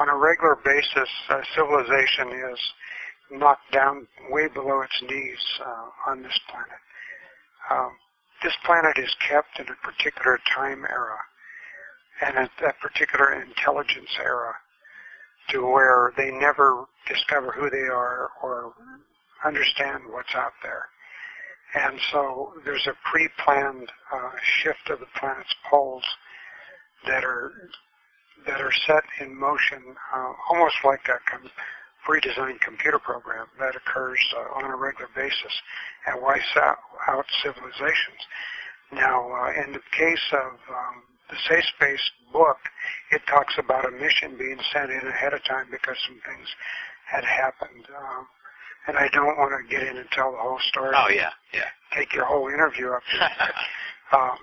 on 0.00 0.08
a 0.08 0.16
regular 0.16 0.58
basis, 0.64 1.08
uh, 1.30 1.40
civilization 1.54 2.28
is 2.52 2.58
knocked 3.30 3.72
down 3.72 4.06
way 4.30 4.48
below 4.48 4.82
its 4.82 5.02
knees 5.02 5.40
uh, 5.64 6.10
on 6.10 6.22
this 6.22 6.38
planet. 6.50 6.80
Um, 7.70 7.92
this 8.42 8.52
planet 8.66 8.98
is 8.98 9.14
kept 9.26 9.58
in 9.58 9.66
a 9.66 9.76
particular 9.86 10.38
time 10.54 10.84
era 10.84 11.16
and 12.20 12.36
at 12.36 12.50
that 12.60 12.78
particular 12.80 13.40
intelligence 13.40 14.10
era 14.22 14.54
to 15.50 15.62
where 15.62 16.12
they 16.16 16.30
never 16.30 16.84
discover 17.08 17.52
who 17.52 17.70
they 17.70 17.88
are 17.88 18.28
or 18.42 18.74
understand 19.44 20.02
what's 20.10 20.34
out 20.34 20.52
there. 20.62 20.86
And 21.74 21.98
so 22.12 22.52
there's 22.64 22.86
a 22.86 22.94
pre-planned 23.10 23.90
uh, 24.12 24.30
shift 24.62 24.90
of 24.90 25.00
the 25.00 25.10
planet's 25.18 25.54
poles 25.68 26.04
that 27.06 27.24
are 27.24 27.52
that 28.46 28.60
are 28.60 28.72
set 28.86 29.04
in 29.20 29.34
motion, 29.38 29.82
uh, 30.14 30.32
almost 30.50 30.76
like 30.84 31.00
a 31.08 31.18
com- 31.30 31.50
pre-designed 32.04 32.60
computer 32.60 32.98
program 32.98 33.46
that 33.58 33.74
occurs 33.74 34.20
uh, 34.36 34.58
on 34.58 34.70
a 34.70 34.76
regular 34.76 35.08
basis 35.16 35.54
and 36.06 36.20
wipes 36.20 36.52
out, 36.56 36.76
out 37.08 37.24
civilizations. 37.42 38.20
Now, 38.92 39.32
uh, 39.32 39.64
in 39.64 39.72
the 39.72 39.80
case 39.96 40.26
of 40.32 40.52
um, 40.68 41.02
the 41.30 41.36
Safe 41.48 41.64
Space 41.76 42.04
book, 42.32 42.58
it 43.12 43.22
talks 43.26 43.54
about 43.56 43.88
a 43.88 43.90
mission 43.90 44.36
being 44.36 44.58
sent 44.72 44.90
in 44.90 45.08
ahead 45.08 45.32
of 45.32 45.42
time 45.44 45.66
because 45.70 45.96
some 46.06 46.20
things 46.28 46.48
had 47.10 47.24
happened. 47.24 47.86
Um, 47.96 48.26
and 48.86 48.96
I 48.96 49.08
don't 49.12 49.36
want 49.38 49.52
to 49.56 49.68
get 49.68 49.86
in 49.86 49.96
and 49.96 50.08
tell 50.10 50.32
the 50.32 50.38
whole 50.38 50.60
story. 50.68 50.94
Oh 50.96 51.08
yeah, 51.08 51.30
yeah. 51.52 51.68
Take 51.96 52.12
your 52.12 52.26
whole 52.26 52.48
interview 52.48 52.90
up. 52.90 53.02
um, 54.12 54.38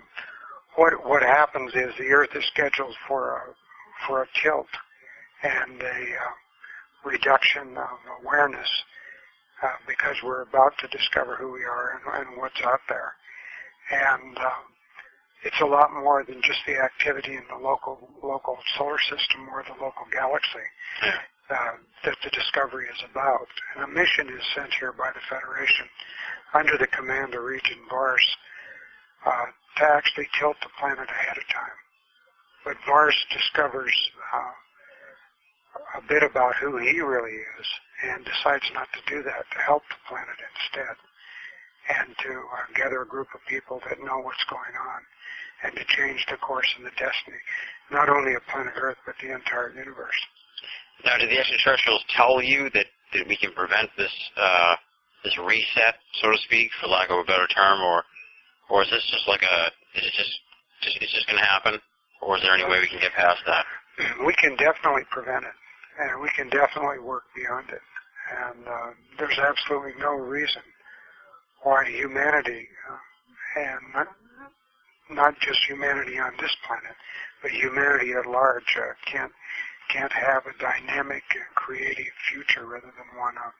what 0.75 1.05
what 1.05 1.21
happens 1.21 1.71
is 1.75 1.93
the 1.97 2.09
Earth 2.09 2.35
is 2.35 2.45
scheduled 2.47 2.95
for 3.07 3.35
a 3.35 3.41
for 4.07 4.23
a 4.23 4.27
tilt 4.41 4.67
and 5.43 5.81
a 5.81 5.85
uh, 5.85 7.09
reduction 7.09 7.77
of 7.77 7.97
awareness 8.23 8.69
uh, 9.63 9.67
because 9.87 10.15
we're 10.23 10.41
about 10.41 10.73
to 10.79 10.87
discover 10.87 11.35
who 11.35 11.51
we 11.51 11.63
are 11.63 11.99
and, 11.99 12.27
and 12.27 12.37
what's 12.37 12.61
out 12.63 12.81
there. 12.89 13.13
And 13.91 14.37
um, 14.37 14.65
it's 15.43 15.59
a 15.61 15.65
lot 15.65 15.93
more 15.93 16.23
than 16.23 16.41
just 16.41 16.59
the 16.65 16.77
activity 16.77 17.33
in 17.33 17.43
the 17.49 17.61
local 17.61 18.09
local 18.23 18.57
solar 18.77 18.99
system 18.99 19.49
or 19.51 19.63
the 19.63 19.73
local 19.83 20.05
galaxy 20.11 20.65
uh, 21.52 21.76
that 22.06 22.18
the 22.24 22.30
discovery 22.32 22.88
is 22.88 23.04
about. 23.12 23.47
And 23.76 23.84
a 23.84 23.88
mission 23.88 24.30
is 24.30 24.43
sent 24.56 24.74
here 24.74 24.93
by 24.93 25.12
the 25.14 25.22
Federation 25.30 25.86
under 26.54 26.78
the 26.78 26.88
command 26.88 27.36
of 27.36 27.43
Regent 27.43 27.80
Vars 27.89 28.26
uh, 29.26 29.45
to 29.78 29.84
actually 29.84 30.28
tilt 30.39 30.58
the 30.62 30.70
planet 30.80 31.10
ahead 31.10 31.38
of 31.38 31.47
time. 31.47 31.78
But 32.66 32.78
Vars 32.86 33.18
discovers 33.32 33.95
uh, 34.34 35.99
a 35.99 36.02
bit 36.08 36.24
about 36.24 36.56
who 36.56 36.78
he 36.78 36.99
really 37.02 37.38
is 37.60 37.68
and 38.04 38.26
decides 38.26 38.66
not 38.74 38.88
to 38.93 39.02
do 39.08 39.24
that, 39.24 39.45
to 39.52 39.60
help 39.60 39.84
the 39.89 40.02
planet 40.08 40.38
instead, 40.39 40.95
and 41.89 42.18
to 42.18 42.32
uh, 42.32 42.66
gather 42.76 43.02
a 43.02 43.08
group 43.08 43.28
of 43.34 43.41
people 43.47 43.82
that 43.89 43.99
know 43.99 44.20
what's 44.20 44.43
going 44.49 44.76
on 44.78 45.02
and 45.64 45.76
to 45.76 45.86
change 45.86 46.26
the 46.30 46.38
course 46.38 46.68
and 46.78 46.86
the 46.86 46.97
destiny, 46.97 47.38
not 47.91 48.10
only 48.10 48.34
of 48.34 48.41
planet 48.47 48.74
Earth, 48.76 48.97
but 49.06 49.16
the 49.22 49.34
entire 49.34 49.70
universe. 49.70 50.18
Now, 51.06 51.18
did 51.18 51.30
the 51.30 51.39
extraterrestrials 51.39 52.04
tell 52.16 52.41
you 52.41 52.70
that, 52.74 52.86
that 53.14 53.28
we 53.28 53.38
can 53.38 53.52
prevent 53.54 53.89
this 53.97 54.14
uh, 54.38 54.76
this 55.24 55.38
reset, 55.38 56.02
so 56.22 56.32
to 56.32 56.38
speak, 56.45 56.72
for 56.82 56.88
lack 56.88 57.10
of 57.10 57.20
a 57.20 57.24
better 57.24 57.47
term, 57.47 57.82
or 57.82 58.04
or 58.70 58.84
is 58.84 58.89
this 58.89 59.06
just 59.12 59.28
like 59.28 59.43
a 59.43 59.68
is 59.97 60.06
it 60.06 60.14
just 60.14 60.34
just 60.82 60.97
it's 61.02 61.14
just 61.14 61.28
going 61.28 61.39
to 61.39 61.45
happen, 61.45 61.80
or 62.22 62.38
is 62.38 62.43
there 62.43 62.54
any 62.54 62.66
way 62.66 62.80
we 62.80 62.88
can 62.88 62.99
get 62.99 63.14
past 63.14 63.41
that? 63.45 63.66
We 64.26 64.34
can 64.34 64.56
definitely 64.56 65.04
prevent 65.12 65.45
it, 65.45 65.58
and 65.99 66.22
we 66.22 66.30
can 66.36 66.49
definitely 66.49 66.99
work 66.99 67.24
beyond 67.36 67.70
it. 67.70 67.82
And 68.32 68.68
uh, 68.68 68.91
there's 69.20 69.38
absolutely 69.38 69.93
no 69.99 70.16
reason 70.16 70.62
why 71.64 71.86
humanity, 71.86 72.68
uh, 72.89 73.60
and 73.60 73.80
not, 73.93 74.08
not 75.12 75.39
just 75.39 75.60
humanity 75.68 76.18
on 76.18 76.32
this 76.39 76.56
planet, 76.66 76.95
but 77.41 77.52
humanity 77.52 78.14
at 78.14 78.26
large, 78.26 78.76
uh, 78.78 78.93
can't 79.06 79.32
can't 79.91 80.11
have 80.11 80.43
a 80.47 80.55
dynamic, 80.57 81.23
and 81.35 81.51
creative 81.55 82.13
future 82.31 82.65
rather 82.65 82.91
than 82.95 83.19
one 83.19 83.35
of 83.37 83.51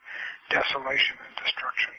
desolation 0.50 1.16
and 1.28 1.36
destruction. 1.44 1.94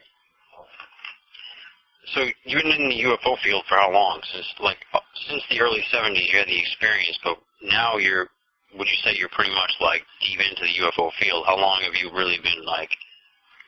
So 2.15 2.21
you've 2.45 2.63
been 2.63 2.73
in 2.73 2.89
the 2.91 3.03
UFO 3.09 3.39
field 3.41 3.65
for 3.69 3.77
how 3.77 3.93
long? 3.93 4.21
Since 4.33 4.47
like 4.61 4.79
uh, 4.93 5.01
since 5.29 5.43
the 5.49 5.61
early 5.61 5.85
'70s, 5.93 6.29
you 6.29 6.39
had 6.39 6.49
the 6.49 6.61
experience, 6.61 7.19
but 7.23 7.39
now 7.63 7.97
you're. 7.97 8.29
Would 8.75 8.89
you 8.89 8.97
say 9.05 9.15
you're 9.15 9.29
pretty 9.29 9.53
much 9.53 9.73
like 9.81 10.01
deep 10.25 10.41
into 10.41 10.65
the 10.65 10.75
UFO 10.81 11.13
field? 11.21 11.45
How 11.47 11.57
long 11.61 11.83
have 11.83 11.95
you 11.95 12.11
really 12.11 12.41
been 12.43 12.65
like 12.65 12.89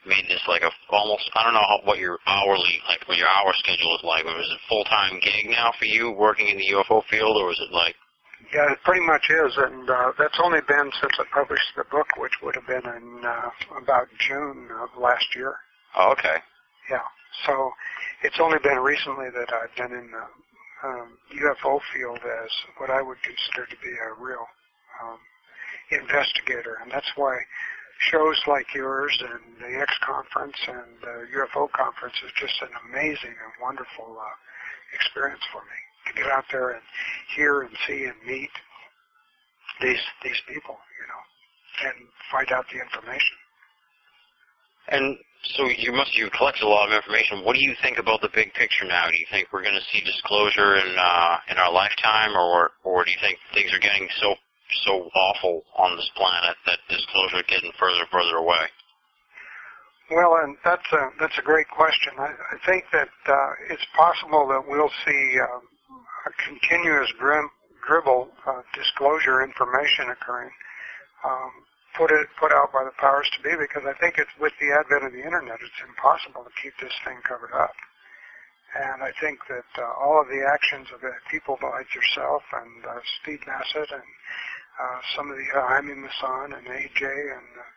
made 0.06 0.24
this 0.28 0.40
like 0.48 0.62
a 0.62 0.70
almost? 0.90 1.30
I 1.36 1.44
don't 1.44 1.52
know 1.52 1.60
how, 1.68 1.80
what 1.84 1.98
your 1.98 2.18
hourly 2.26 2.80
like 2.88 3.06
what 3.06 3.18
your 3.18 3.28
hour 3.28 3.52
schedule 3.52 3.94
is 3.96 4.02
like. 4.02 4.24
Was 4.24 4.50
it 4.50 4.68
full 4.68 4.84
time 4.84 5.20
gig 5.20 5.50
now 5.50 5.72
for 5.78 5.84
you 5.84 6.10
working 6.10 6.48
in 6.48 6.56
the 6.56 6.72
UFO 6.72 7.04
field, 7.04 7.36
or 7.36 7.52
is 7.52 7.60
it 7.60 7.72
like 7.72 7.94
yeah, 8.52 8.72
it 8.72 8.78
pretty 8.84 9.04
much 9.04 9.30
is, 9.30 9.52
and 9.56 9.88
uh, 9.88 10.12
that's 10.18 10.38
only 10.42 10.60
been 10.66 10.90
since 11.00 11.14
I 11.18 11.24
published 11.32 11.74
the 11.76 11.84
book, 11.90 12.06
which 12.18 12.34
would 12.42 12.54
have 12.54 12.66
been 12.66 12.86
in 12.86 13.24
uh, 13.24 13.50
about 13.82 14.08
June 14.18 14.68
of 14.82 14.90
last 15.00 15.26
year. 15.34 15.54
Oh, 15.96 16.12
okay. 16.12 16.38
Yeah, 16.90 17.06
so 17.46 17.72
it's 18.22 18.40
only 18.40 18.58
been 18.62 18.78
recently 18.78 19.30
that 19.30 19.50
I've 19.52 19.74
been 19.76 19.96
in 19.96 20.10
the 20.10 20.26
um, 20.86 21.18
UFO 21.32 21.80
field 21.94 22.20
as 22.22 22.50
what 22.78 22.90
I 22.90 23.02
would 23.02 23.18
consider 23.22 23.66
to 23.66 23.76
be 23.82 23.90
a 23.90 24.22
real 24.22 24.46
um, 25.02 25.18
investigator, 25.90 26.78
and 26.82 26.90
that's 26.90 27.10
why 27.16 27.36
shows 28.10 28.36
like 28.46 28.66
yours 28.74 29.16
and 29.22 29.62
the 29.62 29.80
X 29.80 29.94
conference 30.04 30.58
and 30.68 31.00
the 31.00 31.26
UFO 31.38 31.70
conference 31.72 32.16
is 32.26 32.32
just 32.36 32.60
an 32.60 32.74
amazing 32.90 33.32
and 33.32 33.52
wonderful 33.62 34.18
uh, 34.18 34.34
experience 34.92 35.42
for 35.52 35.62
me 35.62 35.78
to 36.06 36.12
get 36.14 36.30
out 36.30 36.44
there 36.50 36.70
and 36.70 36.82
hear 37.36 37.62
and 37.62 37.74
see 37.86 38.04
and 38.04 38.14
meet 38.26 38.50
these 39.80 40.00
these 40.22 40.40
people, 40.48 40.76
you 41.00 41.06
know, 41.08 41.90
and 41.90 42.08
find 42.30 42.50
out 42.52 42.64
the 42.72 42.80
information. 42.80 43.36
And 44.88 45.16
so 45.56 45.66
you 45.66 45.92
must 45.92 46.16
you 46.16 46.28
collected 46.30 46.64
a 46.64 46.68
lot 46.68 46.88
of 46.88 46.94
information. 46.94 47.44
What 47.44 47.54
do 47.54 47.62
you 47.62 47.74
think 47.82 47.98
about 47.98 48.20
the 48.20 48.30
big 48.34 48.52
picture 48.54 48.84
now? 48.84 49.08
Do 49.08 49.16
you 49.16 49.26
think 49.30 49.48
we're 49.52 49.62
going 49.62 49.78
to 49.78 49.88
see 49.92 50.04
disclosure 50.04 50.76
in 50.76 50.96
uh, 50.98 51.36
in 51.50 51.56
our 51.56 51.72
lifetime, 51.72 52.36
or 52.36 52.72
or 52.84 53.04
do 53.04 53.10
you 53.10 53.18
think 53.20 53.38
things 53.52 53.72
are 53.72 53.80
getting 53.80 54.08
so 54.20 54.34
so 54.84 55.08
awful 55.14 55.62
on 55.76 55.96
this 55.96 56.10
planet 56.16 56.56
that 56.66 56.78
disclosure 56.88 57.36
is 57.36 57.48
getting 57.48 57.72
further 57.78 58.00
and 58.00 58.08
further 58.10 58.36
away? 58.36 58.66
Well, 60.10 60.36
and 60.44 60.56
that's 60.64 60.84
a 60.92 61.10
that's 61.18 61.38
a 61.38 61.42
great 61.42 61.68
question. 61.68 62.12
I, 62.18 62.32
I 62.32 62.56
think 62.66 62.84
that 62.92 63.08
uh, 63.26 63.50
it's 63.70 63.86
possible 63.96 64.46
that 64.48 64.64
we'll 64.68 64.92
see 65.06 65.38
uh, 65.40 65.60
a 66.26 66.30
continuous 66.48 67.12
grim, 67.18 67.48
dribble 67.86 68.28
uh, 68.46 68.62
disclosure 68.74 69.42
information 69.42 70.08
occurring, 70.10 70.50
um, 71.24 71.52
put 71.96 72.10
it 72.10 72.26
put 72.40 72.52
out 72.52 72.72
by 72.72 72.84
the 72.84 72.96
powers 72.98 73.28
to 73.36 73.42
be, 73.42 73.54
because 73.56 73.84
I 73.86 73.94
think 74.00 74.18
it's 74.18 74.32
with 74.40 74.52
the 74.60 74.72
advent 74.72 75.04
of 75.04 75.12
the 75.12 75.24
internet, 75.24 75.60
it's 75.60 75.82
impossible 75.84 76.44
to 76.44 76.52
keep 76.60 76.72
this 76.80 76.94
thing 77.04 77.20
covered 77.28 77.52
up. 77.52 77.72
And 78.74 79.02
I 79.02 79.12
think 79.20 79.38
that 79.48 79.70
uh, 79.78 79.86
all 80.02 80.20
of 80.20 80.26
the 80.26 80.42
actions 80.42 80.88
of 80.90 81.04
uh, 81.04 81.14
people 81.30 81.58
like 81.62 81.94
yourself 81.94 82.42
and 82.52 82.84
uh, 82.84 82.98
Steve 83.22 83.40
Bassett 83.46 83.92
and 83.92 84.08
uh, 84.82 84.98
some 85.14 85.30
of 85.30 85.36
the 85.36 85.46
uh, 85.54 85.62
Jaime 85.68 85.94
Maussan 85.94 86.58
and 86.58 86.66
AJ 86.66 87.06
and 87.06 87.50
uh, 87.54 87.70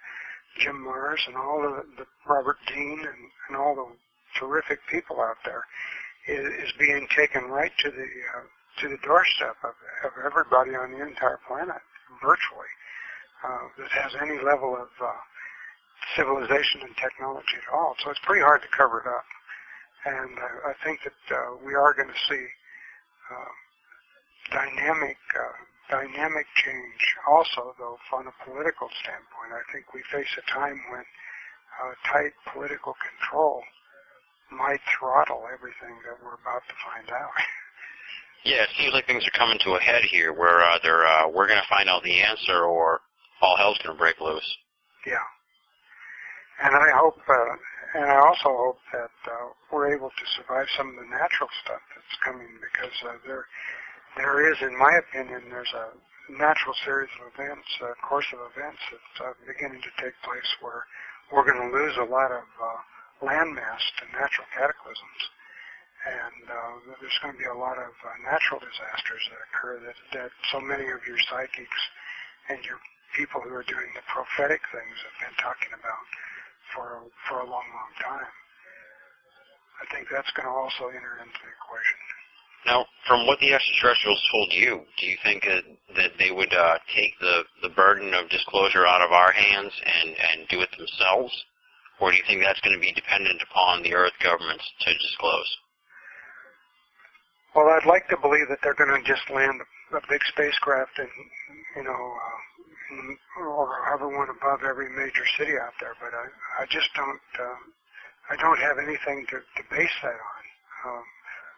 Jim 0.58 0.84
Marrs 0.84 1.22
and 1.28 1.38
all 1.38 1.62
the, 1.62 1.86
the 2.02 2.08
Robert 2.26 2.58
Dean 2.66 3.06
and, 3.06 3.22
and 3.48 3.58
all 3.58 3.76
the 3.76 3.86
terrific 4.40 4.80
people 4.90 5.22
out 5.22 5.38
there 5.46 5.64
is, 6.28 6.46
is 6.68 6.72
being 6.78 7.08
taken 7.16 7.46
right 7.46 7.72
to 7.80 7.90
the 7.90 8.08
uh, 8.36 8.46
to 8.82 8.90
the 8.90 8.98
doorstep 9.04 9.58
of, 9.64 9.74
of 10.06 10.12
everybody 10.24 10.76
on 10.76 10.92
the 10.92 11.02
entire 11.02 11.40
planet, 11.48 11.82
virtually, 12.22 12.72
uh, 13.44 13.66
that 13.80 13.90
has 13.90 14.14
any 14.22 14.38
level 14.44 14.76
of 14.76 14.90
uh, 15.02 15.10
civilization 16.16 16.82
and 16.86 16.96
technology 16.98 17.58
at 17.58 17.74
all. 17.74 17.96
So 18.04 18.12
it's 18.12 18.22
pretty 18.22 18.44
hard 18.44 18.62
to 18.62 18.68
cover 18.78 19.02
it 19.02 19.08
up. 19.10 19.26
And 20.06 20.38
I, 20.38 20.72
I 20.72 20.74
think 20.86 21.00
that 21.04 21.22
uh, 21.34 21.58
we 21.66 21.74
are 21.74 21.94
going 21.94 22.08
to 22.08 22.22
see 22.30 22.46
uh, 23.34 23.54
dynamic 24.52 25.18
uh, 25.34 25.58
dynamic 25.90 26.46
change. 26.56 27.02
Also, 27.28 27.74
though, 27.80 27.98
from 28.10 28.28
a 28.28 28.36
political 28.46 28.90
standpoint, 29.02 29.58
I 29.58 29.64
think 29.72 29.94
we 29.94 30.04
face 30.12 30.30
a 30.38 30.46
time 30.52 30.80
when 30.92 31.04
uh, 31.82 31.94
tight 32.06 32.34
political 32.54 32.96
control 33.00 33.64
might 34.52 34.80
throttle 34.98 35.44
everything 35.52 35.96
that 36.06 36.18
we're 36.24 36.40
about 36.40 36.64
to 36.68 36.76
find 36.86 37.10
out. 37.12 37.32
Yeah, 38.46 38.64
it 38.64 38.70
seems 38.80 38.94
like 38.94 39.04
things 39.08 39.28
are 39.28 39.38
coming 39.38 39.60
to 39.66 39.76
a 39.76 39.82
head 39.82 40.08
here, 40.08 40.32
where 40.32 40.64
either 40.72 41.04
uh, 41.04 41.28
we're 41.28 41.52
going 41.52 41.60
to 41.60 41.68
find 41.68 41.90
out 41.90 42.02
the 42.04 42.22
answer, 42.22 42.64
or 42.64 43.02
all 43.42 43.58
hell's 43.58 43.78
going 43.84 43.92
to 43.92 44.00
break 44.00 44.22
loose. 44.22 44.48
Yeah, 45.06 45.26
and 46.64 46.72
I 46.72 46.90
hope, 46.96 47.20
uh, 47.28 48.00
and 48.00 48.08
I 48.08 48.18
also 48.24 48.48
hope 48.48 48.80
that 48.94 49.12
uh, 49.28 49.52
we're 49.72 49.94
able 49.94 50.10
to 50.10 50.26
survive 50.40 50.68
some 50.78 50.90
of 50.90 50.96
the 50.96 51.10
natural 51.12 51.50
stuff 51.66 51.82
that's 51.92 52.18
coming, 52.24 52.48
because 52.64 52.96
uh, 53.04 53.20
there, 53.28 53.46
there 54.16 54.48
is, 54.48 54.58
in 54.62 54.78
my 54.80 54.96
opinion, 54.96 55.50
there's 55.50 55.74
a 55.76 55.92
natural 56.32 56.76
series 56.86 57.12
of 57.20 57.34
events, 57.36 57.68
a 57.84 57.94
course 58.00 58.28
of 58.32 58.40
events 58.56 58.80
that's 58.92 59.18
uh, 59.28 59.34
beginning 59.46 59.82
to 59.82 59.92
take 60.00 60.16
place 60.24 60.50
where 60.62 60.88
we're 61.32 61.46
going 61.46 61.60
to 61.60 61.76
lose 61.76 61.96
a 62.00 62.08
lot 62.08 62.32
of 62.32 62.48
uh, 62.64 62.80
landmass 63.22 63.84
to 64.00 64.04
natural 64.14 64.48
cataclysms. 64.54 65.22
And 66.08 66.46
uh, 66.48 66.96
there's 67.02 67.20
going 67.20 67.36
to 67.36 67.42
be 67.42 67.50
a 67.52 67.58
lot 67.58 67.76
of 67.76 67.92
uh, 67.92 68.08
natural 68.24 68.64
disasters 68.64 69.24
that 69.28 69.42
occur 69.52 69.76
that, 69.84 69.98
that 70.14 70.32
so 70.54 70.62
many 70.62 70.88
of 70.88 71.04
your 71.04 71.20
psychics 71.28 71.82
and 72.48 72.64
your 72.64 72.80
people 73.18 73.42
who 73.42 73.52
are 73.52 73.66
doing 73.68 73.92
the 73.92 74.06
prophetic 74.08 74.62
things 74.72 74.96
have 75.04 75.18
been 75.20 75.38
talking 75.42 75.74
about 75.76 76.06
for, 76.72 77.04
for 77.28 77.44
a 77.44 77.48
long, 77.50 77.66
long 77.76 77.92
time. 78.00 78.32
I 79.82 79.86
think 79.94 80.08
that's 80.10 80.32
going 80.32 80.48
to 80.48 80.54
also 80.54 80.90
enter 80.90 81.20
into 81.20 81.40
the 81.44 81.52
equation. 81.54 82.00
Now, 82.66 82.86
from 83.08 83.26
what 83.28 83.40
the 83.40 83.54
extraterrestrials 83.54 84.22
told 84.32 84.52
you, 84.52 84.82
do 85.00 85.06
you 85.08 85.18
think 85.24 85.44
that, 85.44 85.64
that 85.96 86.12
they 86.20 86.32
would 86.32 86.54
uh, 86.54 86.80
take 86.96 87.18
the, 87.20 87.44
the 87.62 87.70
burden 87.70 88.14
of 88.14 88.30
disclosure 88.30 88.86
out 88.86 89.02
of 89.02 89.12
our 89.12 89.32
hands 89.32 89.72
and, 89.86 90.10
and 90.10 90.48
do 90.50 90.62
it 90.62 90.70
themselves? 90.78 91.32
Or 92.00 92.12
do 92.12 92.18
you 92.18 92.24
think 92.28 92.42
that's 92.44 92.62
going 92.62 92.76
to 92.76 92.82
be 92.82 92.94
dependent 92.94 93.42
upon 93.42 93.82
the 93.82 93.94
Earth 93.94 94.14
governments 94.22 94.64
to 94.86 94.94
disclose? 94.94 95.50
Well, 97.56 97.70
I'd 97.74 97.90
like 97.90 98.08
to 98.10 98.18
believe 98.18 98.50
that 98.50 98.60
they're 98.62 98.78
going 98.78 98.94
to 98.94 99.02
just 99.02 99.26
land 99.34 99.62
a 99.94 100.02
big 100.10 100.22
spacecraft 100.30 100.94
and, 101.00 101.10
you 101.76 101.84
know, 101.84 102.14
uh, 102.14 102.40
in, 102.92 103.18
or 103.42 103.82
hover 103.90 104.10
one 104.10 104.30
above 104.30 104.62
every 104.62 104.90
major 104.90 105.26
city 105.38 105.58
out 105.58 105.74
there, 105.82 105.96
but 106.00 106.14
I, 106.14 106.64
I 106.64 106.66
just 106.70 106.88
don't, 106.96 107.28
uh, 107.40 107.60
I 108.30 108.36
don't 108.38 108.60
have 108.60 108.78
anything 108.78 109.26
to, 109.32 109.38
to 109.40 109.62
base 109.72 109.98
that 110.04 110.20
on. 110.20 110.44
Um, 110.86 111.04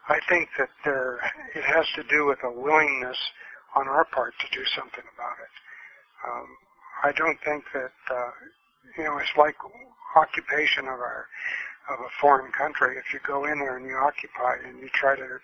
I 0.07 0.19
think 0.29 0.49
that 0.57 0.69
there, 0.85 1.19
it 1.53 1.65
has 1.65 1.85
to 1.95 2.03
do 2.07 2.25
with 2.25 2.39
a 2.43 2.51
willingness 2.51 3.17
on 3.75 3.87
our 3.87 4.05
part 4.05 4.33
to 4.39 4.47
do 4.57 4.63
something 4.75 5.03
about 5.13 5.37
it. 5.43 5.53
Um, 6.25 6.47
I 7.03 7.11
don't 7.11 7.37
think 7.43 7.63
that, 7.73 7.97
uh, 8.09 8.31
you 8.97 9.03
know, 9.03 9.17
it's 9.17 9.35
like 9.37 9.55
occupation 10.15 10.85
of 10.85 10.99
our, 10.99 11.27
of 11.89 11.99
a 11.99 12.11
foreign 12.21 12.51
country. 12.51 12.97
If 12.97 13.13
you 13.13 13.19
go 13.25 13.45
in 13.45 13.59
there 13.59 13.77
and 13.77 13.85
you 13.85 13.95
occupy 13.95 14.57
and 14.65 14.79
you 14.79 14.89
try 14.93 15.15
to 15.15 15.39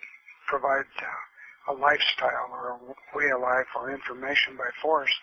provide 0.47 0.85
uh, 1.01 1.71
a 1.71 1.73
lifestyle 1.73 2.49
or 2.51 2.77
a 2.77 3.17
way 3.17 3.29
of 3.31 3.41
life 3.41 3.67
or 3.75 3.91
information 3.91 4.55
by 4.57 4.69
force, 4.81 5.13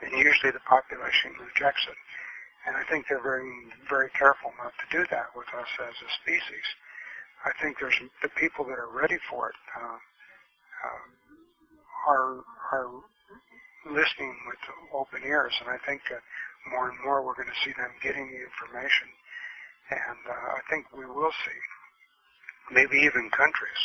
then 0.00 0.10
usually 0.12 0.52
the 0.52 0.64
population 0.66 1.32
rejects 1.38 1.86
it. 1.88 1.98
And 2.66 2.76
I 2.76 2.84
think 2.90 3.06
they're 3.08 3.22
very, 3.22 3.50
very 3.88 4.10
careful 4.10 4.52
not 4.62 4.72
to 4.76 4.86
do 4.98 5.06
that 5.10 5.32
with 5.34 5.48
us 5.56 5.68
as 5.80 5.94
a 5.96 6.10
species. 6.22 6.66
I 7.44 7.52
think 7.62 7.78
there's 7.80 7.96
the 8.22 8.28
people 8.36 8.64
that 8.66 8.78
are 8.78 8.92
ready 8.92 9.16
for 9.30 9.48
it 9.48 9.56
uh, 9.74 9.96
uh, 10.84 11.04
are 12.08 12.44
are 12.72 12.90
listening 13.86 14.36
with 14.46 14.60
open 14.92 15.22
ears, 15.24 15.54
and 15.60 15.70
I 15.70 15.78
think 15.86 16.02
uh, 16.12 16.20
more 16.68 16.90
and 16.92 16.98
more 17.00 17.24
we're 17.24 17.38
going 17.38 17.48
to 17.48 17.62
see 17.64 17.72
them 17.72 17.92
getting 18.04 18.28
the 18.28 18.40
information, 18.44 19.08
and 19.90 20.20
uh, 20.28 20.60
I 20.60 20.62
think 20.68 20.90
we 20.92 21.06
will 21.08 21.32
see 21.44 21.60
maybe 22.70 23.00
even 23.00 23.30
countries 23.32 23.82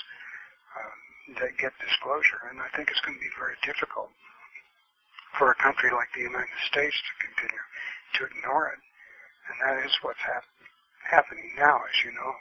uh, 0.76 1.40
that 1.42 1.58
get 1.58 1.74
disclosure, 1.80 2.52
and 2.52 2.60
I 2.60 2.70
think 2.76 2.92
it's 2.92 3.02
going 3.02 3.18
to 3.18 3.24
be 3.24 3.34
very 3.40 3.56
difficult 3.66 4.12
for 5.40 5.52
a 5.52 5.58
country 5.60 5.92
like 5.92 6.12
the 6.16 6.24
United 6.24 6.60
States 6.70 6.96
to 6.96 7.12
continue 7.24 7.66
to 8.20 8.22
ignore 8.32 8.72
it, 8.72 8.82
and 9.52 9.56
that 9.64 9.76
is 9.84 9.92
what's 10.02 10.22
hap- 10.22 10.48
happening 11.04 11.52
now, 11.58 11.80
as 11.84 11.98
you 12.04 12.12
know. 12.12 12.32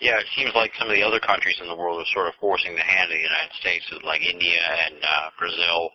Yeah, 0.00 0.20
it 0.20 0.28
seems 0.36 0.52
like 0.54 0.76
some 0.76 0.92
of 0.92 0.94
the 0.94 1.02
other 1.02 1.20
countries 1.20 1.56
in 1.60 1.68
the 1.68 1.74
world 1.74 1.98
are 2.00 2.12
sort 2.12 2.28
of 2.28 2.34
forcing 2.36 2.76
the 2.76 2.84
hand 2.84 3.08
of 3.10 3.16
the 3.16 3.24
United 3.24 3.54
States, 3.58 3.88
like 4.04 4.20
India 4.20 4.60
and 4.60 5.00
uh, 5.00 5.32
Brazil, 5.40 5.90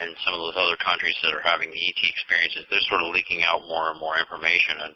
and 0.00 0.16
some 0.24 0.32
of 0.32 0.40
those 0.40 0.56
other 0.56 0.80
countries 0.80 1.16
that 1.22 1.36
are 1.36 1.44
having 1.44 1.70
the 1.70 1.80
ET 1.80 2.00
experiences. 2.00 2.64
They're 2.68 2.84
sort 2.88 3.04
of 3.04 3.12
leaking 3.12 3.44
out 3.44 3.68
more 3.68 3.92
and 3.92 4.00
more 4.00 4.16
information, 4.16 4.80
and, 4.80 4.94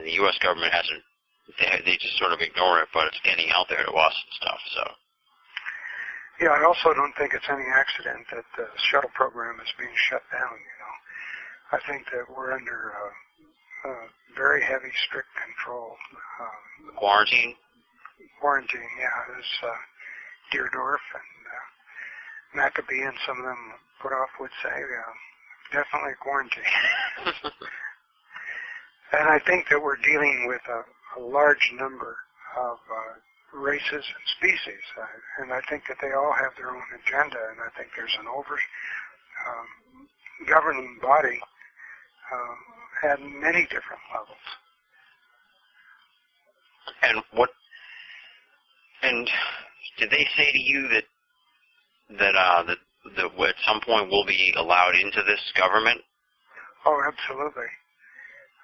and 0.00 0.06
the 0.08 0.16
U.S. 0.24 0.36
government 0.40 0.72
hasn't. 0.72 1.04
They, 1.60 1.68
they 1.84 1.96
just 2.00 2.16
sort 2.16 2.32
of 2.32 2.40
ignore 2.40 2.80
it, 2.80 2.88
but 2.94 3.08
it's 3.12 3.20
getting 3.20 3.52
out 3.52 3.68
there 3.68 3.84
to 3.84 3.92
us 3.92 4.16
and 4.16 4.32
stuff. 4.40 4.60
So. 4.72 4.84
Yeah, 6.40 6.56
I 6.56 6.64
also 6.64 6.94
don't 6.96 7.12
think 7.20 7.34
it's 7.36 7.50
any 7.52 7.68
accident 7.68 8.24
that 8.32 8.48
the 8.56 8.64
shuttle 8.88 9.12
program 9.12 9.60
is 9.60 9.68
being 9.76 9.92
shut 10.08 10.24
down. 10.32 10.56
You 10.56 10.76
know, 10.80 10.94
I 11.76 11.78
think 11.84 12.08
that 12.16 12.24
we're 12.32 12.56
under 12.56 12.96
uh, 12.96 13.90
uh, 13.92 14.06
very 14.36 14.64
heavy, 14.64 14.88
strict 15.04 15.28
control. 15.36 15.96
Um, 16.40 16.96
quarantine? 16.96 17.54
Quarantine, 18.40 18.88
yeah. 18.96 19.18
There's 19.28 19.52
uh, 19.68 19.80
Deardorff 20.48 21.04
and 21.12 21.40
uh, 21.44 21.69
Maccabee 22.54 23.02
and 23.02 23.16
some 23.26 23.38
of 23.38 23.44
them 23.44 23.74
put 24.02 24.12
off 24.12 24.30
would 24.40 24.50
say, 24.62 24.72
uh, 24.72 25.12
definitely 25.72 26.14
quarantine. 26.20 26.62
and 29.12 29.28
I 29.28 29.38
think 29.46 29.68
that 29.70 29.82
we're 29.82 29.96
dealing 29.96 30.46
with 30.48 30.62
a, 30.68 31.20
a 31.20 31.22
large 31.22 31.72
number 31.78 32.16
of 32.56 32.78
uh, 32.90 33.14
races 33.58 34.04
and 34.04 34.24
species, 34.38 34.82
uh, 34.98 35.42
and 35.42 35.52
I 35.52 35.60
think 35.68 35.84
that 35.88 35.98
they 36.02 36.12
all 36.12 36.32
have 36.32 36.52
their 36.56 36.70
own 36.70 36.82
agenda, 36.94 37.38
and 37.50 37.60
I 37.60 37.70
think 37.78 37.90
there's 37.96 38.16
an 38.20 38.26
over 38.26 38.54
um, 38.54 40.08
governing 40.48 40.98
body 41.02 41.38
uh, 42.32 43.08
at 43.12 43.20
many 43.20 43.62
different 43.70 44.02
levels. 44.14 44.46
And 47.02 47.22
what? 47.32 47.50
And 49.02 49.28
did 49.98 50.10
they 50.10 50.26
say 50.36 50.52
to 50.52 50.58
you 50.58 50.88
that 50.88 51.04
that 52.18 52.34
uh, 52.34 52.62
that 52.64 52.78
that 53.16 53.30
at 53.48 53.54
some 53.66 53.80
point 53.80 54.10
we'll 54.10 54.26
be 54.26 54.52
allowed 54.56 54.94
into 54.94 55.22
this 55.22 55.40
government? 55.56 56.00
Oh, 56.84 57.00
absolutely. 57.06 57.68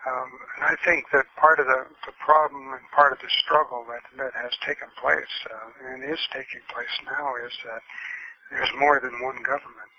Um, 0.06 0.30
and 0.56 0.64
I 0.70 0.76
think 0.86 1.10
that 1.12 1.26
part 1.34 1.58
of 1.58 1.66
the, 1.66 1.82
the 2.06 2.14
problem 2.22 2.70
and 2.70 2.84
part 2.94 3.10
of 3.10 3.18
the 3.18 3.32
struggle 3.42 3.82
that, 3.90 4.06
that 4.22 4.30
has 4.38 4.54
taken 4.62 4.86
place 5.02 5.34
uh, 5.50 5.90
and 5.90 6.06
is 6.06 6.22
taking 6.30 6.62
place 6.70 6.94
now 7.02 7.34
is 7.42 7.50
that 7.66 7.82
there's 8.54 8.70
more 8.78 9.02
than 9.02 9.18
one 9.18 9.42
government, 9.42 9.92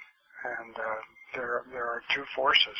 and 0.47 0.73
uh, 0.79 1.01
there 1.35 1.67
there 1.75 1.83
are 1.83 2.01
two 2.15 2.23
forces 2.35 2.79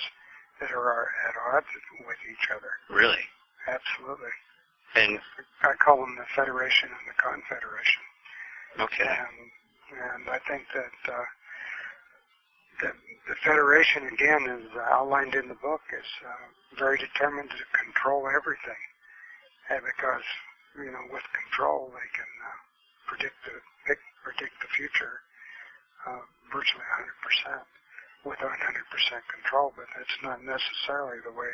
that 0.62 0.72
are 0.72 1.12
at 1.28 1.36
odds 1.52 1.68
with 2.08 2.22
each 2.32 2.48
other. 2.56 2.72
Really? 2.90 3.20
Absolutely. 3.68 4.32
And 4.96 5.20
I 5.62 5.76
call 5.84 6.00
them 6.00 6.16
the 6.16 6.26
Federation 6.32 6.88
and 6.88 7.06
the 7.12 7.18
Confederation. 7.20 8.04
Okay. 8.80 9.04
And 9.04 9.52
and 9.92 10.30
I 10.30 10.40
think 10.48 10.64
that 10.74 10.98
uh, 11.12 11.28
the, 12.82 12.90
the 13.28 13.38
Federation 13.44 14.08
again 14.08 14.44
is 14.60 14.68
outlined 14.92 15.36
in 15.36 15.48
the 15.48 15.60
book 15.60 15.82
is 15.94 16.10
uh, 16.26 16.48
very 16.78 16.98
determined 16.98 17.50
to 17.50 17.64
control 17.78 18.28
everything, 18.28 18.82
and 19.70 19.82
because 19.84 20.26
you 20.78 20.92
know 20.92 21.06
with 21.12 21.24
control 21.34 21.92
they 21.92 22.10
can 22.14 22.32
uh, 22.44 22.60
predict 23.08 23.38
the 23.48 23.56
predict 24.24 24.54
the 24.60 24.72
future 24.76 25.24
uh, 26.06 26.20
virtually 26.52 26.84
100 27.00 27.24
percent 27.24 27.64
with 28.28 28.40
100% 28.44 28.52
control, 29.32 29.72
but 29.80 29.88
that's 29.96 30.20
not 30.20 30.44
necessarily 30.44 31.24
the 31.24 31.32
way 31.32 31.48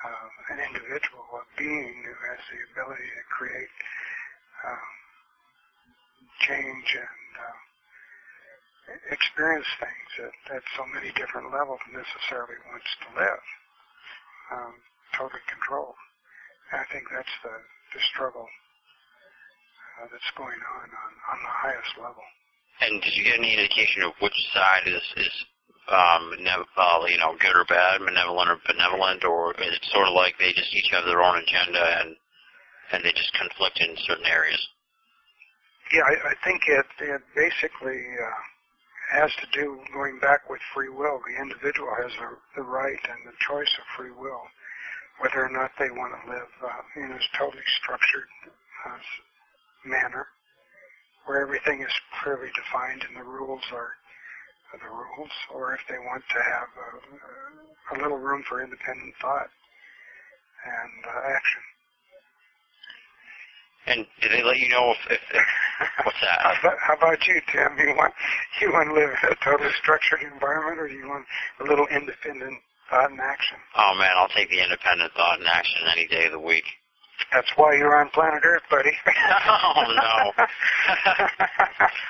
uh, 0.00 0.54
an 0.56 0.58
individual, 0.64 1.24
a 1.36 1.44
being 1.60 1.92
who 2.08 2.16
has 2.24 2.40
the 2.48 2.60
ability 2.72 3.04
to 3.04 3.22
create 3.28 3.74
uh, 4.64 4.88
change 6.40 6.88
and 6.96 7.23
uh, 7.36 7.58
experience 9.10 9.68
things 9.80 10.10
at, 10.28 10.56
at 10.56 10.64
so 10.76 10.84
many 10.92 11.10
different 11.16 11.50
levels 11.52 11.80
necessarily 11.90 12.58
wants 12.70 12.90
to 13.04 13.08
live, 13.16 13.44
um, 14.52 14.74
totally 15.16 15.42
controlled. 15.48 15.98
And 16.72 16.80
I 16.80 16.86
think 16.92 17.08
that's 17.10 17.36
the, 17.42 17.54
the 17.94 18.02
struggle 18.12 18.48
uh, 20.00 20.06
that's 20.10 20.32
going 20.36 20.58
on, 20.58 20.86
on 20.90 21.12
on 21.32 21.38
the 21.42 21.54
highest 21.54 21.94
level. 21.98 22.24
And 22.82 23.00
did 23.02 23.14
you 23.14 23.24
get 23.24 23.38
any 23.38 23.54
indication 23.54 24.02
of 24.02 24.12
which 24.18 24.34
side 24.52 24.86
is 24.86 25.04
is 25.16 25.34
um, 25.88 26.34
uh, 26.34 27.04
you 27.06 27.18
know 27.18 27.36
good 27.38 27.54
or 27.54 27.64
bad, 27.68 28.00
malevolent 28.02 28.50
or 28.50 28.58
benevolent, 28.66 29.24
or 29.24 29.54
is 29.54 29.72
it 29.72 29.84
sort 29.92 30.08
of 30.08 30.14
like 30.14 30.34
they 30.38 30.52
just 30.52 30.74
each 30.74 30.90
have 30.90 31.04
their 31.04 31.22
own 31.22 31.38
agenda 31.38 31.84
and 32.02 32.16
and 32.92 33.04
they 33.04 33.12
just 33.12 33.32
conflict 33.38 33.80
in 33.80 33.96
certain 34.06 34.26
areas? 34.26 34.60
Yeah, 35.94 36.02
I, 36.02 36.14
I 36.32 36.36
think 36.44 36.62
it 36.66 36.86
it 37.00 37.22
basically 37.36 38.02
uh, 38.18 38.40
has 39.14 39.30
to 39.38 39.46
do 39.54 39.78
going 39.94 40.18
back 40.20 40.50
with 40.50 40.60
free 40.74 40.90
will. 40.90 41.20
The 41.26 41.38
individual 41.40 41.90
has 42.02 42.12
a, 42.18 42.28
the 42.58 42.66
right 42.66 42.98
and 43.10 43.22
the 43.26 43.36
choice 43.46 43.70
of 43.78 43.84
free 43.96 44.10
will, 44.12 44.42
whether 45.20 45.44
or 45.46 45.50
not 45.50 45.70
they 45.78 45.90
want 45.90 46.14
to 46.18 46.30
live 46.30 46.52
uh, 46.64 47.00
in 47.00 47.12
a 47.12 47.20
totally 47.38 47.64
structured 47.82 48.28
uh, 48.90 48.98
manner, 49.86 50.26
where 51.26 51.42
everything 51.42 51.82
is 51.82 51.94
clearly 52.22 52.50
defined 52.56 53.04
and 53.08 53.16
the 53.16 53.24
rules 53.28 53.64
are 53.72 53.92
the 54.74 54.90
rules, 54.90 55.32
or 55.54 55.74
if 55.74 55.80
they 55.88 55.98
want 55.98 56.24
to 56.30 56.40
have 56.42 56.68
a, 56.74 57.94
a 57.94 58.02
little 58.02 58.18
room 58.18 58.42
for 58.48 58.62
independent 58.62 59.14
thought 59.22 59.50
and 60.66 61.04
uh, 61.06 61.20
action. 61.30 61.62
And 63.86 64.06
did 64.20 64.32
they 64.32 64.42
let 64.42 64.58
you 64.58 64.68
know 64.70 64.92
if, 64.92 65.12
if, 65.12 65.20
if 65.34 65.44
what's 66.04 66.20
that? 66.22 66.40
how, 66.40 66.54
about, 66.60 66.78
how 66.80 66.94
about 66.94 67.26
you, 67.26 67.40
Tim? 67.52 67.76
You 67.78 67.94
want 67.96 68.14
you 68.60 68.72
want 68.72 68.88
to 68.88 68.94
live 68.94 69.10
in 69.10 69.32
a 69.32 69.36
totally 69.44 69.72
structured 69.80 70.22
environment, 70.22 70.80
or 70.80 70.88
do 70.88 70.94
you 70.94 71.08
want 71.08 71.26
a 71.60 71.64
little 71.64 71.86
independent 71.88 72.60
thought 72.88 73.10
and 73.10 73.20
action? 73.20 73.58
Oh 73.76 73.94
man, 73.98 74.12
I'll 74.16 74.28
take 74.28 74.48
the 74.48 74.62
independent 74.62 75.12
thought 75.12 75.38
and 75.38 75.48
action 75.48 75.82
any 75.92 76.06
day 76.06 76.26
of 76.26 76.32
the 76.32 76.40
week. 76.40 76.64
That's 77.32 77.50
why 77.56 77.74
you're 77.74 77.96
on 77.96 78.10
planet 78.10 78.42
Earth, 78.44 78.62
buddy. 78.70 78.92
oh 79.46 79.84
no. 79.86 80.32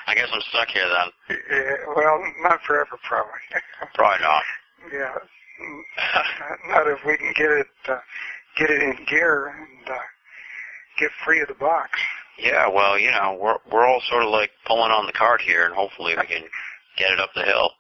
I 0.07 0.15
guess 0.15 0.29
I'm 0.33 0.41
stuck 0.51 0.69
here 0.69 0.89
then. 0.89 1.39
Yeah, 1.51 1.77
well, 1.95 2.23
not 2.43 2.63
forever, 2.63 2.99
probably. 3.03 3.41
Probably 3.95 4.23
not. 4.23 4.43
Yeah, 4.93 5.15
not 6.69 6.87
if 6.89 7.05
we 7.07 7.17
can 7.17 7.33
get 7.37 7.51
it 7.51 7.67
uh, 7.89 7.99
get 8.57 8.71
it 8.71 8.83
in 8.83 9.05
gear 9.07 9.49
and 9.49 9.91
uh, 9.91 9.99
get 10.99 11.11
free 11.25 11.41
of 11.41 11.49
the 11.49 11.55
box. 11.55 11.91
Yeah, 12.39 12.69
well, 12.69 12.99
you 12.99 13.11
know, 13.11 13.37
we're 13.41 13.59
we're 13.71 13.87
all 13.87 14.03
sort 14.11 14.25
of 14.25 14.31
like 14.31 14.51
pulling 14.67 14.91
on 14.91 15.07
the 15.07 15.13
cart 15.13 15.41
here, 15.41 15.67
and 15.67 15.75
hopefully 15.75 16.15
we 16.19 16.27
can 16.27 16.43
get 16.99 17.11
it 17.13 17.21
up 17.21 17.31
the 17.35 17.43
hill. 17.45 17.71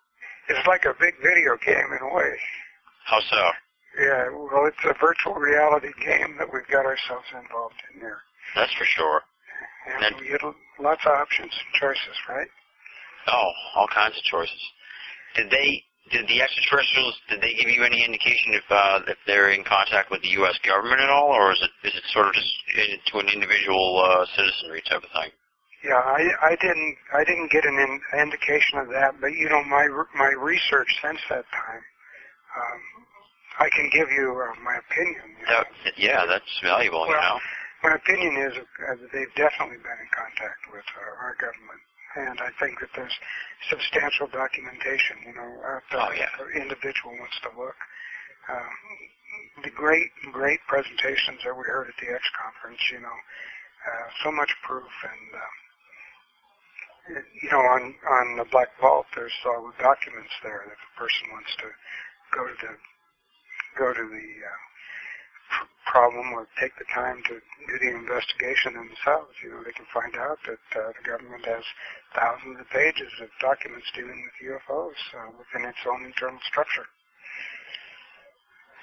It's 0.49 0.67
like 0.67 0.85
a 0.85 0.95
big 1.01 1.15
video 1.23 1.57
game 1.65 1.91
in 1.91 1.99
a 2.07 2.15
way. 2.15 2.33
How 3.07 3.21
so? 3.21 3.51
Yeah, 3.99 4.29
well, 4.31 4.67
it's 4.67 4.85
a 4.85 4.95
virtual 5.01 5.35
reality 5.35 5.91
game 6.05 6.37
that 6.39 6.53
we've 6.53 6.67
got 6.69 6.85
ourselves 6.87 7.27
involved 7.33 7.75
in 7.95 8.01
there. 8.01 8.19
That's 8.55 8.73
for 8.75 8.85
sure. 8.85 9.23
And 9.87 10.03
Then- 10.03 10.17
we 10.21 10.29
get 10.29 10.41
lots 10.79 11.05
of 11.07 11.12
options 11.12 11.53
and 11.53 11.75
choices, 11.81 12.17
right? 12.29 12.49
Oh, 13.29 13.53
all 13.77 13.89
kinds 13.89 14.17
of 14.17 14.23
choices. 14.25 14.61
Did 15.35 15.51
they? 15.51 15.85
Did 16.13 16.29
the 16.29 16.43
extraterrestrials? 16.43 17.17
Did 17.31 17.41
they 17.41 17.55
give 17.55 17.71
you 17.71 17.83
any 17.83 18.05
indication 18.05 18.53
if 18.53 18.65
uh, 18.69 19.01
if 19.09 19.17
they're 19.27 19.51
in 19.51 19.65
contact 19.65 20.11
with 20.11 20.21
the 20.21 20.37
U.S. 20.45 20.59
government 20.61 21.01
at 21.01 21.09
all, 21.09 21.33
or 21.33 21.53
is 21.53 21.61
it 21.63 21.73
is 21.89 21.95
it 21.97 22.05
sort 22.13 22.29
of 22.29 22.35
just 22.35 22.53
to 23.09 23.19
an 23.19 23.29
individual 23.29 24.05
uh, 24.05 24.27
citizenry 24.37 24.83
type 24.85 25.03
of 25.03 25.11
thing? 25.17 25.33
Yeah, 25.85 26.01
I, 26.01 26.53
I 26.53 26.57
didn't 26.61 26.97
I 27.13 27.25
didn't 27.25 27.51
get 27.53 27.65
an 27.65 27.77
in, 27.77 28.01
indication 28.21 28.79
of 28.79 28.89
that, 28.89 29.21
but 29.21 29.33
you 29.33 29.49
know 29.49 29.65
my 29.65 29.89
my 30.17 30.33
research 30.37 30.89
since 31.01 31.21
that 31.29 31.45
time, 31.53 31.83
um, 32.57 32.81
I 33.61 33.69
can 33.69 33.89
give 33.93 34.09
you 34.13 34.33
uh, 34.33 34.61
my 34.65 34.77
opinion. 34.81 35.25
you 35.41 35.45
know. 35.45 35.65
That, 35.85 35.97
yeah, 35.97 36.25
that's 36.29 36.53
valuable. 36.63 37.07
you 37.09 37.13
know. 37.13 37.39
My 37.85 37.97
opinion 37.97 38.33
is 38.49 38.57
uh, 38.57 38.97
that 38.97 39.13
they've 39.13 39.35
definitely 39.37 39.77
been 39.85 40.01
in 40.01 40.09
contact 40.09 40.73
with 40.73 40.89
uh, 40.97 41.21
our 41.21 41.37
government, 41.37 41.85
and 42.17 42.39
I 42.41 42.51
think 42.62 42.79
that 42.81 42.91
there's 42.95 43.15
substantial 43.71 44.27
documentation, 44.31 45.17
you 45.27 45.35
know, 45.35 45.51
out 45.67 45.83
there 45.91 46.01
Oh, 46.01 46.12
yeah. 46.15 46.31
the 46.39 46.47
individual 46.61 47.15
wants 47.19 47.39
to 47.43 47.51
look. 47.59 47.77
Um, 48.49 48.75
the 49.65 49.71
great, 49.75 50.11
great 50.33 50.61
presentations 50.69 51.43
that 51.45 51.55
we 51.57 51.65
heard 51.67 51.89
at 51.89 51.97
the 51.99 52.09
X 52.12 52.23
conference, 52.39 52.81
you 52.93 53.01
know, 53.01 53.19
uh, 53.19 54.07
so 54.23 54.31
much 54.31 54.51
proof, 54.67 54.91
and 55.05 55.31
um, 55.35 55.55
you 57.43 57.51
know, 57.53 57.61
on 57.61 57.83
on 57.93 58.27
the 58.41 58.47
Black 58.51 58.69
Vault, 58.81 59.07
there's 59.15 59.35
all 59.45 59.67
the 59.69 59.77
documents 59.83 60.33
there 60.43 60.65
that 60.65 60.73
if 60.73 60.81
a 60.81 60.95
person 60.97 61.29
wants 61.33 61.53
to 61.61 61.69
go 62.33 62.43
to 62.49 62.55
the 62.65 62.73
go 63.77 63.93
to 63.93 64.05
the 64.09 64.27
uh, 64.41 64.61
problem 65.87 66.33
or 66.33 66.47
take 66.61 66.73
the 66.79 66.89
time 66.95 67.23
to 67.29 67.35
do 67.39 67.75
the 67.79 67.91
investigation 67.95 68.75
themselves. 68.75 69.33
You 69.43 69.51
know, 69.51 69.63
they 69.63 69.73
can 69.73 69.87
find 69.93 70.15
out 70.17 70.39
that 70.47 70.65
uh, 70.75 70.93
the 70.97 71.05
government 71.05 71.45
has 71.47 71.65
thousands 72.15 72.61
of 72.61 72.69
pages 72.71 73.13
of 73.23 73.29
documents 73.41 73.87
dealing 73.95 74.23
with 74.25 74.37
UFOs 74.59 74.99
uh, 75.15 75.31
within 75.39 75.69
its 75.69 75.83
own 75.87 76.05
internal 76.05 76.41
structure. 76.47 76.87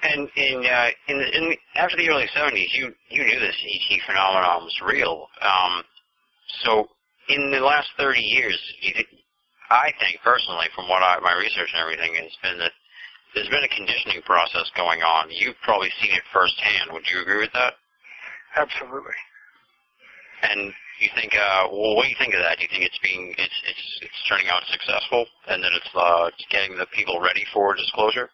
And 0.02 0.28
in 0.34 0.66
uh, 0.66 0.90
in, 1.06 1.18
the, 1.18 1.28
in 1.36 1.42
the, 1.50 1.58
after 1.78 1.96
the 1.96 2.08
early 2.08 2.26
'70s, 2.34 2.74
you 2.74 2.90
you 3.08 3.22
knew 3.22 3.38
this 3.38 3.54
ET 3.54 4.00
phenomenon 4.04 4.64
was 4.64 4.74
real. 4.82 5.28
Um, 5.40 5.84
so 6.64 6.88
in 7.28 7.50
the 7.50 7.60
last 7.60 7.88
30 7.98 8.20
years, 8.20 8.58
you 8.80 8.92
think, 8.94 9.08
I 9.70 9.92
think 10.00 10.20
personally, 10.24 10.66
from 10.74 10.88
what 10.88 11.02
I, 11.02 11.18
my 11.20 11.34
research 11.38 11.70
and 11.72 11.80
everything, 11.80 12.14
has 12.16 12.34
been 12.42 12.58
that 12.58 12.72
there's 13.34 13.48
been 13.48 13.64
a 13.64 13.68
conditioning 13.68 14.22
process 14.22 14.70
going 14.76 15.02
on. 15.02 15.30
You've 15.30 15.60
probably 15.62 15.90
seen 16.00 16.12
it 16.12 16.22
firsthand. 16.32 16.92
Would 16.92 17.08
you 17.10 17.22
agree 17.22 17.40
with 17.40 17.52
that? 17.52 17.74
Absolutely. 18.56 19.16
And 20.42 20.72
you 21.00 21.08
think, 21.14 21.34
uh, 21.34 21.68
well, 21.70 21.96
what 21.96 22.04
do 22.04 22.10
you 22.10 22.16
think 22.18 22.34
of 22.34 22.40
that? 22.40 22.58
Do 22.58 22.62
you 22.62 22.70
think 22.70 22.84
it's 22.84 22.98
being, 23.02 23.34
it's, 23.38 23.58
it's, 23.66 23.86
it's 24.02 24.20
turning 24.28 24.46
out 24.48 24.62
successful, 24.70 25.26
and 25.48 25.62
that 25.62 25.72
it's, 25.72 25.90
uh, 25.94 26.30
it's 26.30 26.46
getting 26.50 26.76
the 26.76 26.86
people 26.94 27.20
ready 27.20 27.44
for 27.52 27.74
disclosure? 27.74 28.30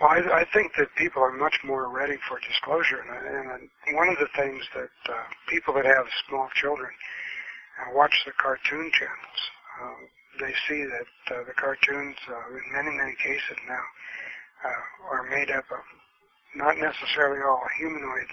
Well, 0.00 0.10
I, 0.10 0.40
I 0.40 0.44
think 0.54 0.72
that 0.78 0.88
people 0.96 1.22
are 1.22 1.32
much 1.32 1.60
more 1.64 1.88
ready 1.92 2.16
for 2.28 2.40
disclosure, 2.40 3.04
and, 3.04 3.68
and 3.68 3.96
one 3.96 4.08
of 4.08 4.16
the 4.16 4.28
things 4.36 4.64
that 4.74 5.12
uh, 5.12 5.24
people 5.48 5.74
that 5.74 5.84
have 5.84 6.06
small 6.28 6.48
children 6.54 6.88
uh, 7.80 7.92
watch 7.92 8.14
the 8.24 8.32
cartoon 8.32 8.90
channels. 8.92 9.40
Um, 9.82 10.08
they 10.40 10.54
see 10.68 10.82
that 10.84 11.36
uh, 11.36 11.44
the 11.44 11.54
cartoons, 11.54 12.16
uh, 12.28 12.56
in 12.56 12.66
many 12.72 12.96
many 12.96 13.14
cases 13.22 13.56
now, 13.68 13.84
uh, 14.64 15.14
are 15.14 15.24
made 15.30 15.50
up 15.50 15.64
of 15.70 15.84
not 16.56 16.76
necessarily 16.78 17.40
all 17.42 17.62
humanoid 17.78 18.30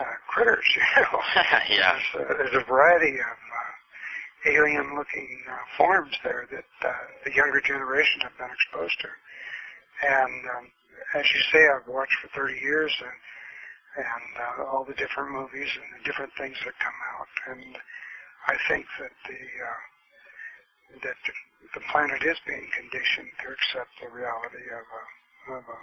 uh, 0.00 0.14
critters. 0.28 0.64
You 0.76 0.82
know, 1.02 1.20
yeah. 1.70 1.94
there's, 1.94 2.28
uh, 2.28 2.34
there's 2.38 2.62
a 2.62 2.66
variety 2.66 3.14
of 3.18 3.38
uh, 3.38 4.50
alien-looking 4.50 5.30
uh, 5.50 5.56
forms 5.76 6.14
there 6.22 6.46
that 6.50 6.70
uh, 6.86 6.92
the 7.24 7.32
younger 7.34 7.60
generation 7.60 8.20
have 8.22 8.36
been 8.38 8.50
exposed 8.50 8.98
to. 9.00 9.08
And 10.06 10.42
um, 10.56 10.64
as 11.14 11.26
you 11.34 11.40
say, 11.52 11.66
I've 11.66 11.88
watched 11.88 12.14
for 12.22 12.28
30 12.38 12.54
years, 12.60 12.92
and, 13.02 13.16
and 13.98 14.26
uh, 14.38 14.70
all 14.70 14.84
the 14.84 14.94
different 14.94 15.32
movies 15.32 15.70
and 15.74 15.98
the 15.98 16.04
different 16.06 16.30
things 16.38 16.56
that 16.64 16.78
come 16.78 16.98
out. 17.18 17.32
And 17.50 17.76
I 18.46 18.54
think 18.70 18.86
that 19.00 19.10
the 19.26 19.34
uh, 19.34 19.80
that 21.02 21.18
the, 21.74 21.82
planet 21.92 22.22
is 22.24 22.36
being 22.46 22.66
conditioned 22.74 23.30
to 23.44 23.46
accept 23.54 23.92
the 24.02 24.10
reality 24.10 24.66
of, 24.72 24.84
a, 24.84 25.04
of 25.56 25.64
a, 25.64 25.80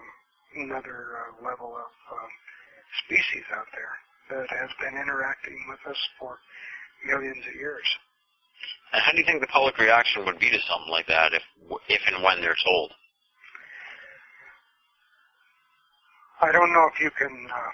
another 0.62 1.18
uh, 1.18 1.45
level 1.45 1.74
of 1.74 1.91
um, 2.12 2.32
species 3.06 3.45
out 3.56 3.70
there 3.74 3.95
that 4.30 4.49
has 4.49 4.70
been 4.82 4.97
interacting 4.99 5.58
with 5.70 5.80
us 5.89 5.97
for 6.20 6.38
millions 7.06 7.43
of 7.47 7.56
years. 7.56 7.86
And 8.93 9.01
how 9.01 9.12
do 9.12 9.18
you 9.18 9.26
think 9.26 9.41
the 9.41 9.47
public 9.47 9.78
reaction 9.78 10.26
would 10.26 10.39
be 10.39 10.49
to 10.49 10.60
something 10.68 10.91
like 10.91 11.08
that 11.08 11.34
if, 11.34 11.43
if 11.89 12.01
and 12.08 12.24
when 12.24 12.41
they're 12.41 12.58
told? 12.66 12.91
I 16.41 16.51
don't 16.51 16.74
know 16.74 16.89
if 16.93 16.99
you 16.99 17.12
can 17.18 17.47
uh, 17.47 17.74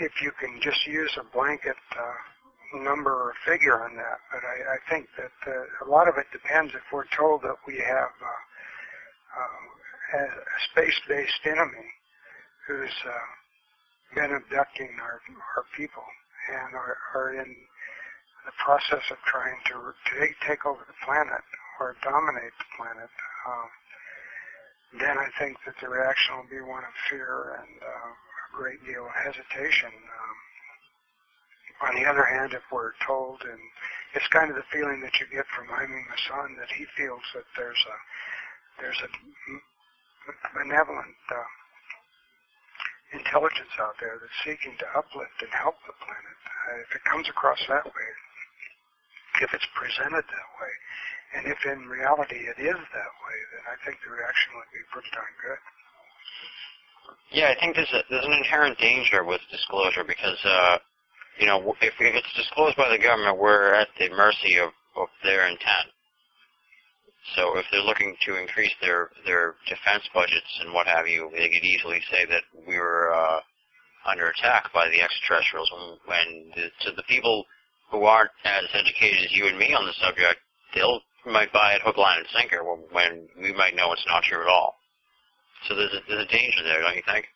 if 0.00 0.12
you 0.22 0.32
can 0.40 0.60
just 0.60 0.86
use 0.86 1.12
a 1.20 1.24
blanket 1.36 1.76
uh, 1.96 2.18
number 2.74 3.12
or 3.12 3.32
figure 3.46 3.82
on 3.84 3.94
that, 3.96 4.18
but 4.32 4.42
I, 4.42 4.76
I 4.76 4.78
think 4.90 5.08
that 5.18 5.36
uh, 5.46 5.86
a 5.86 5.88
lot 5.90 6.08
of 6.08 6.14
it 6.18 6.26
depends 6.32 6.74
if 6.74 6.82
we're 6.92 7.08
told 7.16 7.42
that 7.42 7.56
we 7.66 7.76
have 7.78 8.12
uh, 8.20 8.42
uh, 9.38 10.18
a, 10.18 10.22
space-based 10.72 11.46
enemy 11.46 11.88
who's 12.66 12.96
uh, 13.06 13.26
been 14.14 14.32
abducting 14.34 14.90
our 15.02 15.20
our 15.56 15.64
people 15.76 16.04
and 16.50 16.74
are, 16.74 16.96
are 17.14 17.34
in 17.34 17.56
the 18.46 18.54
process 18.62 19.02
of 19.10 19.18
trying 19.26 19.58
to 19.66 19.74
take, 20.14 20.34
take 20.46 20.62
over 20.66 20.82
the 20.86 20.98
planet 21.04 21.42
or 21.80 21.96
dominate 22.02 22.54
the 22.58 22.68
planet. 22.78 23.10
Um, 23.46 23.70
then 25.02 25.18
I 25.18 25.28
think 25.38 25.58
that 25.66 25.74
the 25.82 25.90
reaction 25.90 26.38
will 26.38 26.50
be 26.50 26.62
one 26.62 26.86
of 26.86 26.94
fear 27.10 27.58
and 27.58 27.74
uh, 27.82 28.10
a 28.14 28.50
great 28.54 28.78
deal 28.86 29.04
of 29.04 29.14
hesitation. 29.18 29.90
Um, 29.90 30.36
on 31.82 31.92
the 31.94 32.08
other 32.08 32.24
hand, 32.24 32.52
if 32.54 32.64
we're 32.72 32.96
told, 33.04 33.42
and 33.44 33.60
it's 34.14 34.26
kind 34.28 34.48
of 34.48 34.56
the 34.56 34.64
feeling 34.72 35.00
that 35.04 35.12
you 35.20 35.26
get 35.28 35.44
from 35.52 35.68
Jaime 35.68 36.00
Maussan 36.08 36.56
that 36.56 36.72
he 36.72 36.86
feels 36.96 37.22
that 37.34 37.44
there's 37.56 37.82
a 37.84 37.96
there's 38.80 39.00
a 39.04 39.10
benevolent 40.56 41.16
uh, 41.32 41.48
intelligence 43.12 43.72
out 43.80 43.96
there 44.00 44.20
that's 44.20 44.40
seeking 44.44 44.76
to 44.80 44.86
uplift 44.96 45.36
and 45.40 45.52
help 45.52 45.76
the 45.86 45.96
planet. 46.00 46.38
Uh, 46.44 46.84
if 46.84 46.90
it 46.96 47.04
comes 47.08 47.28
across 47.28 47.60
that 47.68 47.84
way, 47.86 48.08
if 49.40 49.52
it's 49.52 49.68
presented 49.76 50.24
that 50.24 50.50
way, 50.60 50.72
and 51.36 51.42
if 51.48 51.60
in 51.64 51.88
reality 51.88 52.48
it 52.48 52.58
is 52.60 52.80
that 52.92 53.12
way, 53.24 53.38
then 53.52 53.64
I 53.68 53.76
think 53.84 54.00
the 54.04 54.12
reaction 54.12 54.56
would 54.56 54.70
be 54.72 54.84
pretty 54.92 55.12
darn 55.12 55.34
good. 55.40 55.60
Yeah, 57.32 57.52
I 57.52 57.56
think 57.60 57.76
there's 57.76 57.92
a, 57.92 58.02
there's 58.08 58.24
an 58.24 58.32
inherent 58.32 58.78
danger 58.78 59.24
with 59.24 59.40
disclosure 59.50 60.04
because 60.04 60.38
uh, 60.44 60.78
you 61.38 61.46
know 61.46 61.74
if, 61.80 61.94
it's 62.00 62.34
disclosed 62.34 62.76
by 62.76 62.88
the 62.88 63.02
government, 63.02 63.38
we're 63.38 63.74
at 63.74 63.88
the 63.98 64.08
mercy 64.10 64.58
of, 64.58 64.70
of 64.96 65.08
their 65.22 65.46
intent. 65.46 65.92
So 67.34 67.58
if 67.58 67.66
they're 67.72 67.82
looking 67.82 68.16
to 68.26 68.40
increase 68.40 68.72
their 68.80 69.10
their 69.24 69.54
defense 69.68 70.04
budgets 70.14 70.60
and 70.60 70.72
what 70.72 70.86
have 70.86 71.08
you, 71.08 71.30
they 71.32 71.48
could 71.48 71.64
easily 71.64 72.00
say 72.10 72.24
that 72.26 72.42
we 72.66 72.78
were 72.78 73.12
uh, 73.12 73.40
under 74.06 74.28
attack 74.28 74.72
by 74.72 74.88
the 74.88 75.02
extraterrestrials. 75.02 75.70
When, 75.72 75.98
when 76.06 76.50
the, 76.54 76.70
to 76.86 76.96
the 76.96 77.02
people 77.04 77.44
who 77.90 78.04
aren't 78.04 78.30
as 78.44 78.64
educated 78.74 79.24
as 79.24 79.34
you 79.34 79.46
and 79.46 79.58
me 79.58 79.74
on 79.74 79.86
the 79.86 79.94
subject, 80.00 80.38
they'll 80.74 81.00
might 81.26 81.52
buy 81.52 81.74
it 81.74 81.82
hook, 81.82 81.96
line, 81.96 82.18
and 82.18 82.28
sinker 82.30 82.62
when 82.62 83.28
we 83.40 83.52
might 83.52 83.74
know 83.74 83.92
it's 83.92 84.06
not 84.06 84.22
true 84.22 84.40
at 84.40 84.48
all. 84.48 84.76
So 85.68 85.74
there's 85.74 85.92
a, 85.92 86.00
there's 86.08 86.24
a 86.24 86.30
danger 86.30 86.62
there, 86.62 86.80
don't 86.80 86.94
you 86.94 87.02
think? 87.06 87.26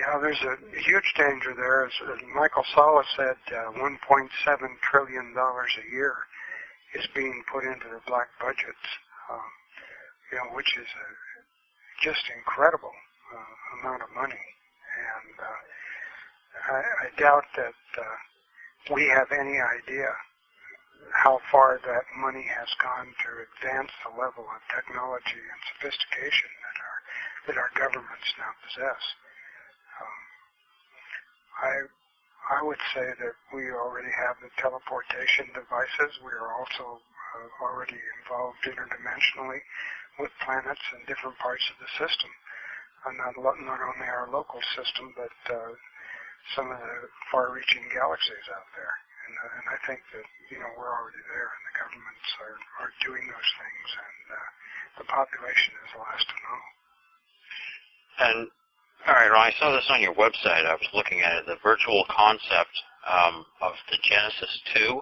Yeah, 0.00 0.16
there's 0.16 0.40
a 0.40 0.56
huge 0.80 1.12
danger 1.20 1.52
there. 1.52 1.84
As, 1.84 1.92
as 2.08 2.20
Michael 2.34 2.64
Salla 2.72 3.04
said, 3.16 3.36
uh, 3.52 3.76
1.7 3.76 4.00
trillion 4.80 5.34
dollars 5.34 5.72
a 5.76 5.86
year 5.92 6.16
is 6.96 7.04
being 7.14 7.44
put 7.52 7.64
into 7.68 7.84
the 7.92 8.00
black 8.08 8.32
budgets, 8.40 8.86
um, 9.28 9.50
you 10.32 10.38
know, 10.40 10.56
which 10.56 10.72
is 10.80 10.88
a 10.88 11.08
just 12.00 12.24
incredible 12.32 12.96
uh, 13.36 13.54
amount 13.80 14.00
of 14.00 14.08
money. 14.16 14.40
And 14.40 15.34
uh, 15.36 15.60
I, 16.72 16.80
I 16.80 17.06
doubt 17.20 17.44
that 17.60 17.76
uh, 18.00 18.16
we 18.96 19.04
have 19.12 19.28
any 19.36 19.60
idea 19.60 20.08
how 21.12 21.40
far 21.52 21.76
that 21.84 22.04
money 22.16 22.46
has 22.48 22.68
gone 22.80 23.12
to 23.12 23.28
advance 23.44 23.92
the 24.06 24.16
level 24.16 24.48
of 24.48 24.60
technology 24.72 25.44
and 25.44 25.60
sophistication 25.76 26.50
that 26.64 26.76
our 26.80 26.98
that 27.48 27.56
our 27.60 27.72
governments 27.76 28.28
now 28.38 28.52
possess. 28.64 29.02
Um, 30.00 30.18
I 31.60 31.72
I 32.50 32.60
would 32.64 32.80
say 32.96 33.04
that 33.04 33.36
we 33.54 33.70
already 33.70 34.10
have 34.10 34.40
the 34.42 34.50
teleportation 34.58 35.52
devices. 35.54 36.18
We 36.24 36.32
are 36.34 36.50
also 36.56 36.98
uh, 36.98 37.48
already 37.62 38.00
involved 38.18 38.58
interdimensionally 38.66 39.60
with 40.18 40.32
planets 40.42 40.82
and 40.96 41.06
different 41.06 41.38
parts 41.38 41.62
of 41.70 41.76
the 41.78 41.90
system. 42.00 42.30
Uh, 43.06 43.12
not 43.16 43.36
not 43.38 43.80
only 43.80 44.08
our 44.08 44.28
local 44.32 44.60
system, 44.74 45.14
but 45.14 45.36
uh, 45.52 45.72
some 46.56 46.68
of 46.72 46.78
the 46.80 46.96
far-reaching 47.30 47.84
galaxies 47.94 48.46
out 48.56 48.68
there. 48.74 48.94
And, 49.28 49.34
uh, 49.38 49.56
and 49.60 49.66
I 49.70 49.78
think 49.86 50.00
that 50.16 50.26
you 50.50 50.58
know 50.58 50.70
we're 50.74 50.90
already 50.90 51.22
there, 51.30 51.48
and 51.48 51.62
the 51.70 51.76
governments 51.78 52.28
are, 52.42 52.56
are 52.82 52.92
doing 53.04 53.24
those 53.30 53.50
things, 53.56 53.88
and 53.94 54.24
uh, 54.34 54.48
the 55.00 55.06
population 55.06 55.72
is 55.86 55.90
the 55.94 56.00
last 56.02 56.26
to 56.26 56.36
know. 56.42 56.58
And 58.20 58.40
all 59.08 59.14
right, 59.14 59.30
well, 59.30 59.40
I 59.40 59.52
saw 59.58 59.72
this 59.72 59.88
on 59.88 60.00
your 60.00 60.14
website. 60.14 60.66
I 60.66 60.74
was 60.74 60.88
looking 60.92 61.20
at 61.20 61.40
it. 61.40 61.46
The 61.46 61.56
virtual 61.62 62.04
concept 62.10 62.74
um, 63.08 63.46
of 63.62 63.72
the 63.90 63.98
Genesis 64.04 64.52
2. 64.76 65.00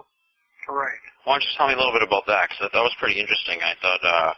Right. 0.69 1.01
Why 1.25 1.33
don't 1.33 1.43
you 1.43 1.53
tell 1.57 1.67
me 1.67 1.73
a 1.73 1.77
little 1.77 1.93
bit 1.93 2.05
about 2.05 2.25
that? 2.27 2.49
Because 2.49 2.69
that 2.71 2.79
was 2.85 2.95
pretty 2.99 3.19
interesting. 3.19 3.59
I 3.59 3.73
thought 3.81 4.03
uh, 4.05 4.33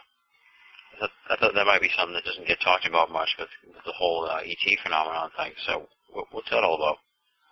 that, 1.00 1.10
I 1.30 1.36
thought 1.36 1.54
that 1.54 1.66
might 1.66 1.84
be 1.84 1.92
something 1.94 2.14
that 2.14 2.24
doesn't 2.24 2.48
get 2.48 2.60
talked 2.60 2.86
about 2.88 3.12
much 3.12 3.28
with, 3.38 3.52
with 3.68 3.84
the 3.84 3.92
whole 3.92 4.24
uh, 4.26 4.40
ET 4.42 4.64
phenomenon 4.82 5.30
thing. 5.36 5.52
So, 5.66 5.86
what, 6.10 6.26
what's 6.32 6.50
that 6.50 6.64
all 6.64 6.80
about? 6.80 6.98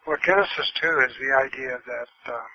Well, 0.07 0.19
Genesis 0.25 0.73
2 0.81 1.07
is 1.07 1.15
the 1.21 1.33
idea 1.37 1.77
that 1.77 2.33
uh, 2.33 2.49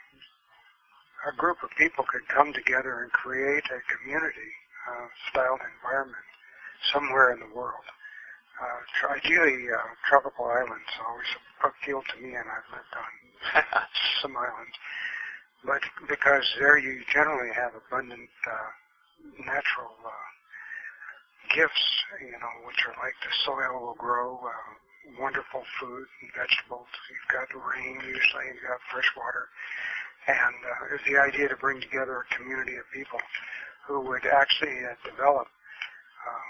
a 1.29 1.33
group 1.37 1.61
of 1.63 1.69
people 1.77 2.05
could 2.09 2.25
come 2.27 2.51
together 2.53 3.03
and 3.03 3.11
create 3.11 3.63
a 3.69 3.79
community-styled 3.85 5.61
uh, 5.61 5.73
environment 5.77 6.25
somewhere 6.91 7.33
in 7.33 7.39
the 7.39 7.53
world. 7.53 7.85
Uh, 8.55 9.11
ideally, 9.11 9.67
uh, 9.67 9.83
tropical 10.07 10.45
islands 10.45 10.87
always 11.03 11.27
appeal 11.59 12.01
to 12.07 12.15
me, 12.23 12.35
and 12.35 12.47
I've 12.47 12.69
lived 12.71 12.95
on 12.95 13.11
some 14.21 14.37
islands. 14.37 14.75
But 15.65 15.81
because 16.07 16.45
there 16.59 16.77
you 16.77 17.01
generally 17.11 17.51
have 17.53 17.73
abundant 17.75 18.29
uh, 18.47 18.69
natural 19.43 19.91
uh, 20.05 20.25
gifts, 21.53 21.83
you 22.21 22.37
know, 22.37 22.53
which 22.63 22.79
are 22.87 22.95
like 23.01 23.17
the 23.25 23.33
soil 23.43 23.81
will 23.81 23.99
grow, 23.99 24.39
uh, 24.39 25.19
wonderful 25.19 25.63
food 25.79 26.07
and 26.21 26.29
vegetables. 26.31 26.87
You've 27.11 27.31
got 27.33 27.49
rain 27.51 27.99
usually, 28.07 28.45
you've 28.55 28.63
got 28.63 28.79
fresh 28.93 29.09
water. 29.17 29.49
And 30.27 30.57
uh, 30.63 30.95
it's 30.95 31.05
the 31.05 31.19
idea 31.19 31.49
to 31.49 31.57
bring 31.57 31.81
together 31.81 32.23
a 32.23 32.35
community 32.35 32.77
of 32.77 32.85
people 32.93 33.19
who 33.85 34.01
would 34.01 34.25
actually 34.25 34.79
uh, 34.85 34.95
develop 35.03 35.45
um, 36.25 36.49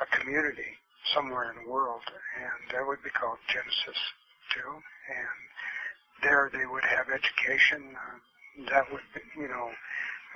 a 0.00 0.06
community 0.16 0.72
somewhere 1.12 1.52
in 1.52 1.64
the 1.64 1.70
world, 1.70 2.02
and 2.08 2.72
that 2.72 2.86
would 2.86 3.02
be 3.02 3.10
called 3.10 3.38
Genesis 3.52 4.00
2. 4.56 4.64
And 4.64 5.38
there 6.22 6.50
they 6.52 6.64
would 6.64 6.84
have 6.84 7.12
education 7.12 7.92
uh, 7.92 8.16
that 8.70 8.86
would, 8.92 9.04
you 9.36 9.48
know, 9.48 9.68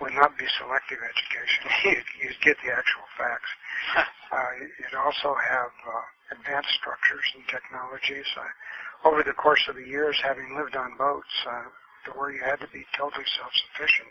would 0.01 0.15
not 0.15 0.37
be 0.39 0.47
selective 0.59 0.99
education. 0.99 1.63
you'd, 1.85 2.09
you'd 2.23 2.41
get 2.43 2.57
the 2.63 2.71
actual 2.71 3.07
facts. 3.17 3.51
uh, 4.35 4.53
you'd 4.79 4.99
also 4.99 5.35
have 5.35 5.73
uh, 5.87 6.37
advanced 6.37 6.71
structures 6.77 7.27
and 7.35 7.47
technologies. 7.49 8.27
Uh, 8.37 9.09
over 9.09 9.23
the 9.23 9.35
course 9.35 9.63
of 9.71 9.77
the 9.77 9.87
years, 9.87 10.19
having 10.23 10.59
lived 10.59 10.75
on 10.75 10.99
boats, 10.99 11.31
uh, 11.47 11.71
to 12.07 12.11
where 12.19 12.31
you 12.31 12.43
had 12.43 12.59
to 12.59 12.67
be 12.75 12.83
totally 12.99 13.27
self-sufficient, 13.39 14.11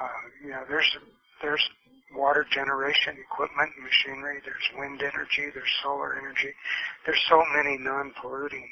uh, 0.00 0.22
you 0.44 0.50
know, 0.50 0.64
there's 0.68 0.88
there's 1.42 1.62
water 2.14 2.46
generation 2.50 3.16
equipment 3.20 3.70
and 3.76 3.84
machinery. 3.84 4.40
There's 4.44 4.68
wind 4.76 5.02
energy. 5.02 5.50
There's 5.52 5.74
solar 5.82 6.16
energy. 6.16 6.54
There's 7.04 7.22
so 7.28 7.44
many 7.54 7.76
non-polluting, 7.78 8.68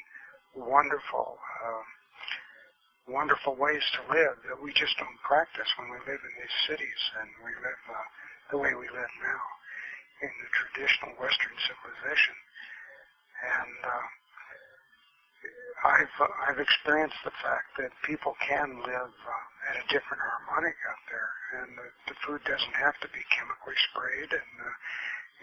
wonderful. 0.55 1.37
Uh, 1.63 1.83
wonderful 3.07 3.55
ways 3.55 3.83
to 3.95 4.01
live 4.11 4.35
that 4.51 4.59
we 4.59 4.75
just 4.75 4.91
don't 4.99 5.15
practice 5.23 5.67
when 5.79 5.87
we 5.87 5.99
live 6.03 6.19
in 6.19 6.33
these 6.43 6.57
cities 6.67 7.01
and 7.23 7.31
we 7.39 7.55
live 7.63 7.81
uh, 7.87 8.03
the 8.51 8.59
way 8.59 8.75
we 8.75 8.87
live 8.91 9.13
now 9.23 9.43
in 10.21 10.31
the 10.43 10.49
traditional 10.51 11.15
Western 11.15 11.55
civilization. 11.63 12.35
And 13.47 13.75
uh, 13.87 14.05
I've 15.87 16.15
uh, 16.19 16.27
I've 16.49 16.59
experienced 16.59 17.21
the 17.23 17.35
fact 17.39 17.79
that 17.79 17.95
people 18.03 18.35
can 18.43 18.81
live 18.83 19.13
uh, 19.13 19.43
at 19.69 19.75
a 19.79 19.85
different 19.91 20.23
harmonic 20.23 20.75
out 20.87 21.03
there, 21.11 21.31
and 21.61 21.69
the, 21.75 21.87
the 22.11 22.17
food 22.23 22.41
doesn't 22.47 22.77
have 22.79 22.95
to 23.03 23.09
be 23.11 23.23
chemically 23.35 23.77
sprayed, 23.91 24.31
and 24.31 24.51
uh, 24.63 24.73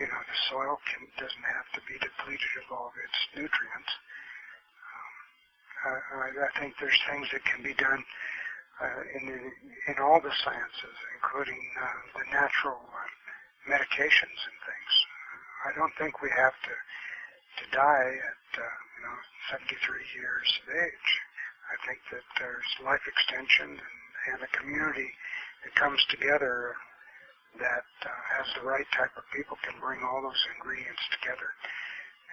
you 0.00 0.06
know 0.08 0.20
the 0.24 0.38
soil 0.48 0.80
can, 0.88 1.04
doesn't 1.20 1.48
have 1.48 1.68
to 1.76 1.80
be 1.84 1.96
depleted 2.00 2.52
of 2.64 2.66
all 2.72 2.88
of 2.88 2.96
its 2.96 3.18
nutrients. 3.36 3.92
Uh, 5.84 6.00
I, 6.24 6.28
I 6.32 6.50
think 6.60 6.72
there's 6.80 7.00
things 7.12 7.28
that 7.36 7.44
can 7.44 7.60
be 7.60 7.76
done 7.76 8.00
uh, 8.80 9.00
in 9.20 9.22
the, 9.28 9.38
in 9.92 9.96
all 10.00 10.18
the 10.20 10.32
sciences, 10.40 10.96
including 11.20 11.60
uh, 11.76 12.18
the 12.18 12.26
natural 12.32 12.80
uh, 12.80 13.08
medications 13.68 14.40
and 14.48 14.58
things. 14.64 14.92
I 15.68 15.70
don't 15.76 15.92
think 16.00 16.20
we 16.20 16.32
have 16.32 16.56
to 16.68 16.74
to 17.54 17.64
die 17.70 18.10
at 18.18 18.44
uh, 18.58 18.66
you 18.98 19.02
know 19.06 19.16
73 19.54 19.78
years 20.16 20.48
of 20.64 20.74
age. 20.74 21.10
I 21.70 21.76
think 21.86 22.00
that 22.10 22.26
there's 22.40 22.70
life 22.82 23.04
extension 23.06 23.78
and, 23.78 24.03
and 24.32 24.40
a 24.42 24.50
community 24.56 25.10
that 25.64 25.74
comes 25.74 26.00
together 26.08 26.74
that 27.58 27.86
uh, 28.02 28.20
has 28.34 28.46
the 28.58 28.66
right 28.66 28.86
type 28.96 29.14
of 29.14 29.24
people 29.30 29.54
can 29.62 29.78
bring 29.78 30.02
all 30.02 30.22
those 30.22 30.42
ingredients 30.58 31.02
together 31.20 31.50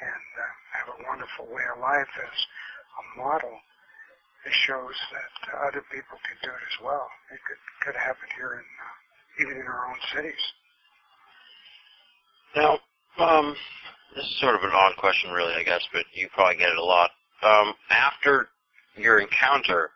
and 0.01 0.27
uh, 0.37 0.53
have 0.81 0.87
a 0.97 1.01
wonderful 1.05 1.45
way 1.53 1.61
of 1.69 1.77
life 1.77 2.09
as 2.17 2.37
a 2.97 3.03
model 3.21 3.53
that 4.41 4.55
shows 4.65 4.97
that 5.13 5.29
other 5.69 5.85
people 5.93 6.17
can 6.25 6.37
do 6.41 6.49
it 6.49 6.63
as 6.65 6.77
well. 6.81 7.05
It 7.29 7.41
could 7.45 7.61
could 7.85 7.97
happen 7.97 8.25
here 8.33 8.57
in 8.57 8.65
uh, 8.65 8.95
even 9.45 9.61
in 9.61 9.67
our 9.69 9.89
own 9.89 10.01
cities. 10.13 10.43
Now, 12.55 12.79
um, 13.21 13.55
this 14.15 14.25
is 14.25 14.39
sort 14.41 14.55
of 14.55 14.63
an 14.63 14.73
odd 14.73 14.97
question, 14.97 15.31
really, 15.31 15.53
I 15.53 15.63
guess, 15.63 15.81
but 15.93 16.03
you 16.13 16.27
probably 16.33 16.57
get 16.57 16.69
it 16.69 16.77
a 16.77 16.83
lot. 16.83 17.11
Um, 17.43 17.73
after 17.89 18.49
your 18.97 19.19
encounter, 19.19 19.89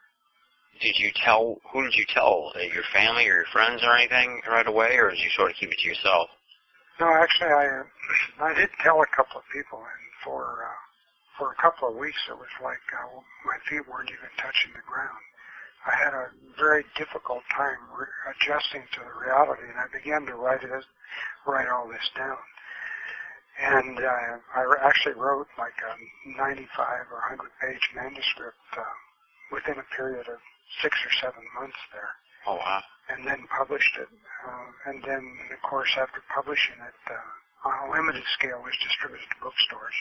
did 0.82 0.98
you 1.00 1.12
tell 1.24 1.58
who 1.72 1.84
did 1.84 1.96
you 1.96 2.06
tell? 2.14 2.52
Uh, 2.56 2.60
your 2.74 2.84
family 2.94 3.28
or 3.28 3.44
your 3.44 3.52
friends 3.52 3.82
or 3.84 3.96
anything 3.96 4.42
right 4.48 4.68
away, 4.68 4.98
or 4.98 5.10
did 5.10 5.20
you 5.20 5.30
sort 5.36 5.52
of 5.52 5.58
keep 5.58 5.72
it 5.72 5.80
to 5.80 5.88
yourself? 5.88 6.30
No, 7.00 7.08
actually, 7.08 7.52
I 7.52 7.84
I 8.40 8.54
did 8.54 8.70
tell 8.84 9.02
a 9.02 9.16
couple 9.16 9.40
of 9.40 9.46
people, 9.52 9.80
and 9.80 10.06
for 10.24 10.64
uh, 10.64 10.80
for 11.38 11.52
a 11.52 11.62
couple 11.62 11.90
of 11.90 11.96
weeks, 11.96 12.20
it 12.30 12.38
was 12.38 12.52
like 12.64 12.84
uh, 12.96 13.20
my 13.46 13.58
feet 13.70 13.88
weren't 13.88 14.10
even 14.10 14.32
touching 14.38 14.72
the 14.72 14.84
ground. 14.88 15.20
I 15.86 15.94
had 15.96 16.14
a 16.14 16.32
very 16.58 16.84
difficult 16.98 17.44
time 17.54 17.78
re- 17.94 18.10
adjusting 18.34 18.82
to 18.96 19.00
the 19.06 19.14
reality, 19.22 19.70
and 19.70 19.78
I 19.78 19.86
began 19.94 20.26
to 20.26 20.34
write 20.34 20.64
it, 20.64 20.86
write 21.46 21.70
all 21.70 21.88
this 21.88 22.10
down. 22.18 22.42
And 23.62 24.00
uh, 24.00 24.36
I 24.56 24.62
actually 24.84 25.14
wrote 25.14 25.48
like 25.58 25.78
a 25.80 25.94
95 26.42 26.68
or 27.12 27.22
100 27.38 27.48
page 27.62 27.86
manuscript 27.96 28.60
uh, 28.76 28.84
within 29.52 29.78
a 29.80 29.88
period 29.96 30.28
of 30.28 30.40
six 30.82 30.94
or 31.06 31.14
seven 31.22 31.44
months 31.60 31.80
there. 31.94 32.12
Oh 32.48 32.56
wow. 32.58 32.82
And 33.10 33.22
then 33.26 33.46
published 33.54 33.94
it. 34.02 34.10
Uh, 34.10 34.90
and 34.90 34.98
then, 35.06 35.24
of 35.54 35.62
course, 35.62 35.90
after 35.98 36.22
publishing 36.34 36.78
it 36.82 37.00
uh, 37.10 37.70
on 37.70 37.76
a 37.86 37.92
limited 37.94 38.26
scale, 38.34 38.62
was 38.66 38.74
distributed 38.82 39.26
to 39.30 39.38
bookstores. 39.46 39.98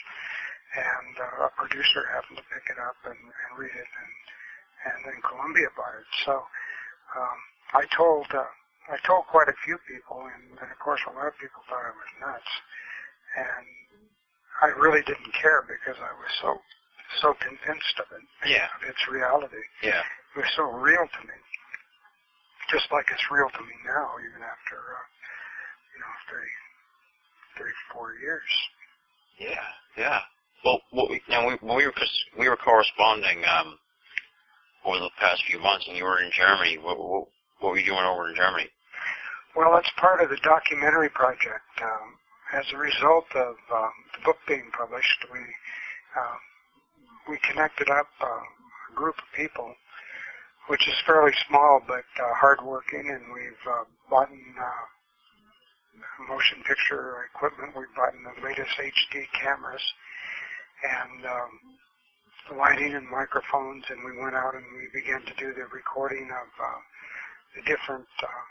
And 0.73 1.13
uh, 1.21 1.45
a 1.47 1.51
producer 1.53 2.01
happened 2.09 2.41
to 2.41 2.45
pick 2.49 2.65
it 2.69 2.81
up 2.81 2.97
and, 3.05 3.17
and 3.17 3.49
read 3.57 3.73
it, 3.73 3.91
and 4.01 4.11
and 4.85 4.97
then 5.05 5.17
Columbia 5.25 5.69
bought 5.77 5.97
it. 5.97 6.09
So 6.25 6.33
um, 7.15 7.39
I 7.73 7.85
told 7.95 8.25
uh, 8.33 8.45
I 8.89 8.97
told 9.05 9.25
quite 9.29 9.47
a 9.49 9.57
few 9.65 9.77
people, 9.89 10.25
and, 10.29 10.57
and 10.61 10.69
of 10.69 10.79
course 10.81 11.01
a 11.09 11.13
lot 11.13 11.29
of 11.29 11.37
people 11.41 11.61
thought 11.69 11.85
I 11.85 11.93
was 11.93 12.11
nuts, 12.21 12.51
and 13.37 13.65
I 14.61 14.69
really 14.77 15.01
didn't 15.05 15.33
care 15.33 15.61
because 15.65 15.97
I 16.01 16.11
was 16.19 16.31
so 16.41 16.57
so 17.21 17.33
convinced 17.39 17.95
of 18.01 18.09
it, 18.17 18.25
Yeah. 18.49 18.67
of 18.75 18.81
its 18.89 18.99
reality. 19.07 19.61
Yeah. 19.81 20.01
It 20.35 20.43
was 20.43 20.51
so 20.55 20.67
real 20.67 21.07
to 21.07 21.21
me, 21.27 21.37
just 22.69 22.91
like 22.91 23.07
it's 23.07 23.31
real 23.31 23.47
to 23.47 23.63
me 23.63 23.75
now, 23.87 24.19
even 24.19 24.43
after 24.43 24.75
uh, 24.75 25.05
you 25.95 25.99
know 26.03 26.13
30, 27.57 27.63
34 27.95 28.19
years. 28.19 28.51
Yeah. 29.39 29.67
Yeah. 29.97 30.19
Well, 30.63 30.81
what 30.91 31.09
we, 31.09 31.21
now 31.29 31.47
we, 31.47 31.55
we 31.61 31.85
were 31.85 31.93
we 32.37 32.49
were 32.49 32.57
corresponding 32.57 33.43
um, 33.47 33.77
over 34.83 34.99
the 34.99 35.09
past 35.19 35.43
few 35.47 35.59
months, 35.59 35.85
and 35.87 35.95
you 35.95 36.03
were 36.03 36.19
in 36.19 36.31
Germany. 36.35 36.77
What, 36.79 36.97
what, 36.99 37.27
what 37.59 37.69
were 37.71 37.79
you 37.79 37.85
doing 37.85 38.03
over 38.03 38.29
in 38.29 38.35
Germany? 38.35 38.67
Well, 39.55 39.71
that's 39.71 39.91
part 39.97 40.21
of 40.21 40.29
the 40.29 40.41
documentary 40.43 41.09
project. 41.09 41.63
Um, 41.79 42.19
as 42.53 42.65
a 42.73 42.77
result 42.77 43.25
of 43.35 43.55
um, 43.71 43.93
the 44.13 44.21
book 44.25 44.37
being 44.47 44.67
published, 44.77 45.25
we 45.31 45.39
uh, 45.39 46.37
we 47.29 47.37
connected 47.49 47.89
up 47.89 48.07
uh, 48.21 48.25
a 48.25 48.95
group 48.95 49.15
of 49.17 49.27
people, 49.35 49.73
which 50.67 50.87
is 50.87 50.95
fairly 51.05 51.33
small 51.47 51.81
but 51.87 52.05
uh, 52.19 52.33
hardworking, 52.33 53.09
and 53.09 53.33
we've 53.33 53.65
uh, 53.69 53.83
bought 54.09 54.29
uh, 54.29 54.85
motion 56.27 56.63
picture 56.67 57.29
equipment. 57.33 57.73
We've 57.77 57.93
bought 57.95 58.13
the 58.13 58.41
latest 58.41 58.71
HD 58.77 59.25
cameras 59.33 59.83
and 60.83 61.25
um, 61.25 62.57
lighting 62.57 62.93
and 62.93 63.07
microphones, 63.09 63.83
and 63.89 64.03
we 64.05 64.17
went 64.21 64.35
out 64.35 64.55
and 64.55 64.65
we 64.75 64.87
began 64.93 65.21
to 65.25 65.33
do 65.37 65.53
the 65.53 65.65
recording 65.73 66.29
of 66.29 66.49
uh, 66.61 66.79
the 67.55 67.61
different 67.63 68.09
uh, 68.21 68.43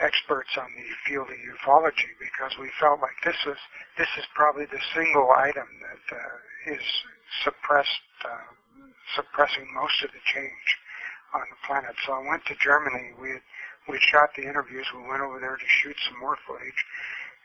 experts 0.00 0.50
on 0.58 0.66
the 0.74 0.88
field 1.06 1.28
of 1.30 1.38
ufology 1.38 2.10
because 2.18 2.50
we 2.58 2.70
felt 2.80 2.98
like 3.00 3.14
this 3.24 3.38
is 3.46 3.58
this 3.96 4.10
is 4.18 4.24
probably 4.34 4.66
the 4.66 4.82
single 4.94 5.30
item 5.38 5.66
that 5.86 6.04
uh, 6.16 6.74
is 6.74 6.82
suppressed 7.44 8.02
uh, 8.26 8.50
suppressing 9.16 9.68
most 9.74 10.02
of 10.02 10.10
the 10.12 10.22
change 10.32 10.68
on 11.34 11.44
the 11.50 11.58
planet. 11.66 11.94
So 12.06 12.12
I 12.14 12.22
went 12.24 12.44
to 12.46 12.54
Germany. 12.56 13.12
We 13.20 13.30
had, 13.36 13.44
we 13.88 13.98
shot 14.00 14.30
the 14.36 14.48
interviews. 14.48 14.86
We 14.96 15.04
went 15.04 15.20
over 15.20 15.38
there 15.40 15.56
to 15.56 15.68
shoot 15.82 15.96
some 16.08 16.18
more 16.20 16.38
footage 16.46 16.80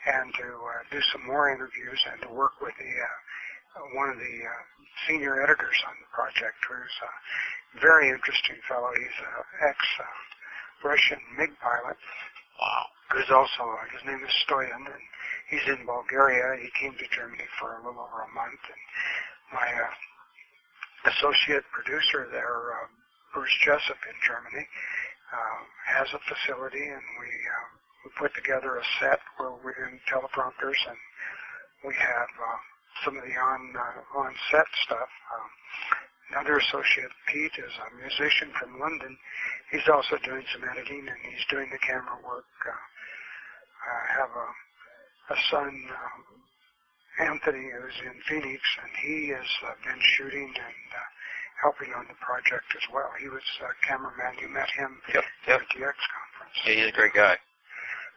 and 0.08 0.32
to 0.40 0.48
uh, 0.48 0.82
do 0.92 1.02
some 1.12 1.26
more 1.28 1.52
interviews 1.52 2.00
and 2.12 2.22
to 2.24 2.30
work 2.32 2.56
with 2.62 2.74
the 2.80 2.88
uh, 2.88 3.92
one 3.94 4.10
of 4.10 4.18
the 4.18 4.36
uh, 4.48 4.62
senior 5.08 5.44
editors 5.44 5.78
on 5.88 5.94
the 6.00 6.10
project, 6.12 6.58
who's 6.68 6.98
a 7.04 7.80
very 7.80 8.10
interesting 8.10 8.58
fellow. 8.68 8.90
He's 8.96 9.18
an 9.20 9.68
ex-Russian 9.70 11.20
MiG 11.38 11.52
pilot 11.62 11.98
Wow. 12.60 12.86
who's 13.12 13.30
also, 13.32 13.64
uh, 13.64 13.88
his 13.96 14.04
name 14.06 14.20
is 14.20 14.34
Stoyan, 14.44 14.84
and 14.84 15.04
he's 15.50 15.64
in 15.68 15.86
Bulgaria. 15.86 16.60
He 16.60 16.70
came 16.76 16.92
to 16.98 17.08
Germany 17.16 17.48
for 17.60 17.80
a 17.80 17.84
little 17.86 18.04
over 18.04 18.28
a 18.28 18.32
month, 18.36 18.60
and 18.68 18.84
my 19.56 19.64
uh, 19.64 19.88
associate 21.06 21.64
producer 21.72 22.28
there, 22.32 22.76
uh, 22.76 22.88
Bruce 23.34 23.54
Jessup 23.64 24.00
in 24.08 24.18
Germany, 24.26 24.66
uh, 25.32 25.60
has 25.86 26.08
a 26.12 26.22
facility, 26.26 26.82
and 26.82 27.06
we 27.20 27.30
uh, 27.30 27.68
we 28.06 28.08
put 28.18 28.34
together 28.36 28.80
a 28.80 28.86
set 29.00 29.20
where 29.38 29.54
we're 29.64 29.88
in 29.88 30.00
teleprompters, 30.10 30.80
and 30.88 30.98
we 31.86 31.94
have 31.96 32.32
uh, 32.40 32.60
some 33.06 33.16
of 33.18 33.24
the 33.24 33.36
on 33.38 33.62
uh, 33.76 34.20
on 34.20 34.32
set 34.52 34.68
stuff. 34.86 35.12
Um, 35.36 35.50
another 36.34 36.58
associate, 36.58 37.12
Pete, 37.28 37.56
is 37.60 37.74
a 37.80 37.90
musician 37.96 38.52
from 38.60 38.80
London. 38.80 39.18
He's 39.72 39.88
also 39.92 40.18
doing 40.26 40.44
some 40.52 40.66
editing, 40.66 41.06
and 41.08 41.20
he's 41.30 41.46
doing 41.50 41.70
the 41.72 41.82
camera 41.86 42.18
work. 42.26 42.50
Uh, 42.66 42.74
I 42.74 44.20
have 44.20 44.32
a 44.34 44.48
a 45.30 45.38
son, 45.52 45.70
um, 45.70 46.22
Anthony, 47.20 47.68
who's 47.72 48.00
in 48.06 48.16
Phoenix, 48.28 48.62
and 48.82 48.92
he 49.04 49.30
has 49.30 49.48
uh, 49.68 49.74
been 49.86 50.00
shooting 50.18 50.48
and 50.48 50.88
uh, 50.96 51.08
helping 51.62 51.92
on 51.94 52.06
the 52.08 52.16
project 52.24 52.66
as 52.76 52.86
well. 52.94 53.12
He 53.20 53.28
was 53.28 53.44
a 53.62 53.72
cameraman. 53.88 54.40
You 54.42 54.50
met 54.50 54.70
him 54.72 54.98
Yep. 55.14 55.24
Yep. 55.48 55.62
at 55.62 55.68
the 55.76 55.84
X 55.86 55.98
conference. 56.00 56.56
Yeah, 56.66 56.74
he's 56.80 56.90
a 56.90 56.96
great 56.96 57.14
guy. 57.14 57.36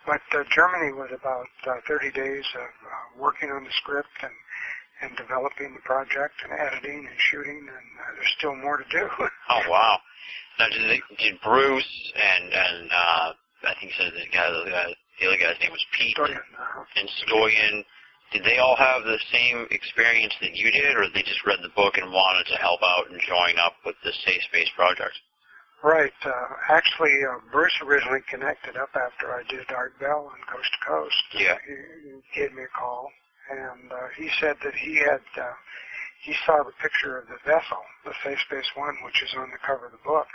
But 0.06 0.22
uh, 0.34 0.42
Germany 0.50 0.92
was 0.92 1.10
about 1.14 1.46
uh, 1.66 1.78
30 1.86 2.10
days 2.10 2.44
of 2.56 2.62
uh, 2.66 3.22
working 3.22 3.50
on 3.50 3.64
the 3.64 3.70
script 3.78 4.10
and 4.22 4.32
and 5.02 5.16
developing 5.16 5.74
the 5.74 5.80
project 5.82 6.34
and 6.46 6.52
editing 6.54 7.02
and 7.10 7.18
shooting, 7.18 7.58
and 7.58 7.88
uh, 7.98 8.14
there's 8.14 8.34
still 8.38 8.54
more 8.54 8.76
to 8.78 8.84
do. 8.90 9.08
Oh 9.50 9.62
wow. 9.68 9.98
Now 10.58 10.68
did, 10.68 11.00
did 11.18 11.40
Bruce 11.42 12.12
and 12.14 12.52
and 12.54 12.90
uh, 12.92 13.32
I 13.66 13.74
think 13.80 13.92
said 13.98 14.12
the 14.14 14.26
guy 14.32 14.46
the, 14.50 14.70
guy, 14.70 14.94
the 15.20 15.26
other 15.26 15.36
guy's 15.38 15.58
name 15.60 15.72
was 15.72 15.84
Pete 15.98 16.16
Stoyan, 16.16 16.38
uh, 16.38 16.84
and 16.96 17.08
Stoyan. 17.26 17.84
Did 18.32 18.44
they 18.44 18.58
all 18.58 18.76
have 18.76 19.04
the 19.04 19.20
same 19.30 19.68
experience 19.70 20.32
that 20.40 20.56
you 20.56 20.72
did, 20.72 20.96
or 20.96 21.04
they 21.12 21.22
just 21.22 21.44
read 21.44 21.60
the 21.62 21.74
book 21.76 21.98
and 21.98 22.10
wanted 22.10 22.48
to 22.48 22.56
help 22.56 22.80
out 22.82 23.10
and 23.10 23.20
join 23.20 23.58
up 23.60 23.76
with 23.84 23.96
the 24.02 24.12
Safe 24.24 24.42
Space 24.48 24.70
project? 24.74 25.20
Right. 25.84 26.14
Uh, 26.24 26.48
actually, 26.70 27.12
uh, 27.28 27.42
Bruce 27.50 27.74
originally 27.82 28.22
connected 28.30 28.76
up 28.76 28.90
after 28.94 29.34
I 29.34 29.42
did 29.50 29.68
Art 29.74 29.98
Bell 29.98 30.30
on 30.32 30.40
Coast 30.48 30.70
to 30.72 30.80
Coast. 30.86 31.24
Yeah. 31.34 31.58
He, 31.66 31.74
he 32.08 32.40
gave 32.40 32.54
me 32.54 32.62
a 32.62 32.72
call, 32.78 33.10
and 33.50 33.92
uh, 33.92 34.08
he 34.16 34.30
said 34.40 34.56
that 34.62 34.74
he 34.74 34.96
had 34.96 35.20
uh, 35.36 35.52
he 36.22 36.34
saw 36.46 36.62
the 36.62 36.72
picture 36.80 37.18
of 37.18 37.26
the 37.26 37.38
vessel, 37.44 37.82
the 38.06 38.14
Safe 38.22 38.38
Space 38.46 38.70
One, 38.76 38.94
which 39.04 39.20
is 39.26 39.34
on 39.36 39.50
the 39.50 39.58
cover 39.66 39.86
of 39.86 39.92
the 39.92 40.04
book. 40.06 40.30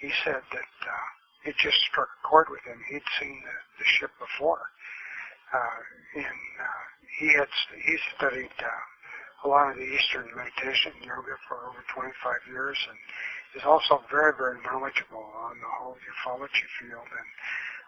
He 0.00 0.10
said 0.22 0.38
that 0.38 0.72
uh, 0.86 1.50
it 1.50 1.56
just 1.58 1.76
struck 1.90 2.06
a 2.06 2.22
chord 2.22 2.46
with 2.48 2.62
him. 2.62 2.78
He'd 2.88 3.02
seen 3.18 3.42
the, 3.42 3.56
the 3.82 3.86
ship 3.98 4.10
before. 4.22 4.62
Uh, 5.50 5.80
and 6.14 6.42
uh, 6.62 6.84
he 7.18 7.32
had 7.32 7.48
he 7.84 7.96
studied 8.16 8.54
uh, 8.60 8.82
a 9.44 9.48
lot 9.48 9.70
of 9.70 9.76
the 9.76 9.84
Eastern 9.84 10.28
meditation 10.34 10.92
yoga 11.00 11.36
for 11.48 11.68
over 11.68 11.80
25 11.94 12.12
years, 12.52 12.76
and 12.88 12.98
is 13.56 13.64
also 13.64 14.04
very, 14.12 14.36
very 14.36 14.60
knowledgeable 14.60 15.32
on 15.48 15.56
the 15.56 15.70
whole 15.80 15.96
ufology 15.96 16.68
field 16.76 17.08
and 17.08 17.28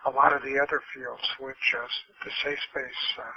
a 0.09 0.13
lot 0.17 0.33
of 0.33 0.41
the 0.41 0.57
other 0.57 0.81
fields 0.97 1.27
which 1.41 1.65
uh, 1.77 1.85
the 2.25 2.33
Safe 2.41 2.61
Space 2.73 3.05
uh, 3.21 3.29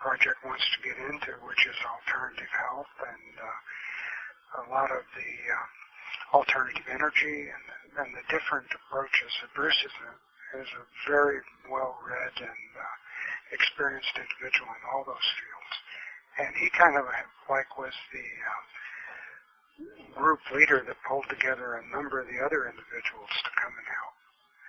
project 0.00 0.40
wants 0.46 0.64
to 0.72 0.78
get 0.80 0.96
into, 0.96 1.36
which 1.44 1.60
is 1.68 1.76
alternative 1.84 2.48
health 2.56 2.92
and 3.04 3.32
uh, 3.36 4.62
a 4.62 4.66
lot 4.72 4.88
of 4.88 5.04
the 5.12 5.32
uh, 5.52 6.38
alternative 6.40 6.88
energy 6.88 7.52
and, 7.52 7.64
and 8.00 8.08
the 8.16 8.24
different 8.32 8.70
approaches. 8.72 9.30
Bruce 9.52 9.76
is 9.84 9.96
a, 10.08 10.12
is 10.64 10.70
a 10.78 10.84
very 11.04 11.44
well-read 11.68 12.34
and 12.40 12.68
uh, 12.80 12.97
experienced 13.52 14.12
individual 14.16 14.70
in 14.72 14.82
all 14.92 15.04
those 15.04 15.28
fields. 15.36 15.74
And 16.38 16.50
he 16.54 16.70
kind 16.76 16.94
of 16.94 17.04
like 17.50 17.70
was 17.78 17.94
the 18.14 18.28
uh, 18.46 18.62
group 20.14 20.40
leader 20.54 20.84
that 20.86 20.96
pulled 21.06 21.26
together 21.30 21.78
a 21.78 21.84
number 21.90 22.20
of 22.20 22.26
the 22.26 22.38
other 22.42 22.70
individuals 22.70 23.32
to 23.42 23.50
come 23.58 23.74
and 23.74 23.88
help. 23.88 24.16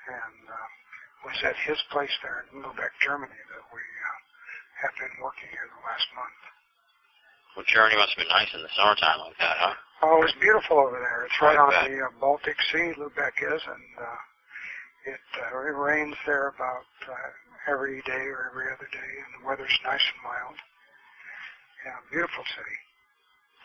And 0.10 0.38
uh, 0.50 0.70
was 1.26 1.38
at 1.44 1.58
his 1.68 1.78
place 1.92 2.14
there 2.24 2.46
in 2.50 2.64
Lubeck, 2.64 2.94
Germany 3.04 3.36
that 3.54 3.66
we 3.74 3.84
uh, 3.84 4.20
have 4.88 4.96
been 4.98 5.16
working 5.22 5.50
here 5.52 5.68
the 5.68 5.84
last 5.86 6.08
month. 6.16 6.42
Well, 7.58 7.68
Germany 7.68 8.00
must 8.00 8.16
have 8.16 8.24
been 8.24 8.32
nice 8.32 8.50
in 8.56 8.64
the 8.64 8.72
summertime 8.78 9.20
like 9.20 9.38
that, 9.38 9.58
huh? 9.60 9.76
Oh, 10.02 10.24
it's 10.24 10.38
beautiful 10.40 10.80
over 10.80 10.96
there. 10.96 11.28
It's 11.28 11.36
right 11.44 11.60
I 11.60 11.66
on 11.68 11.92
the 11.92 12.08
uh, 12.08 12.14
Baltic 12.24 12.56
Sea, 12.72 12.96
Lubeck 12.96 13.36
is, 13.44 13.62
and 13.68 13.88
uh, 14.00 14.22
it, 15.12 15.24
uh, 15.44 15.68
it 15.68 15.76
rains 15.76 16.16
there 16.26 16.56
about 16.56 16.88
uh, 17.04 17.30
every 17.70 18.02
day 18.02 18.26
or 18.34 18.50
every 18.50 18.68
other 18.74 18.90
day, 18.90 19.12
and 19.22 19.30
the 19.38 19.48
weather's 19.48 19.78
nice 19.86 20.02
and 20.02 20.22
mild. 20.26 20.58
Yeah, 21.86 22.02
beautiful 22.12 22.44
city. 22.58 22.78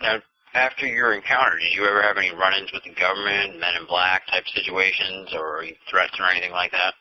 Now, 0.02 0.22
after 0.54 0.86
your 0.86 1.14
encounter, 1.14 1.58
did 1.58 1.72
you 1.72 1.88
ever 1.88 2.02
have 2.02 2.16
any 2.16 2.30
run-ins 2.30 2.70
with 2.72 2.84
the 2.84 2.94
government, 2.94 3.58
Men 3.58 3.74
in 3.80 3.86
Black 3.86 4.22
type 4.28 4.46
situations, 4.54 5.34
or 5.34 5.64
threats 5.90 6.14
or 6.20 6.28
anything 6.30 6.52
like 6.52 6.70
that? 6.72 6.94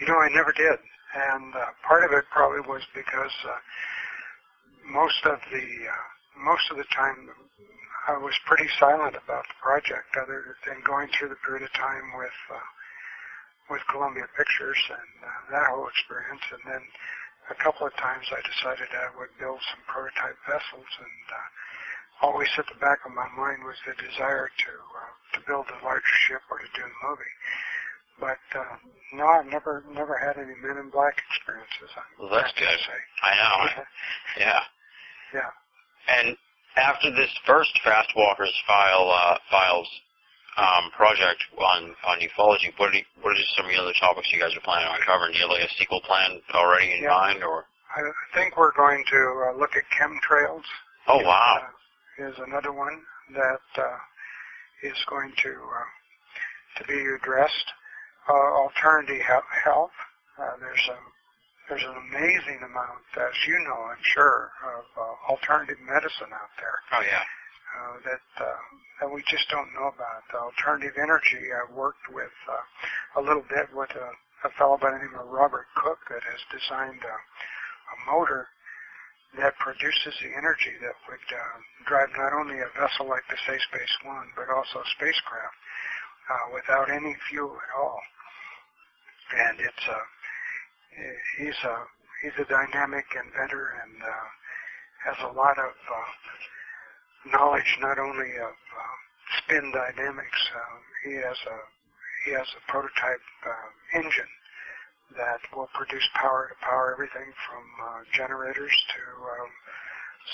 You 0.00 0.06
know, 0.06 0.20
I 0.20 0.28
never 0.30 0.52
did, 0.52 0.78
and 0.78 1.54
uh, 1.54 1.74
part 1.86 2.04
of 2.04 2.12
it 2.12 2.24
probably 2.30 2.60
was 2.60 2.82
because 2.94 3.34
uh, 3.44 3.58
most 4.86 5.20
of 5.24 5.38
the 5.50 5.66
uh, 5.88 6.06
most 6.44 6.70
of 6.70 6.76
the 6.76 6.88
time 6.94 7.28
I 8.08 8.16
was 8.16 8.34
pretty 8.46 8.68
silent 8.78 9.14
about 9.14 9.44
the 9.46 9.58
project, 9.60 10.16
other 10.16 10.56
than 10.66 10.80
going 10.86 11.08
through 11.12 11.28
the 11.28 11.40
period 11.44 11.64
of 11.64 11.72
time 11.74 12.16
with 12.16 12.38
uh, 12.48 12.58
with 13.70 13.80
Columbia 13.88 14.26
Pictures 14.36 14.78
and 14.90 15.10
uh, 15.22 15.30
that 15.54 15.66
whole 15.70 15.86
experience, 15.86 16.42
and 16.52 16.62
then 16.66 16.82
a 17.50 17.56
couple 17.62 17.86
of 17.86 17.94
times 17.96 18.26
I 18.34 18.42
decided 18.42 18.90
I 18.90 19.14
would 19.18 19.30
build 19.38 19.58
some 19.70 19.82
prototype 19.86 20.36
vessels, 20.44 20.90
and 20.98 21.24
uh, 21.30 22.26
always 22.26 22.50
at 22.58 22.66
the 22.66 22.78
back 22.82 23.00
of 23.06 23.14
my 23.14 23.30
mind 23.38 23.62
was 23.64 23.78
the 23.86 23.94
desire 23.96 24.50
to 24.50 24.72
uh, 24.74 25.12
to 25.34 25.38
build 25.46 25.66
a 25.70 25.78
larger 25.86 26.16
ship 26.26 26.42
or 26.50 26.58
to 26.58 26.68
do 26.74 26.82
a 26.82 26.94
movie. 27.06 27.34
But 28.18 28.42
uh, 28.52 28.76
no, 29.14 29.24
I've 29.24 29.46
never 29.48 29.86
never 29.94 30.18
had 30.18 30.36
any 30.36 30.54
Men 30.60 30.76
in 30.76 30.90
Black 30.90 31.16
experiences. 31.30 31.90
I'm 31.96 32.26
Well, 32.26 32.34
that's 32.34 32.52
good. 32.58 32.68
say. 32.68 33.00
I 33.24 33.32
know. 33.38 33.84
Yeah. 34.38 34.60
Yeah. 35.34 35.50
And 36.08 36.36
after 36.76 37.10
this 37.10 37.30
first 37.46 37.70
Fast 37.82 38.10
Walkers 38.14 38.54
file 38.66 39.10
uh, 39.10 39.38
files 39.50 39.88
um, 40.56 40.90
project 40.96 41.42
on 41.58 41.94
on 42.06 42.18
ufology, 42.20 42.72
what 42.76 42.90
are 42.90 42.98
you, 42.98 43.04
what 43.22 43.36
are 43.36 43.40
some 43.56 43.66
of 43.66 43.70
the 43.72 43.78
other 43.80 43.94
topics 44.00 44.32
you 44.32 44.40
guys 44.40 44.54
are 44.56 44.60
planning 44.66 44.88
on 44.88 44.98
covering? 45.06 45.32
Do 45.32 45.38
you 45.38 45.44
have 45.48 45.54
like 45.54 45.68
a 45.68 45.74
sequel 45.78 46.00
plan 46.02 46.40
already 46.54 46.92
in 46.98 47.02
Yeah. 47.04 47.10
mind, 47.10 47.44
or? 47.44 47.66
I 47.96 48.02
think 48.34 48.56
we're 48.56 48.72
going 48.74 49.02
to 49.10 49.20
uh, 49.50 49.58
look 49.58 49.74
at 49.76 49.82
chemtrails. 49.94 50.62
Oh 51.08 51.18
wow! 51.24 51.62
Uh, 51.62 52.28
is 52.28 52.36
another 52.46 52.72
one 52.72 53.00
that 53.34 53.66
uh, 53.82 53.98
is 54.82 54.96
going 55.08 55.32
to 55.42 55.50
uh, 55.50 56.78
to 56.78 56.84
be 56.86 56.98
addressed. 57.18 57.68
Uh, 58.28 58.32
alternative 58.62 59.16
he- 59.16 59.60
health. 59.64 59.90
Uh, 60.38 60.54
there's 60.60 60.86
a 60.90 60.98
there's 61.68 61.82
an 61.82 61.96
amazing 62.10 62.58
amount, 62.66 63.02
as 63.16 63.34
you 63.46 63.54
know, 63.66 63.78
I'm 63.90 64.02
sure, 64.02 64.50
of 64.76 64.84
uh, 64.98 65.32
alternative 65.32 65.78
medicine 65.86 66.30
out 66.34 66.50
there 66.58 66.78
Oh 66.98 67.02
yeah. 67.02 67.22
Uh, 67.70 67.96
that 68.04 68.26
uh, 68.42 68.62
that 69.00 69.10
we 69.10 69.22
just 69.30 69.48
don't 69.50 69.72
know 69.74 69.88
about. 69.88 70.26
The 70.32 70.38
alternative 70.38 70.96
energy. 70.98 71.40
I 71.54 71.70
worked 71.72 72.10
with 72.10 72.34
uh, 72.50 73.20
a 73.20 73.22
little 73.22 73.44
bit 73.48 73.70
with 73.72 73.90
a, 73.94 74.08
a 74.46 74.50
fellow 74.58 74.76
by 74.76 74.90
the 74.90 74.98
name 74.98 75.16
of 75.18 75.28
Robert 75.28 75.66
Cook 75.76 75.98
that 76.10 76.22
has 76.22 76.40
designed 76.50 77.00
a, 77.02 77.16
a 77.16 77.96
motor 78.10 78.48
that 79.38 79.54
produces 79.62 80.14
the 80.18 80.32
energy 80.34 80.74
that 80.82 80.96
would 81.06 81.26
uh, 81.30 81.56
drive 81.86 82.10
not 82.18 82.34
only 82.34 82.58
a 82.58 82.70
vessel 82.74 83.06
like 83.06 83.22
the 83.30 83.38
Safe 83.46 83.62
Space 83.70 83.94
One, 84.02 84.26
but 84.34 84.50
also 84.50 84.82
a 84.82 84.92
spacecraft 84.98 85.56
uh, 86.30 86.46
without 86.54 86.90
any 86.90 87.14
fuel 87.30 87.54
at 87.54 87.72
all. 87.78 88.00
And 89.30 89.60
it's 89.62 89.86
a 89.86 90.00
he's 91.38 91.58
a 91.62 91.76
he's 92.22 92.36
a 92.42 92.46
dynamic 92.50 93.06
inventor 93.14 93.78
and 93.82 94.02
uh, 94.02 94.26
has 95.06 95.16
a 95.30 95.32
lot 95.32 95.56
of 95.58 95.70
uh, 95.70 96.10
knowledge 97.26 97.78
not 97.80 97.98
only 97.98 98.30
of 98.40 98.54
uh, 98.54 98.96
spin 99.42 99.72
dynamics. 99.72 100.40
Uh, 100.54 100.76
he 101.04 101.14
has 101.20 101.36
a 101.48 101.58
he 102.24 102.30
has 102.32 102.48
a 102.52 102.62
prototype 102.70 103.24
uh, 103.48 103.68
engine 103.96 104.32
that 105.16 105.40
will 105.56 105.68
produce 105.72 106.04
power 106.14 106.52
to 106.52 106.56
power 106.60 106.92
everything 106.92 107.32
from 107.48 107.64
uh, 107.80 108.00
generators 108.12 108.72
to 108.92 109.02
um, 109.24 109.50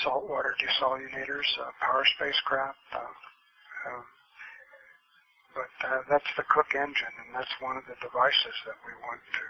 saltwater 0.02 0.54
desalinators, 0.58 1.46
uh, 1.62 1.70
power 1.80 2.04
spacecraft. 2.18 2.78
Uh, 2.92 4.02
but 5.54 5.70
that's 6.10 6.28
the 6.36 6.44
Cook 6.52 6.74
engine, 6.74 7.14
and 7.24 7.32
that's 7.32 7.54
one 7.64 7.78
of 7.78 7.84
the 7.88 7.96
devices 8.04 8.56
that 8.68 8.76
we 8.84 8.92
want 9.00 9.22
to 9.24 9.46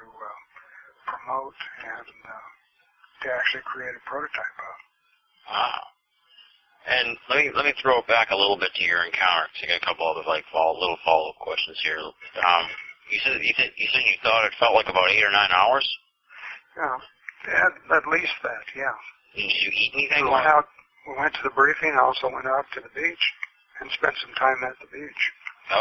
promote 1.09 1.59
and 1.83 2.07
to 2.07 3.27
actually 3.33 3.65
create 3.67 3.97
a 3.97 4.05
prototype 4.07 4.59
of. 4.61 4.77
Wow. 5.51 5.96
And 6.87 7.19
let 7.29 7.39
me 7.43 7.51
let 7.55 7.65
me 7.67 7.75
throw 7.83 7.99
it 7.99 8.07
back 8.07 8.31
a 8.31 8.37
little 8.37 8.57
bit 8.57 8.71
to 8.75 8.85
your 8.85 9.03
encounter. 9.05 9.49
'cause 9.53 9.65
I 9.65 9.67
got 9.67 9.83
a 9.83 9.87
couple 9.87 10.07
other 10.07 10.23
like 10.27 10.45
follow, 10.53 10.79
little 10.79 10.99
follow 11.05 11.31
up 11.31 11.39
questions 11.43 11.79
here. 11.83 11.99
Um, 11.99 12.71
you 13.11 13.19
said 13.21 13.43
you 13.43 13.55
said 13.57 13.73
you 13.77 13.89
said 13.93 14.03
you 14.07 14.17
thought 14.23 14.45
it 14.47 14.55
felt 14.59 14.75
like 14.75 14.89
about 14.89 15.11
eight 15.11 15.25
or 15.25 15.31
nine 15.31 15.51
hours. 15.51 15.87
Yeah, 16.77 16.99
at, 17.49 17.73
at 17.97 18.07
least 18.09 18.35
that, 18.43 18.63
yeah. 18.77 18.93
Did 19.35 19.51
you 19.51 19.71
eat 19.73 19.93
anything? 19.95 20.25
We 20.27 20.31
went 20.31 20.47
out, 20.47 20.69
we 21.09 21.15
went 21.17 21.35
to 21.35 21.43
the 21.43 21.51
briefing, 21.51 21.93
I 21.97 22.01
also 22.03 22.29
went 22.29 22.47
out 22.47 22.67
to 22.75 22.81
the 22.81 22.91
beach 22.91 23.25
and 23.81 23.91
spent 23.93 24.15
some 24.19 24.35
time 24.35 24.63
at 24.63 24.79
the 24.81 24.87
beach, 24.93 25.33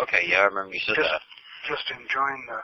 Okay, 0.04 0.26
yeah, 0.28 0.40
I 0.42 0.44
remember 0.46 0.74
you 0.74 0.80
said 0.80 0.96
Just- 0.96 1.10
that. 1.12 1.22
just 1.68 1.92
enjoying 1.92 2.46
the 2.48 2.64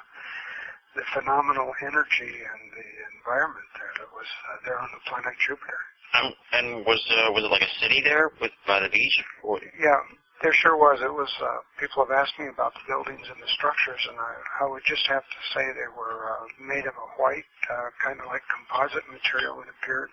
the 0.96 1.04
phenomenal 1.14 1.74
energy 1.82 2.44
and 2.44 2.72
the 2.72 2.88
environment 3.16 3.66
there 3.76 3.94
that 4.00 4.12
was 4.14 4.28
uh, 4.52 4.58
there 4.66 4.78
on 4.80 4.90
the 4.92 5.00
planet 5.10 5.34
Jupiter. 5.40 5.80
Um, 6.12 6.34
and 6.52 6.68
was 6.86 7.00
uh, 7.08 7.32
was 7.32 7.44
it 7.44 7.52
like 7.52 7.64
a 7.64 7.74
city 7.80 8.02
there 8.04 8.32
with 8.42 8.52
by 8.68 8.80
the 8.84 8.90
beach? 8.90 9.16
Or, 9.44 9.60
Yeah, 9.80 10.00
there 10.44 10.52
sure 10.54 10.76
was. 10.76 11.00
It 11.00 11.14
was. 11.14 11.32
Uh, 11.40 11.64
people 11.80 12.04
have 12.04 12.12
asked 12.12 12.36
me 12.36 12.52
about 12.52 12.76
the 12.76 12.84
buildings 12.88 13.24
and 13.32 13.40
the 13.40 13.48
structures, 13.56 14.02
and 14.12 14.20
I, 14.20 14.34
I 14.60 14.66
would 14.68 14.84
just 14.84 15.08
have 15.08 15.24
to 15.24 15.40
say 15.56 15.64
they 15.72 15.92
were 15.96 16.36
uh, 16.36 16.44
made 16.60 16.84
of 16.84 16.96
a 17.00 17.10
white, 17.16 17.48
uh, 17.72 17.90
kind 18.04 18.20
of 18.20 18.28
like 18.28 18.44
composite 18.52 19.08
material. 19.08 19.64
It 19.64 19.72
appeared. 19.72 20.12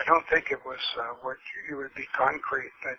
I 0.00 0.04
don't 0.08 0.26
think 0.32 0.50
it 0.50 0.64
was 0.66 0.82
uh, 0.98 1.14
what 1.22 1.36
you 1.68 1.76
would 1.78 1.94
be 1.94 2.08
concrete, 2.16 2.72
but 2.82 2.98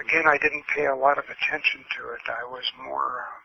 again, 0.00 0.24
I 0.24 0.38
didn't 0.38 0.64
pay 0.72 0.86
a 0.86 0.96
lot 0.96 1.18
of 1.18 1.26
attention 1.28 1.84
to 1.98 2.16
it. 2.16 2.24
I 2.30 2.48
was 2.48 2.64
more 2.80 3.26
uh, 3.28 3.36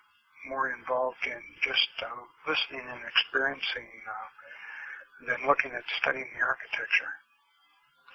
more 0.48 0.72
involved 0.72 1.24
in 1.28 1.42
just 1.60 1.92
uh, 2.04 2.24
listening 2.48 2.88
and 2.88 3.02
experiencing 3.04 3.90
uh, 4.08 4.30
than 5.28 5.40
looking 5.48 5.72
at 5.72 5.84
studying 6.00 6.28
the 6.36 6.44
architecture. 6.44 7.12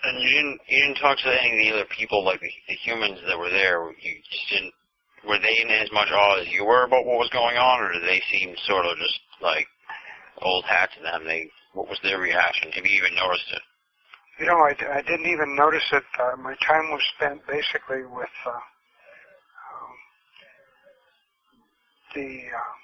And 0.05 0.23
you 0.23 0.29
didn't 0.29 0.61
you 0.69 0.79
didn't 0.83 1.01
talk 1.03 1.19
to 1.19 1.43
any 1.43 1.59
of 1.59 1.65
the 1.65 1.73
other 1.81 1.91
people 1.97 2.25
like 2.25 2.41
the, 2.41 2.51
the 2.69 2.75
humans 2.75 3.19
that 3.27 3.39
were 3.39 3.51
there. 3.51 3.91
You 3.91 4.15
just 4.31 4.49
didn't. 4.51 4.75
Were 5.27 5.39
they 5.39 5.59
in 5.61 5.69
as 5.71 5.91
much 5.93 6.09
awe 6.13 6.41
as 6.41 6.49
you 6.49 6.65
were 6.65 6.85
about 6.85 7.05
what 7.05 7.19
was 7.19 7.31
going 7.31 7.57
on, 7.57 7.83
or 7.83 7.93
did 7.93 8.03
they 8.03 8.23
seem 8.31 8.55
sort 8.67 8.87
of 8.87 8.97
just 8.99 9.19
like 9.43 9.67
old 10.43 10.65
hat 10.65 10.91
to 10.97 11.03
them? 11.03 11.25
They 11.25 11.51
what 11.73 11.89
was 11.89 11.99
their 12.03 12.19
reaction? 12.19 12.71
Have 12.73 12.87
you 12.87 12.97
even 13.03 13.17
noticed 13.17 13.51
it? 13.53 13.63
You 14.39 14.47
know, 14.47 14.59
I, 14.59 14.99
I 14.99 15.03
didn't 15.03 15.27
even 15.27 15.57
notice 15.57 15.85
it. 15.93 16.05
Uh, 16.19 16.37
my 16.37 16.55
time 16.65 16.91
was 16.91 17.03
spent 17.17 17.43
basically 17.49 18.07
with 18.07 18.31
uh, 18.47 18.51
um, 18.55 19.95
the 22.15 22.47
uh, 22.47 22.75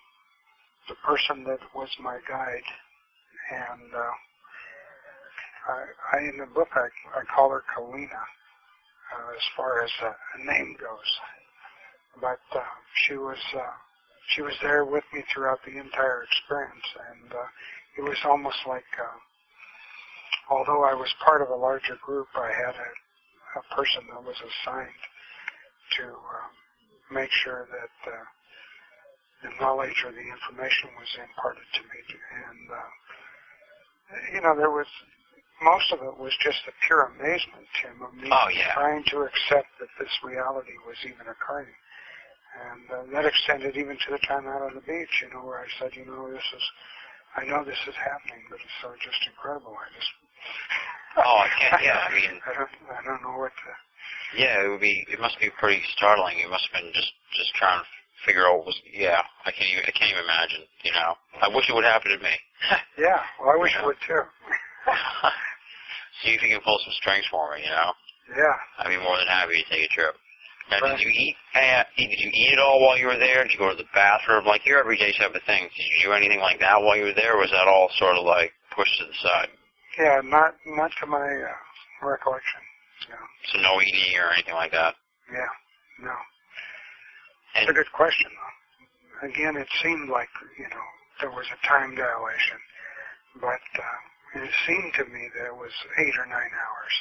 the 0.88 0.96
person 1.06 1.44
that 1.44 1.60
was 1.74 1.88
my 2.02 2.18
guide, 2.28 2.66
and 3.52 3.94
uh, 3.94 4.10
I, 5.68 6.18
in 6.28 6.38
the 6.38 6.46
book 6.54 6.68
I, 6.74 6.88
I 7.18 7.22
call 7.34 7.50
her 7.50 7.62
Kalina 7.76 8.22
uh, 9.14 9.30
as 9.34 9.44
far 9.56 9.82
as 9.82 9.90
uh, 10.02 10.12
a 10.12 10.44
name 10.44 10.76
goes, 10.80 11.10
but 12.20 12.40
uh, 12.56 12.62
she 13.06 13.14
was 13.16 13.38
uh, 13.56 13.74
she 14.34 14.42
was 14.42 14.54
there 14.62 14.84
with 14.84 15.04
me 15.12 15.22
throughout 15.32 15.60
the 15.66 15.76
entire 15.78 16.24
experience, 16.24 16.86
and 17.12 17.32
uh, 17.32 17.46
it 17.98 18.02
was 18.02 18.18
almost 18.24 18.58
like. 18.66 18.84
Uh, 18.98 19.18
although 20.50 20.84
I 20.84 20.94
was 20.94 21.12
part 21.24 21.42
of 21.42 21.48
a 21.50 21.56
larger 21.56 21.96
group, 22.04 22.28
I 22.34 22.50
had 22.52 22.74
a, 22.74 22.90
a 23.60 23.62
person 23.74 24.02
that 24.10 24.22
was 24.24 24.36
assigned 24.36 25.02
to 25.98 26.04
um, 26.04 26.52
make 27.12 27.30
sure 27.44 27.68
that 27.70 28.12
uh, 28.12 28.24
the 29.44 29.50
knowledge 29.60 29.96
or 30.04 30.12
the 30.12 30.24
information 30.24 30.90
was 30.98 31.10
imparted 31.20 31.68
to 31.74 31.82
me. 31.82 32.00
And, 32.48 32.66
uh, 32.72 32.90
you 34.34 34.40
know, 34.40 34.56
there 34.56 34.70
was, 34.70 34.88
most 35.64 35.88
of 35.92 36.04
it 36.04 36.16
was 36.20 36.32
just 36.44 36.60
a 36.68 36.74
pure 36.86 37.08
amazement, 37.16 37.64
Tim, 37.80 37.96
of 38.04 38.12
me 38.14 38.28
Oh, 38.30 38.48
yeah. 38.52 38.76
trying 38.76 39.02
to 39.10 39.24
accept 39.24 39.72
that 39.80 39.88
this 39.98 40.12
reality 40.22 40.76
was 40.86 40.96
even 41.08 41.24
occurring. 41.26 41.72
And 42.54 42.84
uh, 42.92 43.02
that 43.16 43.24
extended 43.26 43.74
even 43.76 43.96
to 43.96 44.08
the 44.14 44.22
time 44.28 44.46
out 44.46 44.62
on 44.62 44.74
the 44.76 44.84
beach, 44.86 45.10
you 45.24 45.32
know, 45.34 45.42
where 45.42 45.58
I 45.58 45.68
said, 45.80 45.96
you 45.96 46.04
know, 46.06 46.30
this 46.30 46.44
is, 46.54 46.64
I 47.34 47.42
know 47.48 47.64
this 47.64 47.80
is 47.88 47.96
happening, 47.98 48.46
but 48.52 48.62
it's 48.62 48.78
so 48.84 48.94
just 49.02 49.18
incredible. 49.26 49.74
I 49.74 49.88
just 49.96 50.12
Oh, 51.24 51.38
I 51.42 51.50
can't. 51.58 51.82
Yeah, 51.86 51.98
I 51.98 52.10
mean, 52.14 52.38
I 52.46 52.52
don't, 52.54 52.70
I 52.94 53.00
don't 53.02 53.22
know 53.26 53.38
what 53.38 53.50
to. 53.50 53.70
yeah, 54.38 54.62
it 54.62 54.68
would 54.70 54.80
be. 54.82 55.02
It 55.10 55.18
must 55.18 55.38
be 55.40 55.50
pretty 55.58 55.82
startling. 55.96 56.38
You 56.38 56.50
must 56.50 56.66
have 56.70 56.82
been 56.82 56.92
just 56.94 57.10
just 57.34 57.54
trying 57.54 57.78
to 57.82 57.86
figure 58.26 58.46
out 58.46 58.58
what 58.62 58.66
was. 58.74 58.78
Yeah, 58.90 59.22
I 59.46 59.50
can't 59.50 59.70
even. 59.70 59.84
I 59.86 59.92
can't 59.94 60.10
even 60.10 60.22
imagine. 60.26 60.62
You 60.82 60.90
know, 60.94 61.14
I 61.42 61.48
wish 61.54 61.66
it 61.70 61.74
would 61.74 61.86
happen 61.86 62.10
to 62.14 62.18
me. 62.22 62.34
Yeah, 62.98 63.18
well, 63.42 63.50
I 63.50 63.56
wish 63.58 63.74
Yeah. 63.74 63.82
it 63.82 63.86
would 63.86 64.00
too. 64.06 64.22
See 66.22 66.30
if 66.34 66.42
you 66.42 66.48
can 66.48 66.60
pull 66.62 66.78
some 66.84 66.92
strings 66.94 67.24
for 67.30 67.54
me. 67.54 67.64
You 67.64 67.70
know, 67.70 67.92
Yeah, 68.36 68.56
I'd 68.78 68.88
be 68.88 68.98
more 69.02 69.16
than 69.18 69.26
happy 69.26 69.62
to 69.62 69.68
take 69.68 69.84
a 69.90 69.92
trip. 69.94 70.14
Now, 70.70 70.80
Right. 70.80 70.96
did 70.96 71.04
you 71.04 71.10
eat? 71.12 71.36
Uh, 71.54 71.84
did 71.96 72.18
you 72.20 72.30
eat 72.32 72.52
it 72.54 72.58
all 72.58 72.80
while 72.80 72.96
you 72.96 73.06
were 73.06 73.18
there? 73.18 73.42
Did 73.44 73.52
you 73.52 73.58
go 73.58 73.68
to 73.70 73.76
the 73.76 73.88
bathroom? 73.92 74.46
Like 74.46 74.64
your 74.64 74.78
everyday 74.78 75.12
type 75.12 75.34
of 75.34 75.42
things. 75.44 75.70
Did 75.76 75.84
you 75.98 76.08
do 76.08 76.12
anything 76.12 76.40
like 76.40 76.58
that 76.60 76.80
while 76.80 76.96
you 76.96 77.04
were 77.04 77.12
there? 77.18 77.34
Or 77.36 77.40
was 77.40 77.50
that 77.50 77.68
all 77.68 77.90
sort 77.98 78.16
of 78.16 78.24
like 78.24 78.52
pushed 78.74 78.96
to 78.98 79.04
the 79.06 79.14
side? 79.22 79.48
yeah, 79.98 80.20
not 80.24 80.54
not 80.66 80.90
to 81.00 81.06
my 81.06 81.20
uh, 81.20 82.06
recollection. 82.06 82.60
No, 83.10 83.16
So 83.52 83.58
no 83.60 83.82
eating 83.82 84.16
or 84.18 84.32
anything 84.32 84.54
like 84.54 84.72
that. 84.72 84.94
yeah, 85.30 85.52
no. 86.00 86.14
And 87.54 87.68
It's 87.68 87.70
a 87.70 87.74
good 87.74 87.92
question 87.92 88.30
though. 88.32 89.28
Again, 89.28 89.56
it 89.56 89.68
seemed 89.82 90.08
like 90.08 90.28
you 90.58 90.64
know 90.64 90.86
there 91.20 91.30
was 91.30 91.46
a 91.52 91.66
time 91.66 91.94
dilation, 91.94 92.58
but 93.40 93.60
uh, 93.78 93.98
it 94.42 94.50
seemed 94.66 94.92
to 94.98 95.04
me 95.06 95.30
that 95.36 95.46
it 95.46 95.56
was 95.56 95.72
eight 95.98 96.14
or 96.18 96.26
nine 96.26 96.52
hours. 96.52 96.94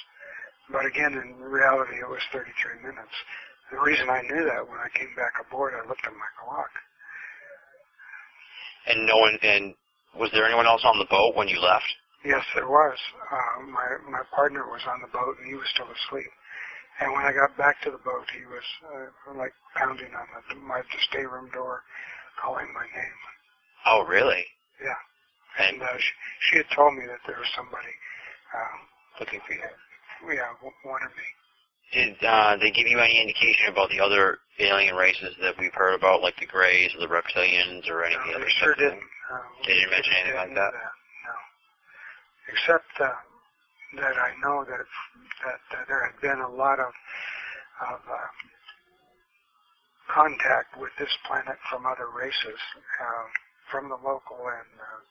But 0.72 0.86
again, 0.86 1.14
in 1.14 1.42
reality, 1.42 1.98
it 2.00 2.10
was 2.10 2.22
33 2.32 2.82
minutes. 2.82 3.16
The 3.72 3.80
reason 3.80 4.10
I 4.10 4.22
knew 4.22 4.46
that 4.46 4.68
when 4.68 4.80
I 4.80 4.90
came 4.94 5.14
back 5.16 5.34
aboard, 5.42 5.74
I 5.74 5.88
looked 5.88 6.06
at 6.06 6.14
my 6.14 6.32
clock. 6.38 6.70
And 8.88 9.08
no 9.08 9.18
one, 9.18 9.38
and 9.42 9.74
was 10.20 10.30
there 10.32 10.46
anyone 10.46 10.68
else 10.68 10.84
on 10.84 11.00
the 11.00 11.10
boat 11.10 11.36
when 11.36 11.48
you 11.48 11.60
left? 11.60 11.88
Yes, 12.24 12.44
there 12.56 12.68
was. 12.68 12.98
Uh, 13.32 13.64
my 13.68 13.88
my 14.08 14.24
partner 14.34 14.64
was 14.68 14.82
on 14.88 15.02
the 15.02 15.12
boat 15.12 15.36
and 15.40 15.48
he 15.48 15.56
was 15.56 15.68
still 15.74 15.88
asleep. 15.92 16.32
And 17.02 17.12
when 17.12 17.26
I 17.26 17.34
got 17.34 17.58
back 17.58 17.82
to 17.84 17.92
the 17.92 17.98
boat, 17.98 18.28
he 18.32 18.46
was 18.46 18.64
uh, 18.88 19.38
like 19.38 19.54
pounding 19.76 20.14
on 20.14 20.28
the, 20.48 20.56
my 20.56 20.80
the 20.80 21.00
stateroom 21.10 21.50
door, 21.52 21.84
calling 22.40 22.68
my 22.74 22.86
name. 22.96 23.20
Oh, 23.86 24.06
really? 24.08 24.46
Yeah. 24.80 24.96
And 25.60 25.82
uh, 25.82 25.98
she, 25.98 26.12
she 26.50 26.58
had 26.58 26.70
told 26.76 26.96
me 26.96 27.06
that 27.06 27.22
there 27.28 27.38
was 27.38 27.50
somebody 27.56 27.94
uh, 28.54 28.76
looking 29.20 29.40
for 29.46 29.54
you. 29.54 29.70
yeah 30.34 30.50
wanted 30.86 31.14
me. 31.14 31.28
Did 31.94 32.18
uh, 32.26 32.58
they 32.58 32.72
give 32.72 32.88
you 32.88 32.98
any 32.98 33.22
indication 33.22 33.70
about 33.70 33.90
the 33.94 34.02
other 34.02 34.40
alien 34.58 34.96
races 34.96 35.36
that 35.42 35.54
we've 35.60 35.74
heard 35.74 35.94
about, 35.94 36.22
like 36.22 36.34
the 36.40 36.50
Greys 36.50 36.90
or 36.98 37.06
the 37.06 37.14
Reptilians 37.14 37.86
or 37.90 38.04
any 38.04 38.16
of 38.16 38.22
the 38.26 38.34
other 38.34 38.46
they 38.46 38.58
sure 38.58 38.74
stuff? 38.74 38.82
didn't. 38.82 39.06
Uh, 39.30 39.46
didn't 39.66 39.92
mention 39.92 40.14
anything 40.26 40.42
like 40.42 40.56
that? 40.58 40.74
No. 40.74 41.36
Except 42.50 42.90
uh, 43.00 43.14
that 44.02 44.18
I 44.18 44.34
know 44.42 44.66
that 44.66 44.82
that 45.46 45.62
uh, 45.70 45.86
there 45.88 46.02
had 46.02 46.18
been 46.20 46.42
a 46.42 46.50
lot 46.50 46.80
of 46.80 46.90
of 47.94 48.00
uh, 48.10 48.30
contact 50.10 50.78
with 50.78 50.92
this 50.98 51.14
planet 51.28 51.58
from 51.70 51.86
other 51.86 52.10
races, 52.10 52.60
uh, 53.02 53.26
from 53.72 53.90
the 53.90 53.98
local 54.02 54.38
and 54.50 54.70
uh, 54.82 55.02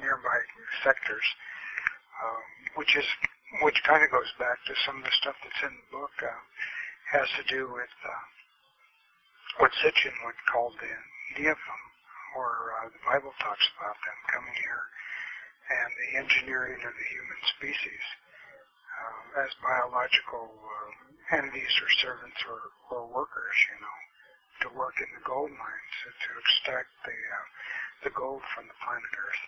nearby 0.00 0.38
sectors, 0.82 1.26
um, 2.22 2.44
which 2.76 2.96
is 2.96 3.06
which 3.62 3.80
kind 3.84 4.04
of 4.04 4.10
goes 4.10 4.30
back 4.38 4.58
to 4.66 4.74
some 4.84 4.98
of 5.00 5.04
the 5.04 5.14
stuff 5.18 5.36
that's 5.42 5.62
in 5.64 5.74
the 5.74 5.88
book. 5.98 6.12
Uh, 6.22 6.42
has 7.08 7.28
to 7.40 7.44
do 7.48 7.64
with 7.72 7.94
uh, 8.04 8.24
what 9.64 9.72
Sitchin 9.80 10.12
would 10.28 10.36
call 10.52 10.68
the 10.76 10.92
Nephilim, 11.40 11.82
or 12.36 12.76
uh, 12.76 12.92
the 12.92 13.00
Bible 13.08 13.32
talks 13.40 13.64
about 13.80 13.96
them 14.04 14.18
coming 14.28 14.56
here, 14.60 14.84
and 15.72 15.90
the 15.96 16.10
engineering 16.20 16.80
of 16.84 16.92
the 16.92 17.08
human 17.08 17.40
species 17.56 18.04
uh, 18.92 19.44
as 19.44 19.50
biological 19.64 20.52
uh, 20.52 21.36
entities 21.40 21.74
or 21.80 21.90
servants 22.04 22.40
or, 22.44 22.60
or 22.92 23.08
workers, 23.08 23.56
you 23.72 23.78
know, 23.80 23.98
to 24.60 24.68
work 24.76 24.96
in 25.00 25.08
the 25.16 25.24
gold 25.24 25.50
mines, 25.50 25.96
uh, 26.04 26.12
to 26.12 26.30
extract 26.44 26.92
the 27.08 27.16
uh, 27.16 27.46
the 28.04 28.12
gold 28.14 28.44
from 28.54 28.68
the 28.68 28.78
planet 28.84 29.12
Earth, 29.16 29.44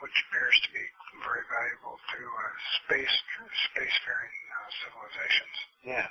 which 0.00 0.16
appears 0.28 0.56
to 0.64 0.68
be 0.72 0.84
very 1.24 1.44
valuable 1.48 1.96
to 1.96 2.20
uh, 2.20 2.52
space 2.84 3.16
spacefaring 3.72 4.36
uh, 4.52 4.68
civilizations. 4.84 5.56
Yeah. 5.84 6.08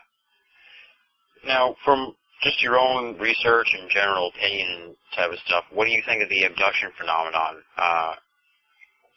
Now, 1.45 1.75
from 1.85 2.15
just 2.41 2.61
your 2.61 2.79
own 2.79 3.17
research 3.17 3.69
and 3.77 3.89
general 3.89 4.29
opinion 4.29 4.95
type 5.15 5.31
of 5.31 5.39
stuff, 5.45 5.65
what 5.71 5.85
do 5.85 5.91
you 5.91 6.01
think 6.05 6.23
of 6.23 6.29
the 6.29 6.43
abduction 6.43 6.91
phenomenon 6.97 7.61
uh, 7.77 8.13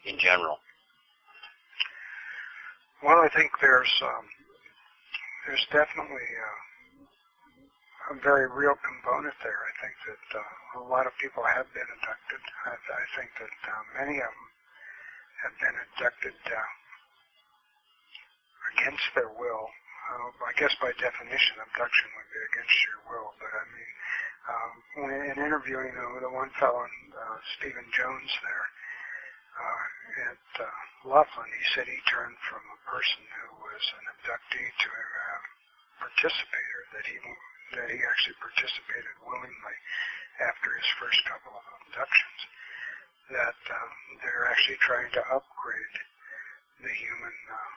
in 0.05 0.19
general? 0.19 0.59
Well, 3.03 3.19
I 3.23 3.29
think 3.31 3.51
there's 3.61 3.93
um, 4.03 4.27
there's 5.47 5.67
definitely 5.71 6.29
uh, 6.37 6.59
a 8.11 8.21
very 8.21 8.51
real 8.51 8.75
component 8.83 9.35
there. 9.43 9.61
I 9.63 9.73
think 9.81 9.95
that 10.09 10.27
uh, 10.41 10.83
a 10.83 10.85
lot 10.89 11.07
of 11.07 11.13
people 11.23 11.45
have 11.47 11.67
been 11.73 11.87
abducted. 11.87 12.43
I, 12.67 12.75
I 12.75 13.05
think 13.17 13.31
that 13.39 13.55
uh, 13.71 13.83
many 14.03 14.19
of 14.19 14.29
them 14.29 14.48
have 15.45 15.55
been 15.63 15.77
abducted 15.77 16.39
uh, 16.51 16.69
against 18.75 19.07
their 19.15 19.31
will. 19.35 19.67
Uh, 20.09 20.31
I 20.49 20.53
guess 20.57 20.73
by 20.81 20.91
definition, 20.97 21.61
abduction 21.61 22.09
would 22.17 22.31
be 22.33 22.41
against 22.55 22.77
your 22.89 23.01
will. 23.13 23.31
But 23.37 23.53
I 23.53 23.65
mean, 23.71 23.93
um, 24.49 24.73
when 25.05 25.21
in 25.29 25.37
interviewing 25.37 25.93
uh, 25.93 26.21
the 26.25 26.33
one 26.33 26.51
fellow, 26.57 26.85
uh, 26.85 27.39
Stephen 27.61 27.85
Jones, 27.93 28.33
there 28.41 28.67
uh, 29.59 29.85
at 30.33 30.47
uh, 30.65 31.11
Laughlin, 31.13 31.51
he 31.53 31.65
said 31.75 31.85
he 31.85 32.01
turned 32.09 32.39
from 32.49 32.63
a 32.63 32.81
person 32.89 33.23
who 33.43 33.49
was 33.69 33.85
an 34.01 34.05
abductee 34.17 34.71
to 34.71 34.89
a 34.89 35.05
uh, 35.05 35.41
participator. 36.09 36.81
That 36.97 37.05
he 37.05 37.17
that 37.77 37.89
he 37.93 38.01
actually 38.01 38.39
participated 38.41 39.15
willingly 39.29 39.77
after 40.41 40.73
his 40.73 40.89
first 40.97 41.21
couple 41.29 41.53
of 41.53 41.65
abductions. 41.85 42.41
That 43.29 43.61
um, 43.77 43.93
they're 44.25 44.49
actually 44.49 44.78
trying 44.89 45.13
to 45.13 45.23
upgrade 45.29 45.97
the 46.81 46.89
human 46.89 47.37
uh, 47.53 47.73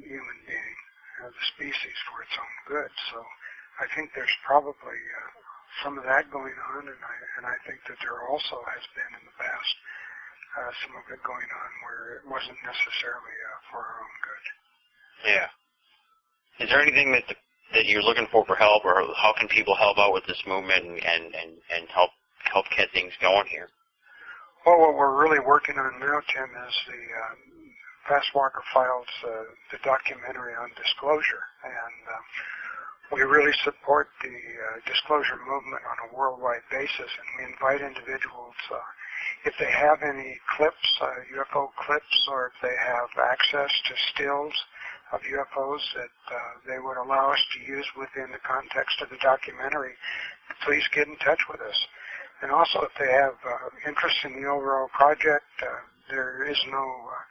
human 0.00 0.38
being, 0.48 0.76
uh, 1.20 1.28
the 1.28 1.44
species, 1.52 1.98
for 2.08 2.24
its 2.24 2.34
own 2.40 2.56
good. 2.72 2.92
So 3.12 3.20
I 3.84 3.86
think 3.92 4.16
there's 4.16 4.32
probably 4.48 4.96
uh, 4.96 5.30
some 5.84 6.00
of 6.00 6.08
that 6.08 6.32
going 6.32 6.56
on, 6.72 6.88
and 6.88 7.02
I 7.04 7.16
and 7.36 7.44
I 7.44 7.56
think 7.68 7.84
that 7.84 8.00
there 8.00 8.24
also 8.32 8.64
has 8.64 8.84
been 8.96 9.12
in 9.12 9.24
the 9.28 9.36
past 9.36 9.74
uh, 10.56 10.72
some 10.88 10.96
of 10.96 11.04
it 11.12 11.20
going 11.20 11.50
on 11.52 11.70
where 11.84 12.16
it 12.16 12.24
wasn't 12.24 12.58
necessarily 12.64 13.36
uh, 13.44 13.58
for 13.68 13.84
our 13.84 13.98
own 14.00 14.16
good. 14.24 14.44
Yeah. 15.36 15.48
Is 16.64 16.68
there 16.72 16.80
anything 16.80 17.12
that 17.12 17.28
the, 17.28 17.36
that 17.76 17.84
you're 17.84 18.06
looking 18.06 18.30
for 18.32 18.46
for 18.48 18.56
help, 18.56 18.88
or 18.88 19.04
how 19.20 19.36
can 19.36 19.52
people 19.52 19.76
help 19.76 19.98
out 20.00 20.16
with 20.16 20.24
this 20.24 20.40
movement 20.48 20.80
and 20.80 20.96
and 20.96 21.24
and, 21.36 21.50
and 21.68 21.84
help 21.92 22.10
help 22.48 22.64
get 22.72 22.88
things 22.96 23.12
going 23.20 23.46
here? 23.52 23.68
Well, 24.64 24.80
what 24.80 24.96
we're 24.96 25.20
really 25.20 25.44
working 25.44 25.76
on 25.76 26.00
now, 26.00 26.24
Tim, 26.32 26.48
is 26.48 26.76
the 26.88 27.02
uh, 27.20 27.34
Fast 28.08 28.32
Files, 28.32 29.12
uh, 29.20 29.52
the 29.68 29.76
documentary 29.84 30.56
on 30.56 30.72
disclosure, 30.72 31.44
and 31.64 32.00
uh, 32.08 32.20
we 33.12 33.20
really 33.28 33.52
support 33.60 34.08
the 34.24 34.32
uh, 34.32 34.80
disclosure 34.88 35.36
movement 35.44 35.84
on 35.84 36.08
a 36.08 36.16
worldwide 36.16 36.64
basis, 36.72 37.12
and 37.12 37.28
we 37.36 37.52
invite 37.52 37.84
individuals, 37.84 38.56
uh, 38.72 38.80
if 39.44 39.52
they 39.60 39.68
have 39.68 40.00
any 40.00 40.40
clips, 40.56 40.88
uh, 41.04 41.12
UFO 41.36 41.68
clips, 41.84 42.16
or 42.32 42.48
if 42.48 42.56
they 42.64 42.72
have 42.88 43.12
access 43.20 43.68
to 43.68 43.92
stills 44.16 44.56
of 45.12 45.20
UFOs 45.28 45.84
that 45.92 46.16
uh, 46.32 46.52
they 46.64 46.80
would 46.80 46.96
allow 46.96 47.36
us 47.36 47.42
to 47.52 47.58
use 47.68 47.84
within 48.00 48.32
the 48.32 48.40
context 48.48 48.96
of 49.04 49.12
the 49.12 49.20
documentary, 49.20 49.92
please 50.64 50.88
get 50.96 51.04
in 51.06 51.16
touch 51.20 51.40
with 51.52 51.60
us. 51.60 51.76
And 52.42 52.50
also, 52.50 52.82
if 52.82 52.92
they 52.98 53.08
have 53.08 53.36
uh, 53.46 53.88
interest 53.88 54.16
in 54.24 54.40
the 54.42 54.48
overall 54.48 54.88
project, 54.92 55.46
uh, 55.62 55.66
there 56.10 56.44
is 56.44 56.58
no 56.70 56.84
uh, 56.84 57.22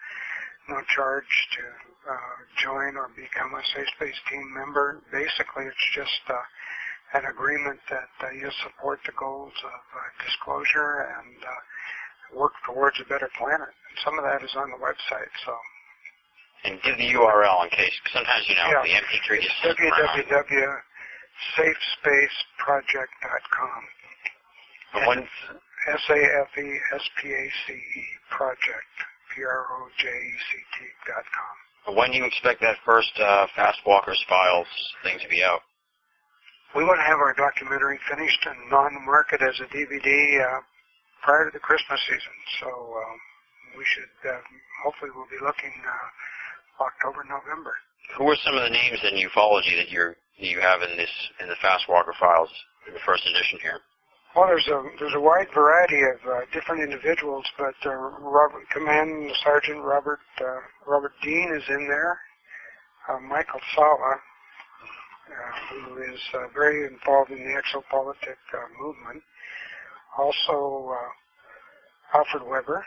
no 0.69 0.80
charge 0.95 1.27
to 1.59 1.63
uh, 2.09 2.35
join 2.63 2.95
or 2.95 3.09
become 3.15 3.53
a 3.53 3.63
Safe 3.75 3.88
Space 3.95 4.19
team 4.31 4.45
member. 4.55 5.01
Basically, 5.11 5.65
it's 5.67 5.88
just 5.93 6.23
uh, 6.30 7.19
an 7.19 7.25
agreement 7.30 7.80
that 7.91 8.09
uh, 8.23 8.31
you 8.31 8.49
support 8.63 8.99
the 9.05 9.13
goals 9.19 9.53
of 9.63 9.80
uh, 9.93 9.99
disclosure 10.25 11.11
and 11.19 11.38
uh, 11.43 12.39
work 12.39 12.53
towards 12.65 12.97
a 12.99 13.05
better 13.05 13.30
planet. 13.38 13.69
And 13.69 13.95
some 14.03 14.17
of 14.17 14.23
that 14.23 14.41
is 14.41 14.55
on 14.55 14.71
the 14.71 14.80
website. 14.81 15.30
So 15.45 15.53
And 16.65 16.81
give 16.81 16.97
the 16.97 17.11
URL 17.13 17.63
in 17.67 17.69
case 17.69 17.93
sometimes 18.09 18.47
you 18.49 18.55
know 18.55 18.71
Yeah. 18.71 18.81
the 18.81 18.93
MP3 19.03 19.43
it's 19.43 19.51
just 19.61 19.77
www.safespaceproject.com. 24.93 24.93
But 24.93 25.07
when 25.07 25.27
S-A-F-E-S-P-A-C-E 25.83 28.03
project, 28.29 28.93
P-R-O-J-E-C-T 29.35 30.77
dot 31.07 31.25
com. 31.33 31.95
when 31.97 32.11
do 32.11 32.17
you 32.17 32.25
expect 32.25 32.61
that 32.61 32.77
first 32.85 33.11
uh, 33.19 33.47
Fast 33.55 33.79
Walkers 33.85 34.23
Files 34.29 34.67
thing 35.03 35.19
to 35.19 35.27
be 35.27 35.43
out? 35.43 35.61
We 36.75 36.83
want 36.85 36.99
to 36.99 37.05
have 37.05 37.19
our 37.19 37.33
documentary 37.33 37.99
finished 38.09 38.45
and 38.45 38.71
on 38.73 38.93
the 38.93 38.99
market 39.01 39.41
as 39.41 39.59
a 39.59 39.65
DVD 39.69 40.41
uh, 40.41 40.61
prior 41.21 41.45
to 41.45 41.51
the 41.53 41.59
Christmas 41.59 41.99
season. 42.07 42.33
So 42.61 42.67
um, 42.67 43.19
we 43.77 43.85
should, 43.85 44.09
uh, 44.25 44.41
hopefully 44.83 45.11
we'll 45.13 45.29
be 45.29 45.37
looking 45.43 45.73
uh, 45.85 46.83
October, 46.83 47.23
November. 47.29 47.75
Who 48.17 48.27
are 48.29 48.37
some 48.43 48.55
of 48.57 48.63
the 48.63 48.69
names 48.73 48.99
in 49.03 49.15
ufology 49.21 49.75
that 49.77 49.89
you're 49.89 50.15
that 50.39 50.47
you 50.49 50.59
have 50.59 50.81
in 50.81 50.97
this 50.97 51.11
in 51.39 51.47
the 51.47 51.55
Fast 51.61 51.87
Walker 51.87 52.13
Files 52.19 52.49
in 52.87 52.93
the 52.93 52.99
first 53.05 53.25
edition 53.25 53.59
here? 53.61 53.79
Well, 54.35 54.47
there's 54.47 54.68
a 54.68 54.84
there's 54.97 55.14
a 55.14 55.19
wide 55.19 55.47
variety 55.53 56.01
of 56.01 56.18
uh, 56.27 56.39
different 56.51 56.81
individuals, 56.81 57.45
but 57.55 57.76
uh, 57.85 57.93
Robert 57.93 58.68
Command 58.73 59.31
Sergeant 59.43 59.84
Robert 59.84 60.19
uh, 60.41 60.57
Robert 60.88 61.11
Dean 61.22 61.53
is 61.55 61.64
in 61.69 61.88
there. 61.88 62.19
Uh, 63.07 63.19
Michael 63.19 63.60
Salla, 63.76 64.15
uh, 65.30 65.85
who 65.85 66.01
is 66.01 66.19
uh, 66.34 66.47
very 66.55 66.88
involved 66.88 67.30
in 67.30 67.38
the 67.38 67.61
exopolitic 67.61 68.39
uh, 68.53 68.81
movement. 68.81 69.22
Also, 70.18 70.93
uh, 70.93 72.18
Alfred 72.18 72.43
Webre, 72.43 72.81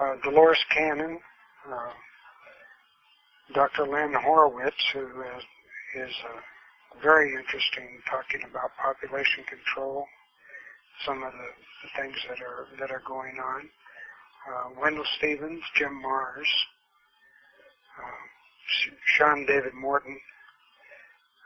uh, 0.00 0.14
Dolores 0.22 0.58
Cannon, 0.74 1.18
uh, 1.70 1.92
Dr. 3.54 3.86
Len 3.86 4.14
Horowitz, 4.14 4.76
who 4.92 5.00
is, 5.00 5.42
is 5.96 6.14
uh, 6.24 6.40
very 7.02 7.34
interesting 7.34 8.00
talking 8.10 8.42
about 8.48 8.70
population 8.76 9.44
control, 9.44 10.06
some 11.04 11.22
of 11.22 11.32
the, 11.32 11.48
the 11.82 11.90
things 12.02 12.16
that 12.28 12.40
are 12.40 12.66
that 12.80 12.90
are 12.90 13.02
going 13.06 13.38
on. 13.38 13.68
Uh, 14.48 14.80
Wendell 14.80 15.04
Stevens, 15.18 15.62
Jim 15.76 16.00
Marrs, 16.02 16.48
uh, 17.98 18.22
Sean 19.16 19.44
David 19.46 19.74
Morton, 19.74 20.18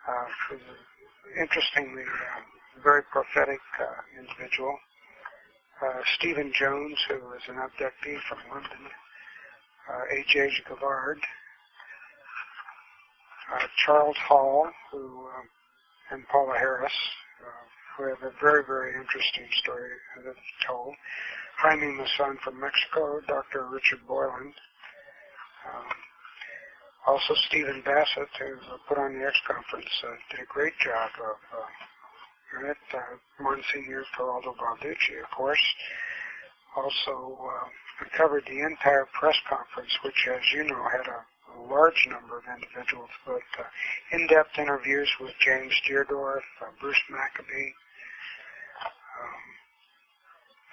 uh, 0.08 0.26
who's 0.48 0.60
an 0.60 1.42
interestingly 1.42 2.02
uh, 2.02 2.82
very 2.82 3.02
prophetic 3.10 3.60
uh, 3.80 3.84
individual. 4.18 4.76
Uh, 5.82 6.00
Stephen 6.16 6.52
Jones, 6.54 6.98
who 7.08 7.16
is 7.34 7.42
an 7.48 7.56
abductee 7.56 8.18
from 8.28 8.38
London. 8.50 8.86
A.J. 10.10 10.50
Gevaerd. 10.70 11.18
Uh, 13.52 13.66
Charles 13.84 14.16
Hall, 14.28 14.70
who 14.90 15.28
um, 15.28 15.48
and 16.10 16.26
Paola 16.28 16.56
Harris, 16.58 16.92
uh, 17.44 17.64
who 17.96 18.08
have 18.08 18.22
a 18.22 18.32
very, 18.40 18.64
very 18.64 18.94
interesting 18.94 19.48
story 19.62 19.90
that's 20.24 20.38
told. 20.66 20.94
Jaime 21.58 21.86
Maussan 21.86 22.38
from 22.40 22.60
Mexico, 22.60 23.20
Dr. 23.28 23.66
Richard 23.68 24.00
Boylan. 24.08 24.52
Um, 25.68 25.92
also 27.06 27.34
Stephen 27.48 27.82
Bassett, 27.84 28.28
who 28.38 28.56
put 28.88 28.98
on 28.98 29.18
the 29.18 29.26
X 29.26 29.36
conference, 29.46 29.90
uh, 30.04 30.14
did 30.30 30.40
a 30.40 30.46
great 30.46 30.72
job 30.78 31.10
of 31.20 31.36
uh, 31.58 32.70
it. 32.70 32.76
Uh, 32.94 33.16
Monsignor 33.42 34.04
Corrado 34.16 34.54
Balducci, 34.54 35.22
of 35.22 35.30
course. 35.36 35.62
Also 36.76 37.38
uh, 37.42 37.68
covered 38.16 38.44
the 38.46 38.60
entire 38.60 39.06
press 39.18 39.36
conference, 39.48 39.92
which, 40.04 40.28
as 40.28 40.40
you 40.54 40.64
know, 40.64 40.82
had 40.90 41.06
a 41.08 41.20
a 41.58 41.62
large 41.68 42.06
number 42.08 42.38
of 42.38 42.44
individuals, 42.48 43.10
but 43.26 43.46
uh, 43.58 43.68
in-depth 44.12 44.58
interviews 44.58 45.08
with 45.20 45.32
James 45.44 45.72
Deardorff, 45.88 46.44
uh, 46.62 46.72
Bruce 46.80 47.02
Maccabee. 47.10 47.70
Um, 49.20 49.44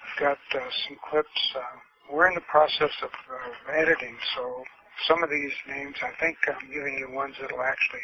I've 0.03 0.19
got 0.19 0.41
uh, 0.55 0.69
some 0.87 0.97
clips. 1.09 1.39
We're 2.11 2.27
in 2.27 2.35
the 2.35 2.49
process 2.49 2.91
of 3.03 3.11
editing, 3.69 4.17
so 4.35 4.63
some 5.07 5.23
of 5.23 5.29
these 5.29 5.53
names, 5.67 5.95
I 6.03 6.11
think 6.19 6.35
I'm 6.49 6.67
giving 6.67 6.97
you 6.99 7.07
ones 7.13 7.35
that 7.39 7.51
will 7.51 7.63
actually 7.63 8.03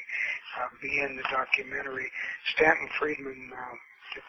uh, 0.62 0.70
be 0.82 1.02
in 1.02 1.18
the 1.18 1.28
documentary. 1.28 2.08
Stanton 2.56 2.88
Friedman 3.00 3.52
uh, 3.52 3.76
did 4.14 4.24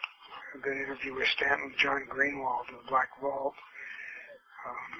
a 0.56 0.58
good 0.64 0.78
interview 0.80 1.14
with 1.14 1.28
Stanton, 1.36 1.70
John 1.78 2.08
Greenewald 2.10 2.66
of 2.74 2.82
Black 2.88 3.10
Vault. 3.20 3.54
Um, 4.66 4.90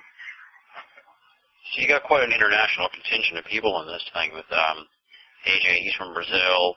so 1.72 1.82
you 1.82 1.88
got 1.88 2.02
quite 2.04 2.22
an 2.22 2.32
international 2.32 2.88
contingent 2.90 3.38
of 3.38 3.44
people 3.44 3.80
in 3.82 3.86
this 3.86 4.04
thing 4.14 4.30
with 4.32 4.46
um, 4.52 4.86
AJ, 5.46 5.82
he's 5.82 5.94
from 5.94 6.14
Brazil, 6.14 6.74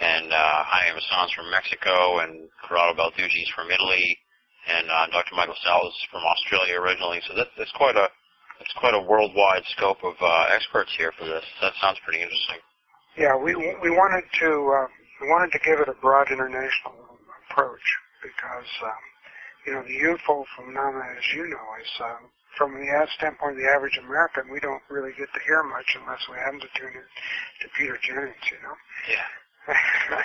and 0.00 0.32
uh, 0.32 0.60
Jaime 0.66 0.98
Maussan's 0.98 1.32
from 1.32 1.50
Mexico, 1.50 2.18
and 2.18 2.48
Corrado 2.62 2.94
Balducci's 2.98 3.50
from 3.54 3.70
Italy, 3.70 4.18
and 4.66 4.90
uh, 4.90 5.06
Dr. 5.10 5.34
Michael 5.34 5.58
Salas 5.62 5.94
is 5.94 6.06
from 6.10 6.22
Australia 6.24 6.80
originally. 6.80 7.20
So 7.28 7.34
that, 7.34 7.48
that's 7.58 7.72
quite 7.72 7.96
a 7.96 8.08
that's 8.58 8.74
quite 8.78 8.94
a 8.94 9.02
worldwide 9.02 9.66
scope 9.76 9.98
of 10.04 10.14
uh, 10.20 10.46
experts 10.54 10.90
here 10.96 11.12
for 11.18 11.24
this. 11.26 11.44
That 11.60 11.72
sounds 11.80 11.98
pretty 12.04 12.22
interesting. 12.22 12.62
Yeah, 13.18 13.36
we 13.36 13.54
we 13.54 13.90
wanted 13.90 14.24
to 14.40 14.50
uh, 14.50 14.86
we 15.20 15.28
wanted 15.28 15.52
to 15.52 15.60
give 15.62 15.80
it 15.80 15.88
a 15.88 15.94
broad 16.00 16.30
international 16.30 16.94
approach 17.50 17.86
because 18.22 18.70
um, 18.82 19.02
you 19.66 19.72
know 19.74 19.82
the 19.82 19.98
UFO 20.10 20.44
phenomenon, 20.56 21.14
as 21.18 21.26
you 21.34 21.46
know, 21.46 21.66
is 21.82 21.92
um, 22.00 22.30
from 22.56 22.74
the 22.74 22.86
standpoint 23.16 23.56
of 23.56 23.58
the 23.58 23.70
average 23.70 23.98
American, 23.98 24.50
we 24.50 24.60
don't 24.60 24.82
really 24.88 25.12
get 25.18 25.28
to 25.32 25.40
hear 25.46 25.62
much 25.62 25.96
unless 25.98 26.22
we 26.30 26.36
happen 26.36 26.60
to 26.60 26.70
tune 26.78 26.94
in 26.94 27.08
to 27.62 27.66
Peter 27.76 27.98
Jennings, 28.02 28.44
you 28.50 28.60
know. 28.62 28.76
Yeah. 29.10 29.28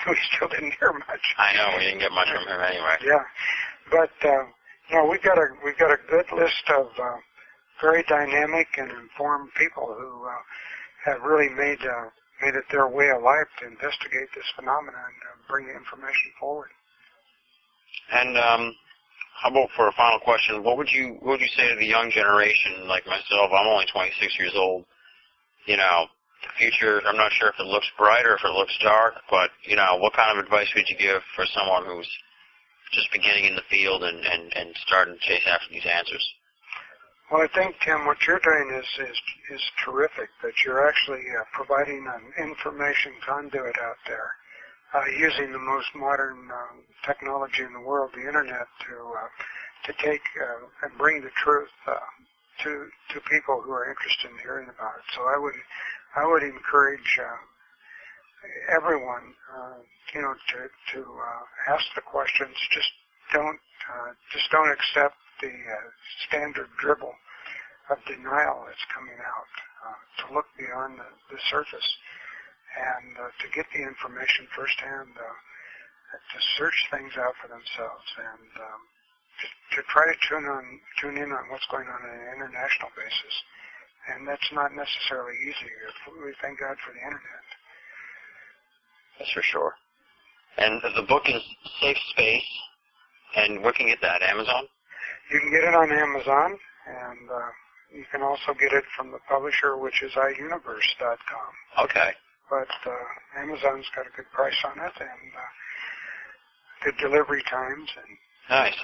we 0.09 0.17
still 0.35 0.49
didn't 0.49 0.75
hear 0.79 0.91
much. 0.91 1.23
I 1.37 1.55
know 1.55 1.77
we 1.77 1.85
didn't 1.85 2.03
get 2.03 2.11
much 2.11 2.27
from 2.27 2.43
him 2.43 2.59
anyway. 2.59 2.99
Yeah, 2.99 3.23
but 3.89 4.11
uh, 4.27 4.43
no, 4.91 5.07
we've 5.07 5.23
got 5.23 5.37
a 5.37 5.47
we've 5.63 5.77
got 5.77 5.91
a 5.91 5.99
good 6.09 6.27
list 6.35 6.65
of 6.75 6.87
uh, 6.99 7.17
very 7.81 8.03
dynamic 8.09 8.67
and 8.77 8.91
informed 8.91 9.49
people 9.55 9.95
who 9.95 10.27
uh, 10.27 10.43
have 11.05 11.21
really 11.23 11.47
made 11.47 11.79
uh, 11.79 12.11
made 12.41 12.55
it 12.55 12.65
their 12.71 12.87
way 12.87 13.09
of 13.15 13.23
life 13.23 13.47
to 13.59 13.67
investigate 13.67 14.27
this 14.35 14.47
phenomenon 14.55 14.95
and 14.95 15.19
uh, 15.23 15.39
bring 15.47 15.67
the 15.67 15.75
information 15.75 16.31
forward. 16.39 16.69
And 18.11 18.37
um, 18.37 18.75
how 19.41 19.49
about 19.49 19.69
for 19.75 19.87
a 19.87 19.93
final 19.93 20.19
question? 20.19 20.63
What 20.63 20.77
would 20.77 20.91
you 20.91 21.15
what 21.21 21.39
would 21.39 21.41
you 21.41 21.53
say 21.55 21.69
to 21.69 21.75
the 21.79 21.85
young 21.85 22.11
generation 22.11 22.87
like 22.87 23.07
myself? 23.07 23.51
I'm 23.55 23.67
only 23.67 23.85
26 23.91 24.37
years 24.37 24.51
old. 24.55 24.83
You 25.65 25.77
know, 25.77 26.07
the 26.43 26.51
future. 26.57 27.01
I'm 27.07 27.15
not 27.15 27.31
sure 27.31 27.47
if 27.47 27.59
it 27.59 27.67
looks 27.67 27.87
bright 27.97 28.25
or 28.25 28.35
if 28.35 28.43
it 28.43 28.51
looks 28.51 28.77
dark, 28.83 29.15
but 29.29 29.51
you 29.63 29.77
know, 29.77 29.95
what 29.97 30.13
kind 30.13 30.37
of 30.37 30.43
advice 30.43 30.67
would 30.75 30.89
you 30.89 30.97
give 30.97 31.21
for 31.35 31.45
someone 31.45 31.85
who's 31.85 32.09
just 32.91 33.11
beginning 33.13 33.45
in 33.45 33.55
the 33.55 33.67
field 33.69 34.03
and 34.03 34.19
and 34.25 34.51
and 34.55 34.75
starting 34.85 35.15
to 35.15 35.21
chase 35.21 35.47
after 35.47 35.71
these 35.71 35.87
answers? 35.87 36.25
Well, 37.31 37.41
I 37.41 37.47
think 37.55 37.75
Tim, 37.79 38.05
what 38.05 38.17
you're 38.27 38.43
doing 38.43 38.75
is 38.75 39.07
is 39.07 39.17
is 39.55 39.63
terrific. 39.85 40.27
That 40.43 40.53
you're 40.65 40.85
actually 40.85 41.23
uh, 41.31 41.47
providing 41.53 42.03
an 42.11 42.43
information 42.43 43.13
conduit 43.23 43.79
out 43.79 44.01
there 44.05 44.35
uh, 44.93 45.05
using 45.17 45.51
the 45.51 45.59
most 45.59 45.87
modern 45.95 46.49
uh, 46.49 46.73
technology 47.05 47.63
in 47.63 47.73
the 47.73 47.79
world, 47.79 48.09
the 48.13 48.25
internet, 48.25 48.67
to 48.87 48.95
uh, 49.13 49.29
to 49.85 49.93
take 50.03 50.21
uh, 50.41 50.65
and 50.85 50.97
bring 50.97 51.21
the 51.21 51.29
truth 51.37 51.69
uh, 51.87 51.93
to 52.63 52.87
to 53.13 53.21
people 53.29 53.61
who 53.61 53.71
are 53.71 53.89
interested 53.89 54.31
in 54.31 54.37
hearing 54.41 54.67
about 54.69 54.97
it. 54.97 55.05
So 55.15 55.21
I 55.29 55.37
would 55.37 55.53
I 56.15 56.25
would 56.25 56.43
encourage 56.43 57.19
uh, 57.21 58.75
everyone, 58.75 59.33
you 60.13 60.21
know, 60.21 60.33
to 60.33 60.59
to 60.95 60.99
ask 61.67 61.85
the 61.95 62.01
questions. 62.01 62.55
Just 62.71 62.89
don't 63.33 63.59
just 64.33 64.49
don't 64.51 64.71
accept 64.71 65.15
the 65.41 65.53
standard 66.27 66.67
dribble 66.81 67.13
of 67.89 67.97
denial 68.05 68.65
that's 68.65 68.85
coming 68.93 69.17
out. 69.21 69.49
To 70.19 70.35
look 70.35 70.45
beyond 70.57 70.99
the, 70.99 71.07
the 71.31 71.39
surface 71.49 71.89
and 72.79 73.11
uh, 73.19 73.27
to 73.27 73.47
get 73.51 73.67
the 73.75 73.83
information 73.83 74.47
firsthand, 74.55 75.11
uh, 75.19 75.37
to 76.15 76.37
search 76.57 76.77
things 76.89 77.13
out 77.19 77.35
for 77.43 77.51
themselves, 77.51 78.07
and 78.17 78.49
um, 78.63 78.81
to, 79.39 79.45
to 79.75 79.79
try 79.91 80.07
to 80.07 80.15
tune 80.25 80.47
on 80.47 80.63
tune 80.97 81.17
in 81.19 81.29
on 81.29 81.43
what's 81.51 81.67
going 81.69 81.85
on 81.85 81.99
on 81.99 82.11
an 82.15 82.27
international 82.39 82.89
basis. 82.95 83.35
And 84.09 84.25
that's 84.25 84.49
not 84.55 84.73
necessarily 84.73 85.37
easy. 85.43 85.69
We 86.23 86.33
thank 86.41 86.59
God 86.59 86.79
for 86.81 86.95
the 86.95 87.03
internet. 87.03 87.45
That's 89.19 89.31
for 89.35 89.43
sure. 89.43 89.75
And 90.57 90.81
the 90.81 91.05
book 91.05 91.29
is 91.29 91.43
Safe 91.79 91.99
Space, 92.15 92.51
and 93.35 93.61
where 93.61 93.73
can 93.75 93.87
you 93.87 93.93
get 93.93 94.01
that? 94.01 94.23
Amazon? 94.23 94.65
You 95.29 95.39
can 95.39 95.51
get 95.51 95.63
it 95.63 95.75
on 95.75 95.91
Amazon, 95.91 96.57
and 96.87 97.29
uh, 97.29 97.51
you 97.93 98.05
can 98.11 98.23
also 98.23 98.57
get 98.57 98.73
it 98.73 98.83
from 98.97 99.11
the 99.11 99.19
publisher, 99.29 99.77
which 99.77 100.01
is 100.01 100.11
iUniverse.com. 100.15 101.85
Okay 101.85 102.11
but 102.49 102.67
uh, 102.85 103.39
Amazon's 103.41 103.85
got 103.95 104.07
a 104.07 104.11
good 104.15 104.29
price 104.33 104.57
on 104.65 104.77
it 104.79 104.93
and 104.99 105.33
uh, 105.37 105.41
good 106.83 106.95
delivery 106.99 107.43
times. 107.49 107.89
And 107.95 108.17
nice. 108.49 108.75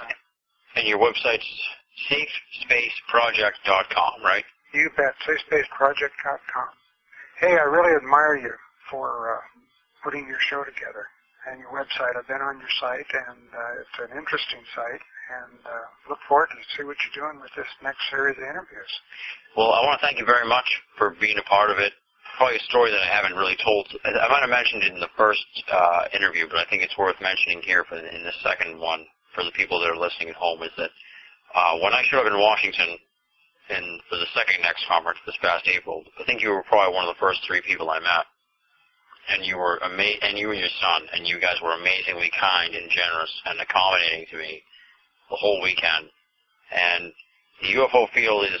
And 0.76 0.86
your 0.86 0.98
website's 0.98 1.46
safespaceproject.com, 2.10 4.22
right? 4.24 4.44
You 4.72 4.90
bet. 4.96 5.14
Safespaceproject.com. 5.26 6.68
Hey, 7.40 7.52
I 7.52 7.64
really 7.64 7.94
admire 7.96 8.36
you 8.36 8.52
for 8.90 9.34
uh, 9.34 9.40
putting 10.04 10.26
your 10.26 10.40
show 10.40 10.64
together 10.64 11.06
and 11.50 11.60
your 11.60 11.70
website. 11.70 12.16
I've 12.16 12.26
been 12.28 12.42
on 12.42 12.58
your 12.58 12.68
site, 12.80 13.06
and 13.12 13.38
uh, 13.54 13.80
it's 13.80 14.10
an 14.10 14.18
interesting 14.18 14.60
site, 14.74 15.00
and 15.30 15.58
uh, 15.64 15.70
look 16.10 16.18
forward 16.28 16.48
to 16.50 16.56
see 16.76 16.84
what 16.84 16.96
you're 17.02 17.24
doing 17.24 17.40
with 17.40 17.50
this 17.56 17.66
next 17.82 18.00
series 18.10 18.36
of 18.36 18.42
interviews. 18.44 18.92
Well, 19.56 19.72
I 19.72 19.82
want 19.84 20.00
to 20.00 20.06
thank 20.06 20.18
you 20.18 20.26
very 20.26 20.46
much 20.46 20.66
for 20.98 21.10
being 21.20 21.38
a 21.38 21.42
part 21.48 21.70
of 21.70 21.78
it 21.78 21.92
probably 22.36 22.56
a 22.56 22.68
story 22.68 22.90
that 22.90 23.00
I 23.00 23.08
haven't 23.08 23.36
really 23.36 23.56
told. 23.64 23.88
I 24.04 24.28
might 24.28 24.44
have 24.44 24.50
mentioned 24.50 24.84
it 24.84 24.92
in 24.92 25.00
the 25.00 25.12
first 25.16 25.46
uh, 25.72 26.04
interview, 26.12 26.46
but 26.48 26.58
I 26.58 26.66
think 26.68 26.82
it's 26.82 26.96
worth 26.96 27.16
mentioning 27.20 27.62
here 27.62 27.84
for 27.84 27.96
in 27.96 28.22
the 28.24 28.36
second 28.44 28.78
one 28.78 29.04
for 29.34 29.42
the 29.42 29.52
people 29.52 29.80
that 29.80 29.90
are 29.90 29.96
listening 29.96 30.28
at 30.28 30.36
home. 30.36 30.62
Is 30.62 30.70
that 30.76 30.90
uh, 31.54 31.78
when 31.80 31.92
I 31.92 32.04
showed 32.04 32.26
up 32.26 32.32
in 32.32 32.38
Washington 32.38 32.98
in 33.70 33.98
for 34.08 34.16
the 34.16 34.28
second 34.36 34.64
X 34.64 34.84
conference 34.86 35.18
this 35.24 35.40
past 35.40 35.66
April, 35.66 36.04
I 36.20 36.24
think 36.24 36.42
you 36.42 36.50
were 36.50 36.62
probably 36.62 36.94
one 36.94 37.08
of 37.08 37.14
the 37.14 37.20
first 37.20 37.40
three 37.46 37.62
people 37.62 37.90
I 37.90 38.00
met, 38.00 38.28
and 39.32 39.44
you 39.44 39.56
were 39.56 39.82
ama- 39.82 40.20
and 40.22 40.36
you 40.36 40.50
and 40.52 40.60
your 40.60 40.76
son, 40.80 41.08
and 41.12 41.26
you 41.26 41.40
guys 41.40 41.56
were 41.62 41.74
amazingly 41.74 42.30
kind 42.38 42.74
and 42.74 42.90
generous 42.90 43.32
and 43.46 43.60
accommodating 43.60 44.26
to 44.30 44.36
me 44.36 44.62
the 45.30 45.36
whole 45.36 45.62
weekend. 45.62 46.12
And 46.70 47.12
the 47.62 47.80
UFO 47.80 48.10
field 48.12 48.44
is 48.44 48.60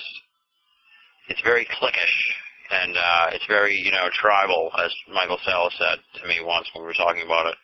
it's 1.28 1.42
very 1.42 1.66
cliquish 1.66 2.16
and 2.70 2.96
uh, 2.96 3.26
it's 3.32 3.46
very 3.46 3.76
you 3.76 3.90
know 3.90 4.08
tribal, 4.12 4.70
as 4.78 4.92
Michael 5.12 5.38
Salas 5.44 5.74
said 5.78 5.98
to 6.20 6.28
me 6.28 6.40
once 6.42 6.68
when 6.72 6.82
we 6.82 6.88
were 6.88 6.98
talking 6.98 7.22
about 7.24 7.46
it. 7.46 7.56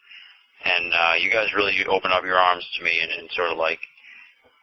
And 0.64 0.92
uh, 0.94 1.14
you 1.18 1.30
guys 1.30 1.50
really 1.56 1.74
opened 1.90 2.14
up 2.14 2.22
your 2.24 2.38
arms 2.38 2.62
to 2.78 2.84
me 2.84 3.00
and, 3.02 3.10
and 3.10 3.28
sort 3.34 3.50
of 3.50 3.58
like 3.58 3.80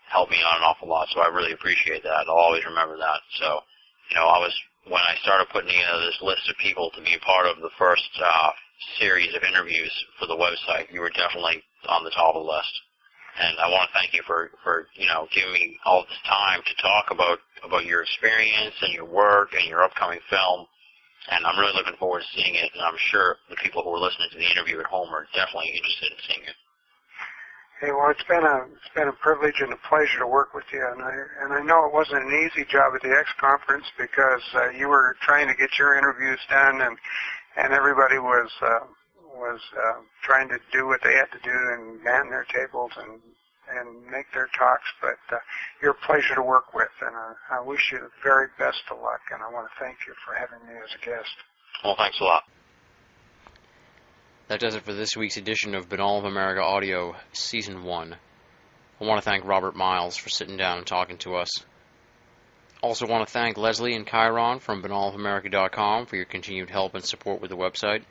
helped 0.07 0.31
me 0.31 0.39
out 0.39 0.57
an 0.57 0.63
awful 0.63 0.87
lot. 0.87 1.07
So 1.13 1.19
I 1.19 1.27
really 1.27 1.51
appreciate 1.51 2.03
that. 2.03 2.25
I'll 2.27 2.39
always 2.39 2.63
remember 2.63 2.97
that. 2.97 3.19
So 3.39 3.59
you 4.09 4.15
know, 4.15 4.25
I 4.25 4.39
was 4.39 4.55
when 4.87 5.03
I 5.03 5.15
started 5.21 5.51
putting 5.51 5.69
together 5.69 6.01
this 6.01 6.21
list 6.21 6.49
of 6.49 6.57
people 6.57 6.89
to 6.95 7.01
be 7.01 7.17
part 7.21 7.45
of 7.45 7.61
the 7.61 7.73
first 7.77 8.09
uh, 8.17 8.51
series 8.97 9.35
of 9.35 9.43
interviews 9.43 9.91
for 10.17 10.25
the 10.25 10.39
website, 10.39 10.91
you 10.91 11.01
were 11.01 11.11
definitely 11.11 11.61
on 11.87 12.03
the 12.03 12.11
top 12.11 12.35
of 12.35 12.43
the 12.43 12.49
list. 12.49 12.73
And 13.39 13.55
I 13.59 13.69
want 13.69 13.89
to 13.89 13.93
thank 13.97 14.13
you 14.13 14.21
for, 14.27 14.51
for 14.63 14.87
you 14.95 15.07
know 15.07 15.27
giving 15.33 15.53
me 15.53 15.77
all 15.85 16.03
this 16.03 16.19
time 16.27 16.61
to 16.65 16.81
talk 16.81 17.11
about 17.11 17.39
about 17.63 17.85
your 17.85 18.01
experience 18.03 18.75
and 18.81 18.93
your 18.93 19.05
work 19.05 19.53
and 19.53 19.67
your 19.67 19.83
upcoming 19.83 20.19
film. 20.29 20.67
and 21.31 21.45
I'm 21.45 21.59
really 21.59 21.73
looking 21.75 21.95
forward 21.99 22.21
to 22.23 22.35
seeing 22.35 22.55
it. 22.55 22.71
And 22.73 22.81
I'm 22.83 22.97
sure 22.97 23.37
the 23.49 23.55
people 23.57 23.83
who 23.83 23.91
are 23.93 23.99
listening 23.99 24.29
to 24.31 24.37
the 24.37 24.49
interview 24.51 24.79
at 24.79 24.85
home 24.87 25.09
are 25.13 25.27
definitely 25.33 25.71
interested 25.75 26.11
in 26.11 26.19
seeing 26.27 26.43
it. 26.47 26.55
Hey, 27.81 27.91
well, 27.91 28.09
it's 28.09 28.23
been 28.27 28.43
a 28.43 28.67
it's 28.75 28.93
been 28.93 29.07
a 29.07 29.13
privilege 29.13 29.61
and 29.61 29.71
a 29.71 29.79
pleasure 29.87 30.19
to 30.19 30.27
work 30.27 30.53
with 30.53 30.65
you, 30.73 30.83
and 30.83 31.01
I 31.01 31.15
and 31.43 31.53
I 31.53 31.61
know 31.63 31.85
it 31.85 31.93
wasn't 31.93 32.23
an 32.27 32.33
easy 32.35 32.65
job 32.67 32.93
at 32.95 33.01
the 33.01 33.15
X 33.15 33.29
conference 33.39 33.85
because 33.97 34.43
uh, 34.55 34.69
you 34.71 34.89
were 34.89 35.15
trying 35.21 35.47
to 35.47 35.55
get 35.55 35.79
your 35.79 35.95
interviews 35.95 36.39
done, 36.49 36.81
and 36.81 36.97
and 37.55 37.71
everybody 37.71 38.19
was 38.19 38.51
uh, 38.61 38.79
was 39.39 39.61
uh, 39.75 40.01
trying 40.21 40.49
to 40.49 40.59
do 40.71 40.87
what 40.87 41.01
they 41.03 41.13
had 41.15 41.31
to 41.31 41.39
do 41.43 41.55
and 41.73 42.03
man 42.03 42.29
their 42.29 42.45
tables 42.45 42.91
and 42.97 43.19
and 43.71 44.03
make 44.09 44.25
their 44.33 44.49
talks. 44.57 44.89
But 45.01 45.19
uh, 45.31 45.39
you're 45.81 45.91
a 45.91 46.05
pleasure 46.05 46.35
to 46.35 46.41
work 46.41 46.73
with, 46.73 46.89
and 47.01 47.15
uh, 47.15 47.33
I 47.51 47.61
wish 47.61 47.91
you 47.91 47.99
the 47.99 48.09
very 48.23 48.47
best 48.57 48.81
of 48.91 48.97
luck. 49.01 49.21
And 49.31 49.41
I 49.41 49.51
want 49.51 49.67
to 49.69 49.83
thank 49.83 49.97
you 50.07 50.13
for 50.25 50.33
having 50.33 50.65
me 50.67 50.73
as 50.83 50.89
a 51.01 51.05
guest. 51.05 51.35
Well, 51.83 51.95
thanks 51.97 52.19
a 52.19 52.23
lot. 52.23 52.43
That 54.47 54.59
does 54.59 54.73
it 54.73 54.83
for 54.83 54.93
this 54.93 55.15
week's 55.15 55.37
edition 55.37 55.75
of 55.75 55.89
Binnall 55.89 56.17
of 56.17 56.25
America 56.25 56.63
Audio, 56.63 57.15
Season 57.33 57.83
1. 57.83 58.15
I 58.99 59.05
want 59.05 59.23
to 59.23 59.29
thank 59.29 59.45
Robert 59.45 59.75
Miles 59.75 60.17
for 60.17 60.29
sitting 60.29 60.57
down 60.57 60.79
and 60.79 60.87
talking 60.87 61.17
to 61.19 61.35
us. 61.35 61.49
Also 62.81 63.05
want 63.05 63.27
to 63.27 63.31
thank 63.31 63.57
Leslie 63.57 63.93
and 63.93 64.07
Chiron 64.07 64.59
from 64.59 64.81
BinnallofAmerica.com 64.81 66.05
for 66.05 66.15
your 66.15 66.25
continued 66.25 66.69
help 66.69 66.95
and 66.95 67.03
support 67.03 67.41
with 67.41 67.51
the 67.51 67.57
website. 67.57 68.03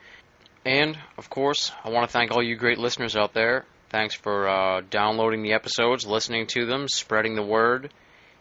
And, 0.65 0.97
of 1.17 1.29
course, 1.29 1.71
I 1.83 1.89
want 1.89 2.07
to 2.07 2.11
thank 2.11 2.31
all 2.31 2.43
you 2.43 2.55
great 2.55 2.77
listeners 2.77 3.15
out 3.15 3.33
there. 3.33 3.65
Thanks 3.89 4.13
for 4.13 4.47
uh, 4.47 4.81
downloading 4.89 5.41
the 5.41 5.53
episodes, 5.53 6.05
listening 6.05 6.47
to 6.47 6.65
them, 6.65 6.87
spreading 6.87 7.35
the 7.35 7.43
word. 7.43 7.91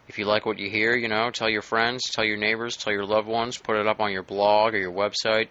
If 0.09 0.19
you 0.19 0.25
like 0.25 0.45
what 0.45 0.59
you 0.59 0.69
hear, 0.69 0.97
you 0.97 1.09
know, 1.09 1.31
tell 1.31 1.49
your 1.49 1.63
friends, 1.63 2.03
tell 2.11 2.25
your 2.25 2.37
neighbors, 2.37 2.77
tell 2.77 2.93
your 2.93 3.07
loved 3.07 3.29
ones, 3.29 3.59
put 3.59 3.77
it 3.77 3.87
up 3.87 4.01
on 4.01 4.13
your 4.13 4.23
blog 4.23 4.75
or 4.75 4.79
your 4.79 4.93
website 4.93 5.49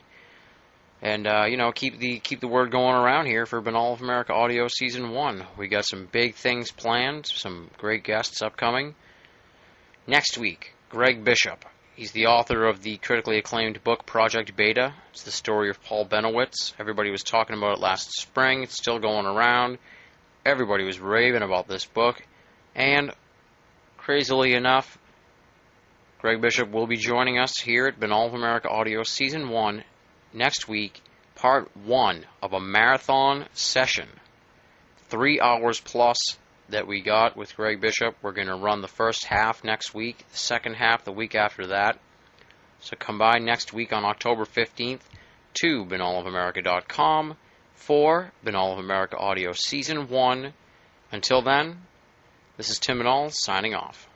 and 1.02 1.27
uh, 1.27 1.45
you 1.48 1.57
know 1.57 1.72
keep 1.72 1.99
the 1.99 2.19
keep 2.19 2.39
the 2.39 2.48
word 2.48 2.72
going 2.72 2.95
around 2.95 3.27
here 3.27 3.45
for 3.45 3.61
Binnall 3.61 3.94
of 3.94 4.02
America 4.02 4.34
Audio 4.34 4.68
Season 4.68 5.11
One. 5.11 5.45
We 5.57 5.68
got 5.68 5.85
some 5.85 6.07
big 6.11 6.35
things 6.35 6.72
planned, 6.72 7.27
some 7.27 7.69
great 7.77 8.03
guests 8.03 8.41
upcoming. 8.41 8.95
Next 10.07 10.38
week, 10.38 10.73
Greg 10.89 11.23
Bishop. 11.23 11.65
He's 11.98 12.11
the 12.11 12.28
author 12.28 12.68
of 12.68 12.84
the 12.84 12.98
critically 12.98 13.40
acclaimed 13.40 13.84
book 13.84 14.06
Project 14.06 14.56
Beta. 14.56 14.94
It's 15.10 15.24
the 15.24 15.32
story 15.32 15.72
of 15.72 15.82
Paul 15.82 16.06
Bennewitz. 16.06 16.74
Everybody 16.78 17.10
was 17.10 17.24
talking 17.24 17.57
about 17.57 17.76
it 17.76 17.82
last 17.82 18.11
spring. 18.11 18.61
It's 18.61 18.78
still 18.78 18.99
going 18.99 19.26
around. 19.26 19.80
Everybody 20.45 20.84
was 20.84 20.99
raving 20.99 21.41
about 21.41 21.68
this 21.68 21.86
book, 21.86 22.22
and 22.76 23.11
crazily 23.98 24.53
enough, 24.53 24.99
Greg 26.19 26.40
Bishop 26.40 26.69
will 26.69 26.86
be 26.86 26.98
joining 26.98 27.40
us 27.40 27.57
here 27.57 27.88
at 27.88 27.99
Binnall 27.99 28.28
of 28.28 28.36
America 28.36 28.69
Audio 28.69 29.02
Season 29.02 29.49
1 29.49 29.84
next 30.34 30.68
week, 30.68 31.02
part 31.34 31.76
one 31.76 32.28
of 32.44 32.53
a 32.53 32.60
marathon 32.60 33.48
session. 33.53 34.07
Three 35.10 35.41
hours 35.41 35.80
plus 35.80 36.19
that 36.69 36.88
we 36.88 37.02
got 37.02 37.38
with 37.38 37.56
Greg 37.56 37.80
Bishop. 37.80 38.15
We're 38.22 38.34
going 38.34 38.48
to 38.48 38.56
run 38.56 38.81
the 38.81 38.88
first 38.88 39.26
half 39.26 39.64
next 39.64 39.94
week, 39.94 40.18
the 40.31 40.38
second 40.38 40.76
half 40.76 41.03
the 41.03 41.11
week 41.11 41.35
after 41.35 41.68
that. 41.68 41.99
So 42.80 42.95
come 42.98 43.18
by 43.18 43.39
next 43.39 43.73
week 43.73 43.94
on 43.94 44.06
October 44.06 44.45
15th 44.45 45.02
to 45.61 45.85
binnallofamerica.com 45.85 47.35
for 47.73 48.31
Binnall 48.45 48.73
of 48.73 48.80
America 48.80 49.18
Audio 49.18 49.52
Season 49.53 50.10
1. 50.10 50.53
Until 51.11 51.41
then, 51.41 51.81
this 52.57 52.69
is 52.69 52.80
Tim 52.80 52.99
Binnall 52.99 53.31
signing 53.34 53.73
off. 53.73 54.07